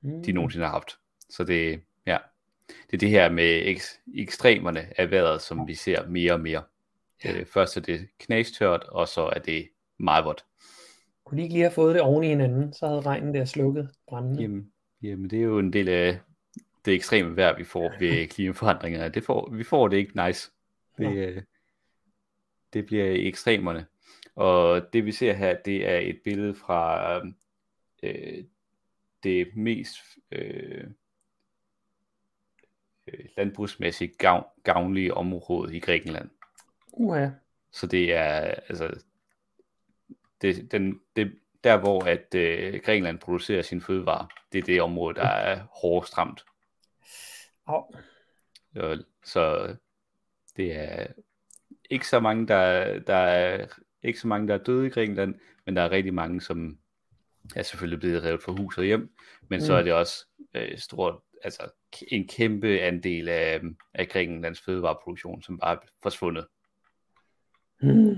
mm. 0.00 0.22
de 0.22 0.32
nogensinde 0.32 0.66
har 0.66 0.72
haft. 0.72 0.98
Så 1.30 1.44
det, 1.44 1.80
ja, 2.06 2.18
det 2.68 2.94
er 2.94 2.98
det 2.98 3.10
her 3.10 3.30
med 3.30 3.62
ek- 3.62 4.02
ekstremerne 4.14 5.00
af 5.00 5.10
vejret, 5.10 5.42
som 5.42 5.68
vi 5.68 5.74
ser 5.74 6.06
mere 6.06 6.32
og 6.32 6.40
mere. 6.40 6.62
Ja. 7.24 7.38
Øh, 7.38 7.46
først 7.46 7.76
er 7.76 7.80
det 7.80 8.08
knastørt, 8.18 8.82
og 8.82 9.08
så 9.08 9.22
er 9.22 9.38
det 9.38 9.68
meget 9.98 10.24
vådt. 10.24 10.44
Kunne 11.24 11.38
de 11.38 11.42
ikke 11.42 11.54
lige 11.54 11.62
have 11.62 11.72
fået 11.72 11.94
det 11.94 12.02
oven 12.02 12.24
i 12.24 12.28
hinanden, 12.28 12.72
så 12.72 12.86
havde 12.86 13.00
regnen 13.00 13.34
der 13.34 13.44
slukket 13.44 13.90
brændende. 14.08 14.42
Jamen, 14.42 14.72
jamen 15.02 15.30
det 15.30 15.38
er 15.38 15.42
jo 15.42 15.58
en 15.58 15.72
del 15.72 15.88
af 15.88 16.18
det 16.84 16.94
ekstreme 16.94 17.36
vejr, 17.36 17.56
vi 17.56 17.64
får 17.64 17.92
ved 17.98 18.26
klimaforandringerne. 18.34 19.08
Det 19.08 19.24
får, 19.24 19.50
vi 19.52 19.64
får 19.64 19.88
det 19.88 19.96
ikke 19.96 20.26
nice. 20.26 20.50
Det, 20.98 21.04
ja. 21.04 21.30
Øh, 21.30 21.42
det 22.72 22.86
bliver 22.86 23.28
ekstremerne. 23.28 23.86
Og 24.34 24.92
det 24.92 25.06
vi 25.06 25.12
ser 25.12 25.32
her, 25.32 25.56
det 25.64 25.88
er 25.88 25.98
et 25.98 26.20
billede 26.24 26.54
fra 26.54 27.16
øh, 28.02 28.44
det 29.22 29.56
mest 29.56 29.96
øh, 30.32 30.84
øh, 33.06 33.24
landbrugsmæssigt 33.36 34.18
gavn, 34.18 34.44
gavnlige 34.64 35.14
område 35.14 35.76
i 35.76 35.80
Grækenland. 35.80 36.30
Uha. 36.92 37.28
Så 37.72 37.86
det 37.86 38.14
er 38.14 38.54
altså 38.68 39.02
det, 40.42 40.72
den, 40.72 41.00
det, 41.16 41.38
der 41.64 41.76
hvor 41.76 42.04
at 42.04 42.34
øh, 42.34 42.80
Grækenland 42.84 43.18
producerer 43.18 43.62
sin 43.62 43.80
fødevare, 43.80 44.28
det 44.52 44.58
er 44.58 44.62
det 44.62 44.82
område, 44.82 45.14
der 45.14 45.28
er 45.28 45.60
hårdest 45.82 46.18
ramt. 46.18 46.44
Oh. 47.70 48.98
Så, 49.24 49.76
det 50.56 50.76
er 50.76 51.06
ikke 51.90 52.08
så 52.08 52.20
mange, 52.20 52.46
der, 52.48 52.98
der 52.98 53.14
er 53.14 53.66
ikke 54.02 54.20
så 54.20 54.28
mange, 54.28 54.48
der 54.48 54.54
er 54.54 54.58
døde 54.58 54.86
i 54.86 54.90
Grækenland, 54.90 55.34
men 55.66 55.76
der 55.76 55.82
er 55.82 55.90
rigtig 55.90 56.14
mange, 56.14 56.40
som 56.40 56.78
er 57.56 57.62
selvfølgelig 57.62 58.00
blevet 58.00 58.22
revet 58.22 58.42
fra 58.42 58.52
hus 58.52 58.78
og 58.78 58.84
hjem, 58.84 59.14
men 59.48 59.56
mm. 59.58 59.60
så 59.60 59.74
er 59.74 59.82
det 59.82 59.92
også 59.92 60.26
øh, 60.54 60.78
stort, 60.78 61.20
altså 61.44 61.62
en 62.08 62.28
kæmpe 62.28 62.80
andel 62.80 63.28
af, 63.28 63.60
af 63.94 64.08
Grækenlands 64.08 64.60
fødevareproduktion, 64.60 65.42
som 65.42 65.58
bare 65.58 65.74
er 65.74 65.78
forsvundet. 66.02 66.46
Mm. 67.82 68.16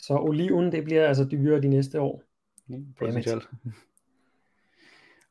Så 0.00 0.14
oliven, 0.14 0.72
det 0.72 0.84
bliver 0.84 1.08
altså 1.08 1.28
dyrere 1.30 1.62
de 1.62 1.68
næste 1.68 2.00
år. 2.00 2.22
Ja, 2.68 2.76
potentielt. 2.98 3.48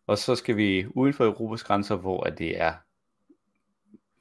Og 0.07 0.17
så 0.17 0.35
skal 0.35 0.57
vi 0.57 0.85
uden 0.95 1.13
for 1.13 1.25
Europas 1.25 1.63
grænser, 1.63 1.95
hvor 1.95 2.23
det 2.23 2.61
er 2.61 2.73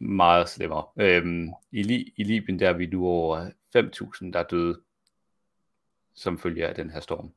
meget 0.02 0.48
slemmere. 0.48 0.84
Øhm, 0.96 1.48
i, 1.72 2.12
I 2.16 2.22
Libyen 2.22 2.58
der 2.58 2.68
er 2.68 2.72
vi 2.72 2.86
nu 2.86 3.06
over 3.06 3.50
5.000, 3.76 4.32
der 4.32 4.38
er 4.38 4.42
døde 4.42 4.80
som 6.14 6.38
følge 6.38 6.66
af 6.66 6.74
den 6.74 6.90
her 6.90 7.00
storm. 7.00 7.32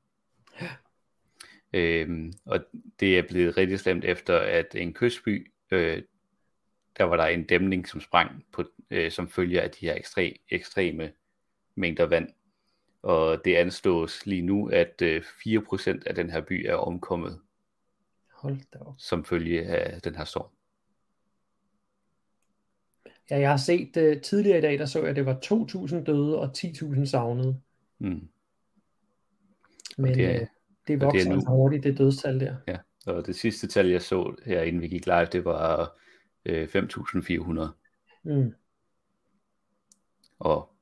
Øhm, 1.73 2.33
og 2.45 2.59
det 2.99 3.17
er 3.17 3.27
blevet 3.27 3.57
rigtig 3.57 3.79
slemt 3.79 4.05
efter, 4.05 4.39
at 4.39 4.75
en 4.75 4.93
kystby, 4.93 5.51
øh, 5.71 6.03
der 6.97 7.03
var 7.03 7.17
der 7.17 7.25
en 7.25 7.43
dæmning, 7.43 7.87
som 7.87 8.01
sprang 8.01 8.45
på, 8.51 8.63
øh, 8.91 9.11
som 9.11 9.29
følge 9.29 9.61
af 9.61 9.71
de 9.71 9.85
her 9.85 9.95
ekstre, 9.95 10.33
ekstreme 10.49 11.11
mængder 11.75 12.05
vand. 12.05 12.29
Og 13.01 13.45
det 13.45 13.55
anslås 13.55 14.25
lige 14.25 14.41
nu, 14.41 14.69
at 14.69 15.01
øh, 15.01 15.23
4% 15.23 16.03
af 16.05 16.15
den 16.15 16.29
her 16.29 16.41
by 16.41 16.65
er 16.65 16.75
omkommet. 16.75 17.41
Hold 18.33 18.57
da 18.73 18.79
op. 18.79 18.95
Som 18.97 19.25
følge 19.25 19.65
af 19.65 20.01
den 20.01 20.15
her 20.15 20.23
storm. 20.23 20.54
Ja, 23.29 23.39
jeg 23.39 23.49
har 23.49 23.57
set 23.57 23.97
uh, 23.97 24.21
tidligere 24.21 24.57
i 24.57 24.61
dag, 24.61 24.79
der 24.79 24.85
så 24.85 24.99
jeg, 24.99 25.09
at 25.09 25.15
det 25.15 25.25
var 25.25 25.39
2.000 25.45 26.03
døde 26.03 26.39
og 26.39 26.51
10.000 26.57 27.05
savnede. 27.05 27.61
Mm. 27.99 28.27
Men 29.97 30.13
det, 30.13 30.25
er, 30.25 30.41
uh, 30.41 30.47
det 30.87 31.01
vokser 31.01 31.19
det 31.19 31.25
er 31.25 31.29
nu, 31.29 31.35
altså 31.35 31.49
hurtigt, 31.49 31.83
det 31.83 31.97
dødstal 31.97 32.39
der. 32.39 32.55
Ja, 32.67 32.77
og 33.07 33.25
det 33.25 33.35
sidste 33.35 33.67
tal, 33.67 33.87
jeg 33.87 34.01
så 34.01 34.35
her, 34.45 34.61
inden 34.61 34.81
vi 34.81 34.87
gik 34.87 35.05
live, 35.05 35.25
det 35.25 35.45
var 35.45 35.97
øh, 36.45 36.69
5.400. 36.75 37.67
Mm. 38.23 38.53
Og 40.39 40.75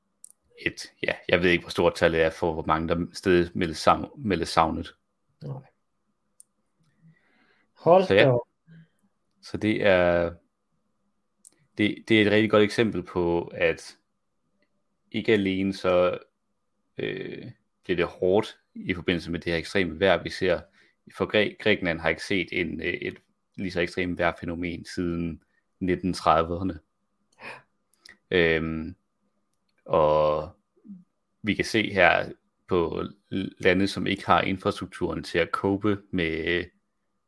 et, 0.66 0.92
ja, 1.02 1.12
jeg 1.28 1.42
ved 1.42 1.50
ikke, 1.50 1.62
hvor 1.62 1.70
stort 1.70 1.94
tallet 1.94 2.22
er 2.22 2.30
for, 2.30 2.52
hvor 2.52 2.64
mange 2.66 2.88
der 2.88 3.06
stadig 3.12 3.50
meldes, 3.54 3.78
savn, 3.78 4.08
meldes 4.16 4.48
savnet. 4.48 4.94
Nej. 5.42 5.60
Hold 7.72 8.04
så, 8.04 8.14
ja. 8.14 8.36
så 9.42 9.56
det 9.56 9.86
er, 9.86 10.32
det, 11.78 12.04
det 12.08 12.18
er 12.18 12.26
et 12.26 12.32
rigtig 12.32 12.50
godt 12.50 12.62
eksempel 12.62 13.02
på, 13.02 13.52
at 13.54 13.96
ikke 15.12 15.32
alene 15.32 15.74
så 15.74 16.18
øh, 16.98 17.50
bliver 17.84 17.96
det 17.96 18.06
hårdt 18.06 18.58
i 18.74 18.94
forbindelse 18.94 19.30
med 19.30 19.40
det 19.40 19.52
her 19.52 19.58
ekstreme 19.58 20.00
vejr, 20.00 20.22
vi 20.22 20.30
ser. 20.30 20.60
For 21.16 21.26
Græ- 21.26 21.56
Grækenland 21.62 22.00
har 22.00 22.08
ikke 22.08 22.24
set 22.24 22.48
en, 22.52 22.80
øh, 22.80 22.86
et 22.86 23.16
lige 23.56 23.70
så 23.70 23.80
ekstremt 23.80 24.18
vejrfænomen 24.18 24.84
siden 24.84 25.42
1930'erne. 25.82 26.78
Øhm, 28.30 28.94
og 29.84 30.50
vi 31.42 31.54
kan 31.54 31.64
se 31.64 31.92
her 31.92 32.32
på 32.68 33.04
lande, 33.58 33.88
som 33.88 34.06
ikke 34.06 34.26
har 34.26 34.40
infrastrukturen 34.40 35.22
til 35.22 35.38
at 35.38 35.50
cope 35.52 35.98
med, 36.10 36.64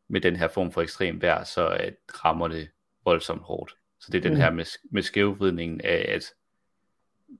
med 0.08 0.20
den 0.20 0.36
her 0.36 0.48
form 0.48 0.72
for 0.72 0.82
ekstrem 0.82 1.22
vejr, 1.22 1.44
så 1.44 1.68
at 1.68 1.94
rammer 2.24 2.48
det 2.48 2.68
voldsomt 3.04 3.42
hårdt. 3.42 3.76
Så 4.00 4.12
det 4.12 4.18
er 4.18 4.22
den 4.22 4.32
mm. 4.32 4.40
her 4.40 4.50
med, 4.50 4.64
med 4.90 5.02
skævvridningen 5.02 5.80
af, 5.80 6.06
at 6.14 6.34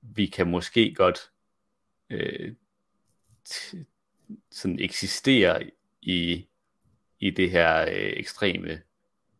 vi 0.01 0.25
kan 0.25 0.47
måske 0.47 0.93
godt 0.93 1.17
øh, 2.09 2.53
sådan 4.51 4.79
eksistere 4.79 5.71
i, 6.01 6.47
i 7.19 7.29
det 7.29 7.51
her 7.51 7.81
øh, 7.81 8.13
ekstreme, 8.15 8.81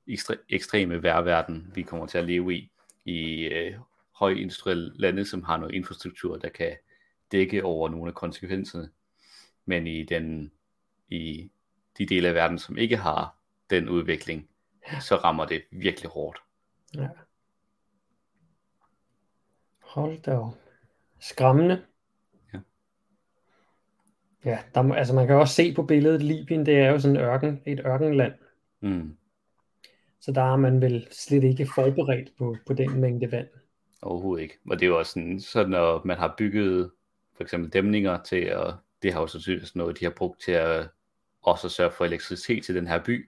ekstre, 0.07 0.35
ekstreme 0.49 1.03
værverden, 1.03 1.71
vi 1.75 1.81
kommer 1.81 2.05
til 2.05 2.17
at 2.17 2.25
leve 2.25 2.55
i, 2.55 2.71
i 3.05 3.43
øh, 3.43 3.75
højindustrielle 4.15 4.91
lande, 4.95 5.25
som 5.25 5.43
har 5.43 5.57
noget 5.57 5.75
infrastruktur, 5.75 6.37
der 6.37 6.49
kan 6.49 6.77
dække 7.31 7.63
over 7.63 7.89
nogle 7.89 8.07
af 8.07 8.15
konsekvenserne. 8.15 8.89
Men 9.65 9.87
i, 9.87 10.03
den, 10.03 10.51
i 11.09 11.51
de 11.97 12.05
dele 12.05 12.27
af 12.27 12.33
verden, 12.33 12.59
som 12.59 12.77
ikke 12.77 12.97
har 12.97 13.35
den 13.69 13.89
udvikling, 13.89 14.49
så 15.01 15.15
rammer 15.15 15.45
det 15.45 15.63
virkelig 15.71 16.09
hårdt. 16.09 16.39
Ja. 16.95 17.07
Hold 19.81 20.21
da 20.21 20.37
op. 20.37 20.53
Skræmmende. 21.19 21.83
Ja. 22.53 22.59
Ja, 24.45 24.59
der, 24.75 24.93
altså 24.93 25.13
man 25.13 25.27
kan 25.27 25.35
også 25.35 25.53
se 25.53 25.73
på 25.73 25.83
billedet, 25.83 26.21
Libyen, 26.21 26.65
det 26.65 26.77
er 26.77 26.91
jo 26.91 26.99
sådan 26.99 27.17
ørken, 27.17 27.61
et 27.65 27.79
ørkenland. 27.85 28.33
Mm. 28.81 29.17
Så 30.19 30.31
der 30.31 30.53
er 30.53 30.55
man 30.55 30.81
vel 30.81 31.07
slet 31.11 31.43
ikke 31.43 31.67
forberedt 31.75 32.29
på, 32.37 32.55
på 32.67 32.73
den 32.73 33.01
mængde 33.01 33.31
vand. 33.31 33.47
Overhovedet 34.01 34.43
ikke. 34.43 34.57
Og 34.69 34.79
det 34.79 34.85
er 34.85 34.89
jo 34.89 34.99
også 34.99 35.11
sådan, 35.11 35.39
så 35.39 35.67
når 35.67 36.01
man 36.05 36.17
har 36.17 36.35
bygget 36.37 36.91
for 37.35 37.43
eksempel 37.43 37.73
dæmninger 37.73 38.23
til, 38.23 38.41
at 38.41 38.73
det 39.01 39.13
har 39.13 39.21
jo 39.21 39.27
sandsynligvis 39.27 39.75
noget, 39.75 39.99
de 39.99 40.05
har 40.05 40.13
brugt 40.17 40.41
til 40.41 40.51
at 40.51 40.87
også 41.41 41.69
sørge 41.69 41.91
for 41.91 42.05
elektricitet 42.05 42.65
til 42.65 42.75
den 42.75 42.87
her 42.87 43.03
by, 43.03 43.25